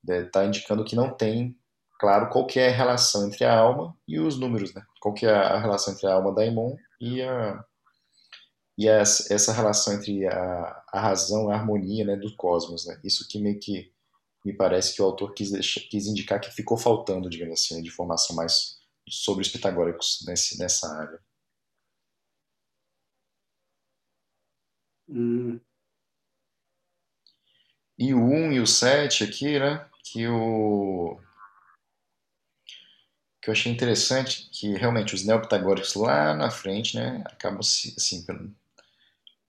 está 0.08 0.42
né, 0.42 0.48
indicando 0.48 0.84
que 0.84 0.96
não 0.96 1.16
tem 1.16 1.58
claro 2.00 2.30
qual 2.30 2.48
é 2.56 2.68
a 2.68 2.76
relação 2.76 3.28
entre 3.28 3.46
a 3.46 3.58
alma 3.58 3.98
e 4.08 4.20
os 4.20 4.38
números, 4.38 4.74
né? 4.74 4.84
Qual 5.00 5.16
é 5.24 5.30
a 5.30 5.60
relação 5.60 5.94
entre 5.94 6.08
a 6.08 6.14
alma 6.14 6.34
daimon 6.34 6.76
e 7.00 7.22
a 7.22 7.64
e 8.78 8.88
essa, 8.88 9.54
relação 9.54 9.94
entre 9.94 10.26
a, 10.26 10.84
a 10.92 11.00
razão, 11.00 11.50
a 11.50 11.56
harmonia, 11.56 12.04
né, 12.06 12.16
do 12.16 12.36
cosmos, 12.36 12.88
né? 12.88 13.00
Isso 13.04 13.28
que 13.28 13.40
meio 13.40 13.60
que 13.60 13.94
me 14.44 14.54
parece 14.54 14.96
que 14.96 15.02
o 15.02 15.06
autor 15.06 15.34
quis, 15.34 15.52
quis 15.90 16.08
indicar 16.08 16.42
que 16.42 16.52
ficou 16.52 16.78
faltando, 16.78 17.30
digamos 17.30 17.62
assim, 17.62 17.82
de 17.82 17.90
informação 17.90 18.36
mais 18.36 18.80
sobre 19.08 19.44
os 19.44 19.50
pitagóricos 19.50 20.24
nesse, 20.28 20.58
nessa 20.58 20.88
área. 20.88 21.20
Hum. 25.08 25.60
E 27.98 28.14
o 28.14 28.20
1 28.20 28.54
e 28.54 28.60
o 28.60 28.68
7 28.68 29.24
aqui, 29.24 29.60
né? 29.60 29.86
Que 30.04 30.28
o 30.28 31.20
que 33.44 33.50
eu 33.50 33.52
achei 33.52 33.70
interessante 33.70 34.50
que 34.54 34.74
realmente 34.74 35.14
os 35.14 35.26
neopitagóricos 35.26 35.96
lá 35.96 36.34
na 36.34 36.50
frente, 36.50 36.96
né, 36.96 37.22
acabam 37.26 37.60
assim, 37.60 38.26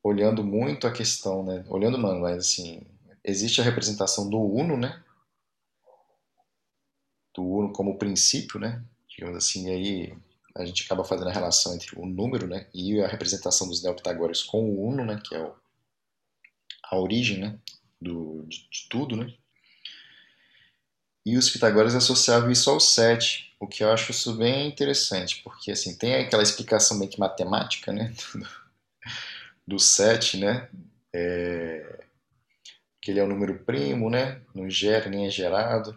olhando 0.02 0.42
muito 0.42 0.88
a 0.88 0.92
questão, 0.92 1.44
né, 1.44 1.64
olhando 1.68 1.96
não, 1.96 2.18
mas 2.18 2.38
assim, 2.38 2.82
existe 3.22 3.60
a 3.60 3.64
representação 3.64 4.28
do 4.28 4.40
uno, 4.40 4.76
né, 4.76 5.00
do 7.32 7.44
uno 7.44 7.72
como 7.72 7.96
princípio, 7.96 8.58
né, 8.58 8.82
digamos 9.08 9.36
assim, 9.36 9.68
e 9.68 9.70
aí 9.70 10.18
a 10.56 10.64
gente 10.64 10.84
acaba 10.84 11.04
fazendo 11.04 11.28
a 11.28 11.32
relação 11.32 11.72
entre 11.72 11.96
o 11.96 12.04
número, 12.04 12.48
né, 12.48 12.66
e 12.74 13.00
a 13.00 13.06
representação 13.06 13.68
dos 13.68 13.80
neopitagóricos 13.80 14.42
com 14.42 14.70
o 14.70 14.88
uno, 14.88 15.04
né, 15.04 15.22
que 15.24 15.36
é 15.36 15.40
o, 15.40 15.54
a 16.90 16.98
origem, 16.98 17.38
né, 17.38 17.60
do, 18.00 18.44
de, 18.48 18.68
de 18.70 18.88
tudo, 18.88 19.16
né, 19.16 19.32
e 21.24 21.38
os 21.38 21.48
pitagóricos 21.48 21.94
associavam 21.94 22.50
isso 22.50 22.68
ao 22.68 22.78
7, 22.78 23.54
o 23.58 23.66
que 23.66 23.82
eu 23.82 23.90
acho 23.90 24.10
isso 24.10 24.34
bem 24.34 24.68
interessante, 24.68 25.40
porque 25.42 25.70
assim, 25.70 25.96
tem 25.96 26.16
aquela 26.16 26.42
explicação 26.42 26.98
meio 26.98 27.10
que 27.10 27.18
matemática, 27.18 27.92
né, 27.92 28.12
do, 29.66 29.78
7, 29.78 30.38
né, 30.38 30.68
é, 31.12 32.04
que 33.00 33.10
ele 33.10 33.20
é 33.20 33.22
o 33.22 33.26
um 33.26 33.30
número 33.30 33.58
primo, 33.60 34.10
né, 34.10 34.40
não 34.54 34.68
gera 34.68 35.08
nem 35.08 35.26
é 35.26 35.30
gerado, 35.30 35.96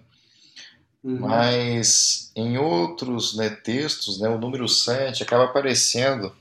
uhum. 1.03 1.19
mas 1.19 2.31
em 2.33 2.57
outros 2.57 3.35
né, 3.35 3.49
textos, 3.49 4.21
né, 4.21 4.29
o 4.29 4.37
número 4.37 4.67
7 4.69 5.23
acaba 5.23 5.43
aparecendo 5.43 6.33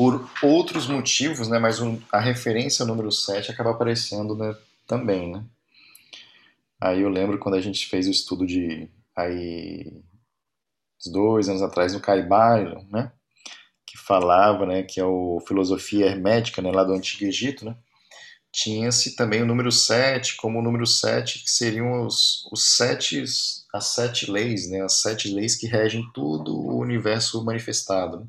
por 0.00 0.30
outros 0.42 0.86
motivos, 0.86 1.46
né, 1.46 1.58
mas 1.58 1.78
a 2.10 2.18
referência 2.18 2.86
número 2.86 3.12
7 3.12 3.50
acaba 3.50 3.72
aparecendo 3.72 4.34
né, 4.34 4.56
também, 4.86 5.30
né. 5.30 5.44
Aí 6.80 7.02
eu 7.02 7.10
lembro 7.10 7.38
quando 7.38 7.56
a 7.56 7.60
gente 7.60 7.86
fez 7.86 8.08
o 8.08 8.10
estudo 8.10 8.46
de 8.46 8.88
aí 9.14 10.02
dois 11.12 11.50
anos 11.50 11.60
atrás 11.60 11.92
no 11.92 12.00
Caibalion, 12.00 12.82
né? 12.90 13.12
Que 13.84 13.98
falava, 13.98 14.64
né? 14.64 14.82
Que 14.82 15.00
é 15.00 15.04
o 15.04 15.38
filosofia 15.46 16.06
hermética, 16.06 16.62
né? 16.62 16.72
Lá 16.72 16.82
do 16.82 16.94
Antigo 16.94 17.26
Egito, 17.26 17.66
né? 17.66 17.76
Tinha-se 18.50 19.14
também 19.14 19.42
o 19.42 19.46
número 19.46 19.70
7 19.70 20.36
como 20.36 20.60
o 20.60 20.62
número 20.62 20.86
7, 20.86 21.44
que 21.44 21.50
seriam 21.50 22.06
os, 22.06 22.48
os 22.50 22.74
sete, 22.74 23.22
as 23.74 23.94
sete 23.94 24.30
leis, 24.30 24.70
né? 24.70 24.80
As 24.80 25.02
sete 25.02 25.28
leis 25.28 25.56
que 25.56 25.66
regem 25.66 26.10
todo 26.14 26.56
o 26.56 26.78
universo 26.78 27.44
manifestado. 27.44 28.20
Né? 28.20 28.26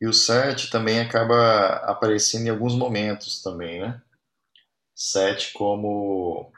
E 0.00 0.06
o 0.06 0.12
7 0.12 0.70
também 0.70 1.00
acaba 1.00 1.76
aparecendo 1.84 2.46
em 2.46 2.50
alguns 2.50 2.74
momentos 2.74 3.42
também, 3.42 3.80
né? 3.80 4.00
7 4.94 5.52
como 5.52 6.52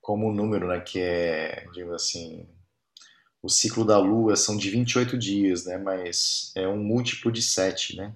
como 0.00 0.28
um 0.28 0.32
número, 0.32 0.68
né, 0.68 0.80
que 0.80 1.00
é, 1.00 1.66
digo 1.72 1.92
assim, 1.92 2.48
o 3.42 3.48
ciclo 3.48 3.84
da 3.84 3.98
Lua 3.98 4.36
são 4.36 4.56
de 4.56 4.70
28 4.70 5.18
dias, 5.18 5.64
né, 5.64 5.78
mas 5.78 6.52
é 6.54 6.68
um 6.68 6.76
múltiplo 6.76 7.32
de 7.32 7.42
7, 7.42 7.96
né. 7.96 8.14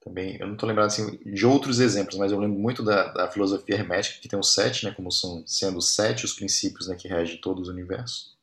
Também, 0.00 0.36
eu 0.40 0.46
não 0.46 0.54
estou 0.54 0.68
lembrado 0.68 0.86
assim, 0.86 1.16
de 1.18 1.46
outros 1.46 1.78
exemplos, 1.78 2.16
mas 2.16 2.32
eu 2.32 2.40
lembro 2.40 2.58
muito 2.58 2.82
da, 2.82 3.12
da 3.12 3.30
filosofia 3.30 3.76
hermética, 3.76 4.18
que 4.20 4.28
tem 4.28 4.38
os 4.38 4.52
sete, 4.52 4.84
né, 4.84 4.92
como 4.92 5.12
são 5.12 5.46
sendo 5.46 5.80
sete 5.80 6.24
os 6.24 6.32
princípios 6.32 6.88
né, 6.88 6.96
que 6.96 7.06
regem 7.06 7.40
todo 7.40 7.62
o 7.62 7.70
universo. 7.70 8.36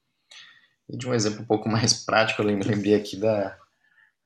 E 0.87 0.95
de 0.95 1.05
um 1.05 1.13
exemplo 1.13 1.41
um 1.41 1.45
pouco 1.45 1.67
mais 1.69 1.93
prático, 1.93 2.41
eu 2.41 2.45
lembrei 2.45 2.95
aqui 2.95 3.17
da, 3.17 3.59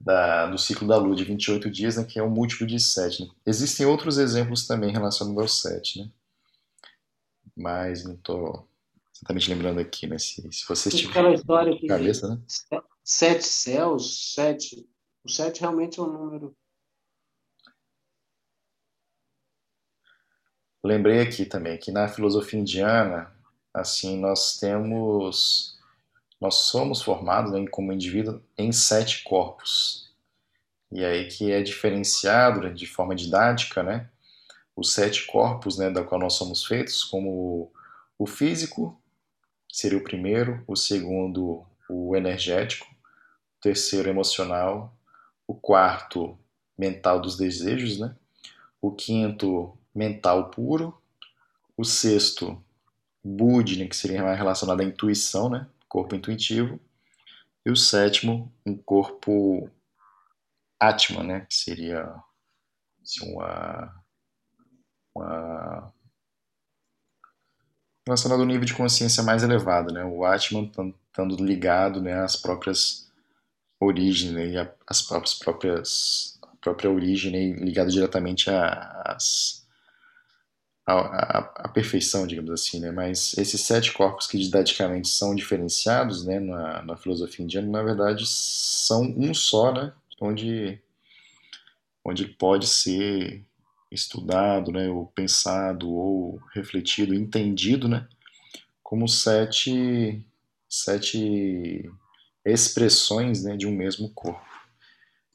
da, 0.04 0.48
do 0.48 0.58
ciclo 0.58 0.88
da 0.88 0.98
Lua, 0.98 1.16
de 1.16 1.24
28 1.24 1.70
dias, 1.70 1.98
né, 1.98 2.04
que 2.04 2.20
é 2.20 2.24
um 2.24 2.30
múltiplo 2.30 2.66
de 2.68 2.80
7. 2.80 3.24
Né. 3.24 3.30
Existem 3.46 3.86
outros 3.86 4.18
exemplos 4.18 4.68
também 4.68 4.92
relacionados 4.92 5.42
ao 5.42 5.48
7, 5.48 6.00
né 6.00 6.10
mas 7.56 8.04
não 8.04 8.16
estou 8.16 8.68
exatamente 9.16 9.50
lembrando 9.50 9.80
aqui, 9.80 10.08
né? 10.08 10.18
Se, 10.18 10.42
se 10.52 10.68
você 10.68 10.90
tiver 10.90 11.12
Aquela 11.12 11.34
história 11.34 11.78
que 11.78 11.88
cabeça, 11.88 12.28
né? 12.28 12.42
Sete 13.04 13.44
céus, 13.44 14.34
sete. 14.34 14.88
O 15.24 15.30
sete 15.30 15.62
realmente 15.62 16.00
é 16.00 16.04
um 16.04 16.12
número. 16.12 16.56
Lembrei 20.84 21.20
aqui 21.20 21.46
também 21.46 21.78
que 21.78 21.92
na 21.92 22.08
filosofia 22.08 22.60
indiana, 22.60 23.32
assim, 23.72 24.20
nós 24.20 24.58
temos, 24.58 25.80
nós 26.42 26.56
somos 26.56 27.04
formados 27.04 27.52
né, 27.52 27.64
como 27.70 27.94
indivíduo 27.94 28.42
em 28.58 28.72
sete 28.72 29.24
corpos. 29.24 30.12
E 30.92 31.06
aí 31.06 31.28
que 31.28 31.52
é 31.52 31.62
diferenciado 31.62 32.62
né, 32.62 32.70
de 32.72 32.88
forma 32.88 33.16
didática, 33.16 33.84
né? 33.84 34.10
os 34.76 34.94
sete 34.94 35.28
corpos 35.28 35.78
né, 35.78 35.92
da 35.92 36.04
qual 36.04 36.20
nós 36.20 36.34
somos 36.34 36.66
feitos, 36.66 37.04
como 37.04 37.72
o 38.18 38.26
físico 38.26 39.00
seria 39.72 40.00
o 40.00 40.04
primeiro, 40.04 40.64
o 40.68 40.76
segundo 40.76 41.64
o 41.88 42.16
energético, 42.16 42.88
o 42.88 43.62
terceiro 43.62 44.10
emocional, 44.10 44.96
o 45.46 45.54
quarto 45.54 46.38
mental 46.78 47.22
dos 47.22 47.38
desejos, 47.38 48.00
né? 48.00 48.16
o 48.82 48.92
quinto 48.92 49.78
mental 49.94 50.50
puro, 50.50 50.98
o 51.78 51.84
sexto 51.84 52.62
bud, 53.24 53.78
né, 53.78 53.86
que 53.86 53.96
seria 53.96 54.24
mais 54.24 54.38
relacionado 54.38 54.82
à 54.82 54.84
intuição, 54.84 55.50
né? 55.50 55.68
Corpo 55.92 56.16
intuitivo, 56.16 56.80
e 57.66 57.70
o 57.70 57.76
sétimo 57.76 58.52
um 58.66 58.78
corpo 58.78 59.70
atma, 60.80 61.22
né? 61.22 61.42
que 61.42 61.54
seria 61.54 62.16
uma 63.22 64.02
uma 65.14 65.94
relacionado 68.08 68.40
ao 68.40 68.46
nível 68.48 68.66
de 68.66 68.74
consciência 68.74 69.22
mais 69.22 69.44
elevado, 69.44 69.94
né? 69.94 70.04
O 70.06 70.24
Atman 70.24 70.72
estando 71.08 71.36
ligado, 71.44 72.02
né, 72.02 72.14
às 72.24 72.36
próprias 72.38 73.12
origens, 73.80 74.32
né, 74.32 74.74
às 74.88 75.02
próprias 75.02 75.34
próprias 75.34 76.40
a 76.42 76.56
própria 76.62 76.90
origem, 76.90 77.32
né, 77.32 77.64
ligado 77.64 77.92
diretamente 77.92 78.50
às 78.50 79.61
a, 80.92 81.40
a, 81.40 81.40
a, 81.66 81.70
perfeição, 81.70 82.28
digamos 82.28 82.52
assim, 82.52 82.80
né? 82.80 82.92
Mas 82.92 83.38
esses 83.38 83.62
sete 83.62 83.92
corpos 83.94 84.28
que 84.28 84.38
didaticamente 84.38 85.10
são 85.10 85.36
diferenciados, 85.36 86.26
né, 86.26 86.40
na, 86.40 86.84
na 86.84 86.98
filosofia 86.98 87.44
indiana, 87.44 87.70
na 87.70 87.84
verdade 87.84 88.26
são 88.28 89.04
um 89.18 89.34
só, 89.34 89.74
né? 89.74 89.94
Onde 90.20 90.80
onde 92.04 92.26
pode 92.26 92.68
ser 92.68 93.44
estudado, 93.92 94.72
né, 94.72 94.90
ou 94.90 95.06
pensado, 95.08 95.90
ou 95.92 96.40
refletido, 96.54 97.14
entendido, 97.14 97.88
né, 97.88 98.08
como 98.82 99.08
sete, 99.08 100.24
sete 100.68 101.92
expressões 102.46 103.44
né, 103.44 103.56
de 103.56 103.68
um 103.68 103.72
mesmo 103.72 104.10
corpo. 104.10 104.50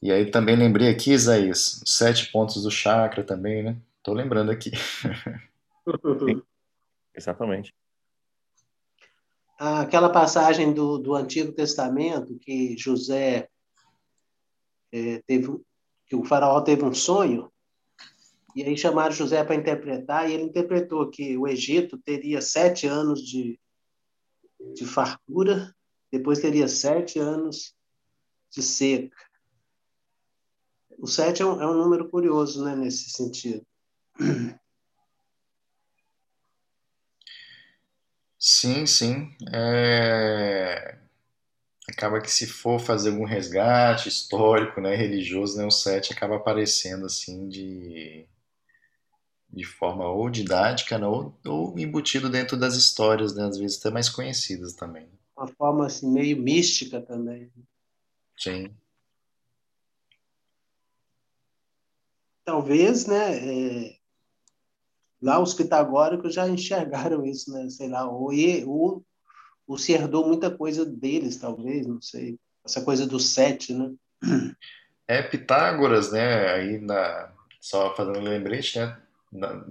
E 0.01 0.11
aí 0.11 0.29
também 0.29 0.55
lembrei 0.55 0.89
aqui, 0.89 1.11
Isaías, 1.11 1.81
sete 1.85 2.31
pontos 2.31 2.63
do 2.63 2.69
chakra 2.69 3.23
também, 3.23 3.63
né? 3.63 3.77
Tô 4.07 4.13
lembrando 4.13 4.51
aqui. 4.51 4.71
Sim, 4.71 6.41
exatamente. 7.13 7.75
Aquela 9.59 10.09
passagem 10.09 10.73
do, 10.73 10.97
do 10.97 11.13
Antigo 11.13 11.51
Testamento 11.51 12.39
que 12.39 12.77
José 12.77 13.49
é, 14.93 15.21
teve, 15.27 15.59
que 16.05 16.15
o 16.15 16.23
faraó 16.23 16.61
teve 16.61 16.85
um 16.85 16.93
sonho 16.93 17.51
e 18.55 18.63
aí 18.63 18.77
chamaram 18.77 19.11
José 19.11 19.43
para 19.43 19.55
interpretar, 19.55 20.29
e 20.29 20.35
ele 20.35 20.43
interpretou 20.43 21.09
que 21.09 21.37
o 21.37 21.45
Egito 21.45 21.97
teria 21.97 22.41
sete 22.41 22.87
anos 22.87 23.21
de, 23.21 23.59
de 24.73 24.85
fartura, 24.85 25.75
depois 26.09 26.39
teria 26.39 26.69
sete 26.69 27.19
anos 27.19 27.75
de 28.49 28.63
seca. 28.63 29.17
O 30.97 31.07
sete 31.07 31.41
é 31.41 31.45
um, 31.45 31.61
é 31.61 31.67
um 31.69 31.73
número 31.73 32.07
curioso, 32.07 32.63
né, 32.63 32.73
nesse 32.73 33.09
sentido. 33.09 33.67
Sim, 38.39 38.85
sim. 38.85 39.29
É... 39.53 40.97
Acaba 41.89 42.21
que 42.21 42.31
se 42.31 42.47
for 42.47 42.79
fazer 42.79 43.09
algum 43.11 43.25
resgate 43.25 44.09
histórico, 44.09 44.79
né, 44.81 44.95
religioso, 44.95 45.57
né, 45.57 45.65
o 45.65 45.71
sete 45.71 46.13
acaba 46.13 46.37
aparecendo 46.37 47.05
assim 47.05 47.49
de 47.49 48.27
de 49.49 49.63
forma 49.65 50.07
ou 50.07 50.29
didática 50.29 50.97
né, 50.97 51.07
ou, 51.07 51.37
ou 51.45 51.77
embutido 51.79 52.29
dentro 52.29 52.57
das 52.57 52.75
histórias, 52.75 53.33
né, 53.35 53.45
às 53.45 53.57
vezes 53.57 53.79
até 53.79 53.89
mais 53.89 54.09
conhecidas 54.09 54.73
também. 54.73 55.09
Uma 55.37 55.47
forma 55.47 55.85
assim, 55.85 56.09
meio 56.11 56.37
mística 56.37 57.01
também. 57.01 57.51
Sim. 58.37 58.77
Talvez, 62.45 63.05
né, 63.05 63.89
é, 63.89 63.96
lá 65.21 65.39
os 65.39 65.53
pitagóricos 65.53 66.33
já 66.33 66.47
enxergaram 66.49 67.25
isso, 67.25 67.51
né, 67.51 67.69
sei 67.69 67.89
lá, 67.89 68.09
ou, 68.09 68.31
ou, 68.65 69.05
ou 69.67 69.77
se 69.77 69.93
herdou 69.93 70.27
muita 70.27 70.49
coisa 70.49 70.85
deles, 70.85 71.37
talvez, 71.37 71.85
não 71.85 72.01
sei, 72.01 72.37
essa 72.65 72.81
coisa 72.83 73.05
do 73.07 73.19
sete, 73.19 73.73
né? 73.73 73.93
É 75.07 75.21
Pitágoras, 75.21 76.11
né? 76.11 76.51
Aí 76.53 76.79
na, 76.79 77.31
só 77.61 77.95
fazendo 77.95 78.19
um 78.19 78.23
lembrete, 78.23 78.77
né? 78.77 79.01
Na, 79.31 79.65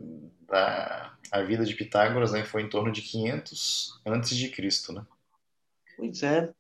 da, 0.49 1.15
a 1.31 1.43
vida 1.43 1.65
de 1.65 1.75
Pitágoras 1.75 2.33
né, 2.33 2.45
foi 2.45 2.63
em 2.63 2.69
torno 2.69 2.91
de 2.91 3.03
500 3.03 4.01
antes 4.07 4.37
de 4.37 4.49
Cristo, 4.49 4.93
né? 4.93 5.05
Pois 5.97 6.23
é. 6.23 6.51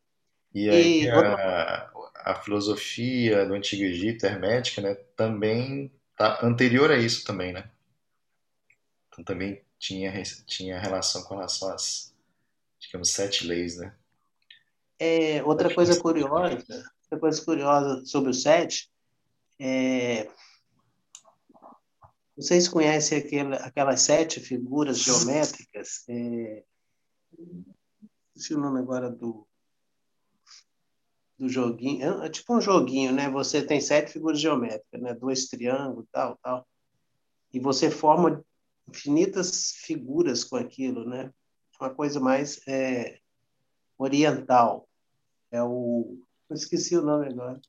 E 0.52 0.68
aí 0.68 1.02
e 1.04 1.10
a, 1.10 1.90
a 2.14 2.34
filosofia 2.36 3.46
do 3.46 3.54
Antigo 3.54 3.82
Egito, 3.82 4.24
hermética, 4.24 4.80
né, 4.80 4.94
também 5.16 5.92
tá 6.16 6.38
anterior 6.42 6.90
a 6.90 6.96
isso 6.96 7.24
também, 7.24 7.52
né? 7.52 7.70
Então 9.16 9.24
também 9.24 9.62
tinha, 9.78 10.12
tinha 10.46 10.78
relação 10.78 11.22
com 11.22 11.36
relação 11.36 11.72
às, 11.72 12.14
digamos, 12.78 13.10
sete 13.10 13.46
leis, 13.46 13.78
né? 13.78 13.96
É, 14.98 15.42
outra 15.42 15.74
coisa 15.74 15.98
curiosa, 15.98 16.64
outra 17.02 17.18
coisa 17.18 17.44
curiosa 17.44 18.04
sobre 18.04 18.30
o 18.30 18.34
sete, 18.34 18.90
é, 19.58 20.28
vocês 22.36 22.68
conhecem 22.68 23.18
aquele, 23.18 23.54
aquelas 23.56 24.02
sete 24.02 24.38
figuras 24.38 24.98
geométricas? 24.98 26.04
É, 26.08 26.62
esqueci 28.34 28.54
o 28.54 28.60
nome 28.60 28.78
agora 28.78 29.10
do, 29.10 29.48
do 31.38 31.48
joguinho. 31.48 32.22
É, 32.22 32.26
é, 32.26 32.28
tipo 32.28 32.54
um 32.54 32.60
joguinho, 32.60 33.12
né? 33.12 33.30
Você 33.30 33.62
tem 33.62 33.80
sete 33.80 34.12
figuras 34.12 34.38
geométricas, 34.38 35.00
né? 35.00 35.14
Dois 35.14 35.46
triângulos, 35.46 36.06
tal, 36.12 36.38
tal. 36.42 36.68
E 37.54 37.58
você 37.58 37.90
forma 37.90 38.44
infinitas 38.88 39.72
figuras 39.72 40.44
com 40.44 40.56
aquilo, 40.56 41.08
né? 41.08 41.32
Uma 41.80 41.90
coisa 41.90 42.20
mais 42.20 42.60
é, 42.66 43.18
oriental. 43.98 44.88
É 45.50 45.62
o... 45.62 46.18
Eu 46.48 46.54
esqueci 46.54 46.96
o 46.96 47.02
nome 47.02 47.28
agora. 47.28 47.60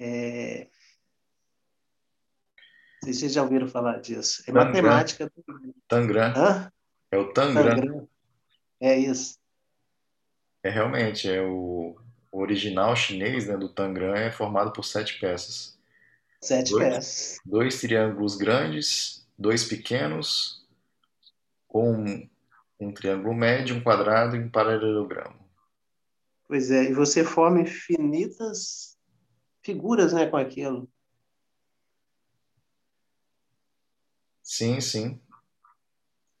É... 0.00 0.68
Vocês 3.04 3.32
já 3.32 3.42
ouviram 3.42 3.68
falar 3.68 4.00
disso. 4.00 4.42
É 4.42 4.52
Tangram. 4.52 4.64
matemática. 4.64 5.32
Tangram. 5.88 6.32
Hã? 6.36 6.72
É 7.10 7.18
o 7.18 7.32
Tangram. 7.32 7.80
Tangram. 7.80 8.08
É 8.80 8.98
isso. 8.98 9.38
É 10.62 10.70
realmente, 10.70 11.28
é 11.28 11.42
o, 11.42 11.96
o 12.30 12.40
original 12.40 12.94
chinês 12.94 13.46
né, 13.46 13.56
do 13.56 13.68
Tangram 13.68 14.14
é 14.14 14.30
formado 14.30 14.72
por 14.72 14.84
sete 14.84 15.18
peças. 15.18 15.76
Sete 16.40 16.70
dois, 16.70 16.84
peças. 16.84 17.40
Dois 17.44 17.80
triângulos 17.80 18.36
grandes, 18.36 19.21
dois 19.42 19.64
pequenos, 19.64 20.64
um, 21.74 22.28
um 22.80 22.92
triângulo 22.92 23.34
médio, 23.34 23.76
um 23.76 23.82
quadrado 23.82 24.36
e 24.36 24.38
um 24.38 24.48
paralelogramo. 24.48 25.42
Pois 26.46 26.70
é, 26.70 26.84
e 26.84 26.94
você 26.94 27.24
forma 27.24 27.60
infinitas 27.60 28.96
figuras 29.62 30.12
né, 30.12 30.26
com 30.26 30.36
aquilo. 30.36 30.88
Sim, 34.42 34.80
sim. 34.80 35.20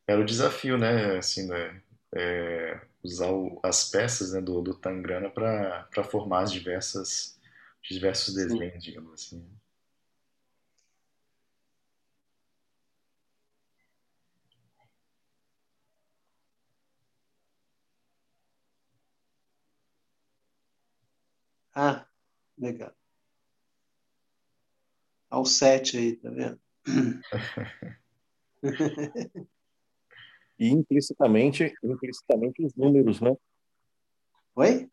Era 0.06 0.20
o 0.20 0.24
desafio, 0.24 0.76
né? 0.76 1.16
Assim, 1.16 1.46
né? 1.46 1.82
É, 2.14 2.80
usar 3.02 3.30
o, 3.30 3.58
as 3.62 3.88
peças 3.90 4.32
né, 4.32 4.40
do, 4.40 4.60
do 4.60 4.74
Tangrana 4.74 5.30
para 5.30 6.04
formar 6.04 6.42
as 6.42 6.52
diversas, 6.52 7.38
diversos 7.82 8.34
desenhos, 8.34 8.84
sim. 8.84 8.90
digamos 8.90 9.12
assim. 9.14 9.61
Ah, 21.74 22.06
legal. 22.58 22.94
Ao 25.30 25.44
sete 25.44 25.96
aí, 25.96 26.16
tá 26.16 26.30
vendo? 26.30 26.60
e 30.58 30.68
implicitamente, 30.68 31.72
implicitamente 31.82 32.64
os 32.64 32.74
números, 32.74 33.20
né? 33.20 33.36
Oi? 34.54 34.90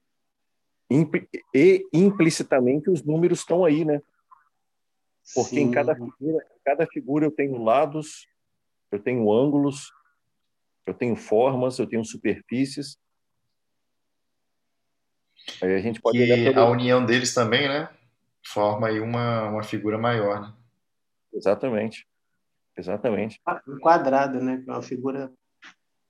e 1.53 1.87
implicitamente 1.93 2.89
os 2.89 3.03
números 3.03 3.39
estão 3.39 3.63
aí, 3.63 3.85
né? 3.85 4.01
Porque 5.35 5.55
Sim. 5.55 5.61
em 5.61 5.71
cada 5.71 5.93
figura, 5.93 6.47
cada 6.65 6.87
figura 6.87 7.25
eu 7.25 7.31
tenho 7.31 7.61
lados, 7.61 8.27
eu 8.91 8.99
tenho 8.99 9.31
ângulos, 9.31 9.91
eu 10.85 10.93
tenho 10.93 11.15
formas, 11.15 11.77
eu 11.77 11.87
tenho 11.87 12.03
superfícies. 12.03 12.97
Aí 15.61 15.75
a 15.75 15.79
gente 15.79 16.01
pode 16.01 16.17
e 16.17 16.53
a 16.53 16.65
união 16.65 17.05
deles 17.05 17.33
também, 17.33 17.67
né? 17.67 17.89
Forma 18.45 18.87
aí 18.87 18.99
uma, 18.99 19.49
uma 19.49 19.63
figura 19.63 19.97
maior, 19.97 20.41
né? 20.41 20.53
Exatamente. 21.33 22.07
Exatamente. 22.77 23.41
Um 23.67 23.79
quadrado, 23.79 24.41
né? 24.41 24.63
É 24.67 24.71
uma 24.71 24.81
figura 24.81 25.31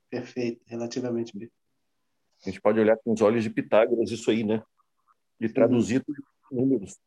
perfeita, 0.09 0.61
relativamente 0.67 1.37
bem. 1.37 1.49
A 2.45 2.49
gente 2.49 2.61
pode 2.61 2.79
olhar 2.79 2.97
com 2.97 3.11
os 3.11 3.21
olhos 3.21 3.43
de 3.43 3.49
Pitágoras 3.49 4.11
isso 4.11 4.31
aí, 4.31 4.43
né? 4.43 4.63
E 5.39 5.49
traduzir 5.49 6.03
tudo 6.03 6.23
em 6.51 6.55
números. 6.55 6.97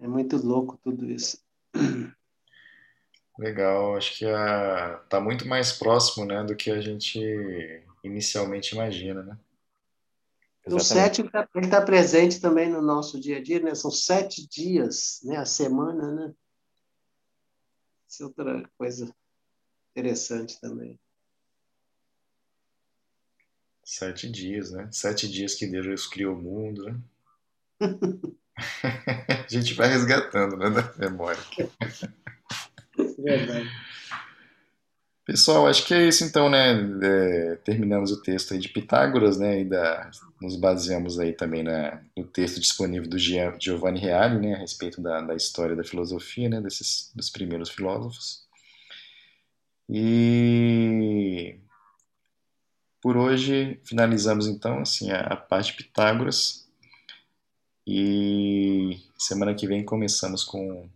É 0.00 0.08
muito 0.08 0.36
louco 0.36 0.78
tudo 0.82 1.10
isso. 1.10 1.38
Legal, 3.38 3.96
acho 3.96 4.18
que 4.18 4.24
está 4.24 5.20
muito 5.20 5.46
mais 5.46 5.72
próximo, 5.72 6.26
né, 6.26 6.44
do 6.44 6.54
que 6.54 6.70
a 6.70 6.80
gente 6.80 7.18
inicialmente 8.02 8.74
imagina, 8.74 9.22
né? 9.22 9.38
O 10.66 10.78
sete 10.78 11.22
está 11.22 11.46
tá 11.46 11.82
presente 11.82 12.40
também 12.40 12.70
no 12.70 12.80
nosso 12.80 13.20
dia 13.20 13.38
a 13.38 13.42
dia, 13.42 13.60
né? 13.60 13.74
São 13.74 13.90
sete 13.90 14.48
dias, 14.48 15.20
né? 15.24 15.36
A 15.36 15.44
semana, 15.44 16.12
né? 16.12 16.34
Isso 18.08 18.22
é 18.22 18.26
outra 18.26 18.70
coisa 18.78 19.12
interessante 19.90 20.60
também. 20.60 20.98
Sete 23.84 24.30
dias, 24.30 24.70
né? 24.70 24.88
Sete 24.92 25.28
dias 25.28 25.54
que 25.54 25.66
Deus 25.66 26.06
criou 26.06 26.36
o 26.36 26.40
mundo, 26.42 26.84
né? 26.84 27.00
a 28.82 29.48
gente 29.48 29.74
vai 29.74 29.88
resgatando, 29.88 30.56
né, 30.56 30.70
da 30.70 30.92
memória. 30.98 31.40
Verdade. 33.18 33.70
Pessoal, 35.24 35.68
acho 35.68 35.86
que 35.86 35.94
é 35.94 36.08
isso 36.08 36.24
então, 36.24 36.50
né? 36.50 36.72
É, 37.02 37.56
terminamos 37.56 38.10
o 38.10 38.20
texto 38.22 38.54
aí 38.54 38.58
de 38.58 38.68
Pitágoras, 38.68 39.38
né? 39.38 39.60
E 39.60 39.64
da, 39.64 40.10
nos 40.40 40.56
baseamos 40.56 41.18
aí 41.18 41.32
também 41.32 41.62
na, 41.62 42.02
no 42.16 42.24
texto 42.26 42.58
disponível 42.60 43.08
do 43.08 43.18
Giovanni 43.18 44.00
Reale, 44.00 44.40
né? 44.40 44.54
A 44.54 44.58
respeito 44.58 45.00
da, 45.00 45.20
da 45.20 45.34
história 45.36 45.76
da 45.76 45.84
filosofia, 45.84 46.48
né? 46.48 46.60
Desses, 46.60 47.12
dos 47.14 47.30
primeiros 47.30 47.70
filósofos. 47.70 48.44
E 49.88 51.56
por 53.00 53.16
hoje 53.16 53.80
finalizamos 53.84 54.46
então 54.48 54.80
assim 54.80 55.10
a, 55.12 55.20
a 55.20 55.36
parte 55.36 55.70
de 55.72 55.84
Pitágoras. 55.84 56.68
E 57.86 59.00
semana 59.18 59.54
que 59.54 59.66
vem 59.68 59.84
começamos 59.84 60.42
com 60.42 60.88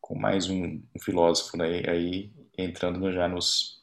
com 0.00 0.18
mais 0.18 0.48
um, 0.50 0.82
um 0.94 1.00
filósofo 1.00 1.56
né? 1.56 1.82
aí 1.88 2.30
entrando 2.60 3.12
já 3.12 3.28
nos, 3.28 3.82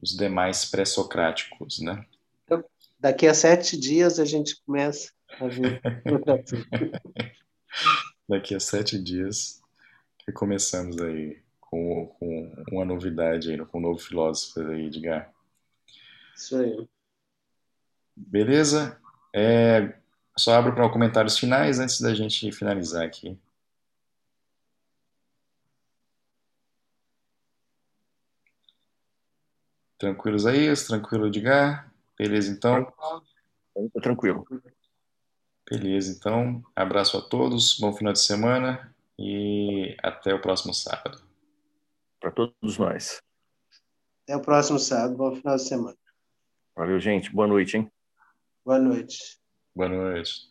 nos 0.00 0.16
demais 0.16 0.64
pré-socráticos, 0.64 1.80
né? 1.80 2.04
Então, 2.44 2.64
daqui 2.98 3.26
a 3.26 3.34
sete 3.34 3.78
dias 3.78 4.18
a 4.18 4.24
gente 4.24 4.60
começa 4.64 5.12
a 5.40 5.46
ver 5.46 5.80
Daqui 8.28 8.54
a 8.54 8.60
sete 8.60 8.98
dias 8.98 9.62
começamos 10.32 11.00
aí 11.00 11.40
com, 11.60 12.06
com 12.18 12.52
uma 12.72 12.84
novidade 12.84 13.50
aí, 13.50 13.66
com 13.66 13.78
um 13.78 13.82
novo 13.82 13.98
filósofo 13.98 14.60
aí, 14.60 14.86
Edgar. 14.86 15.32
Isso 16.34 16.56
aí. 16.56 16.88
Beleza? 18.16 19.00
É, 19.34 19.94
só 20.36 20.54
abro 20.54 20.74
para 20.74 20.88
comentários 20.88 21.38
finais 21.38 21.78
antes 21.78 22.00
da 22.00 22.14
gente 22.14 22.50
finalizar 22.50 23.04
aqui. 23.04 23.38
Tranquilos 29.98 30.46
aí? 30.46 30.72
Tranquilo, 30.74 31.26
Edgar? 31.26 31.92
Beleza, 32.18 32.52
então? 32.52 32.92
Tranquilo. 34.02 34.46
Beleza, 35.68 36.16
então. 36.16 36.62
Abraço 36.74 37.18
a 37.18 37.22
todos, 37.22 37.78
bom 37.78 37.92
final 37.92 38.12
de 38.12 38.20
semana 38.20 38.94
e 39.18 39.96
até 40.02 40.34
o 40.34 40.40
próximo 40.40 40.72
sábado. 40.72 41.22
Para 42.20 42.30
todos 42.30 42.78
nós. 42.78 43.20
Até 44.24 44.36
o 44.36 44.40
próximo 44.40 44.78
sábado, 44.78 45.16
bom 45.16 45.34
final 45.34 45.56
de 45.56 45.62
semana. 45.62 45.96
Valeu, 46.74 47.00
gente. 47.00 47.30
Boa 47.32 47.48
noite, 47.48 47.76
hein? 47.76 47.90
Boa 48.64 48.78
noite. 48.78 49.38
Boa 49.74 49.88
noite. 49.88 50.48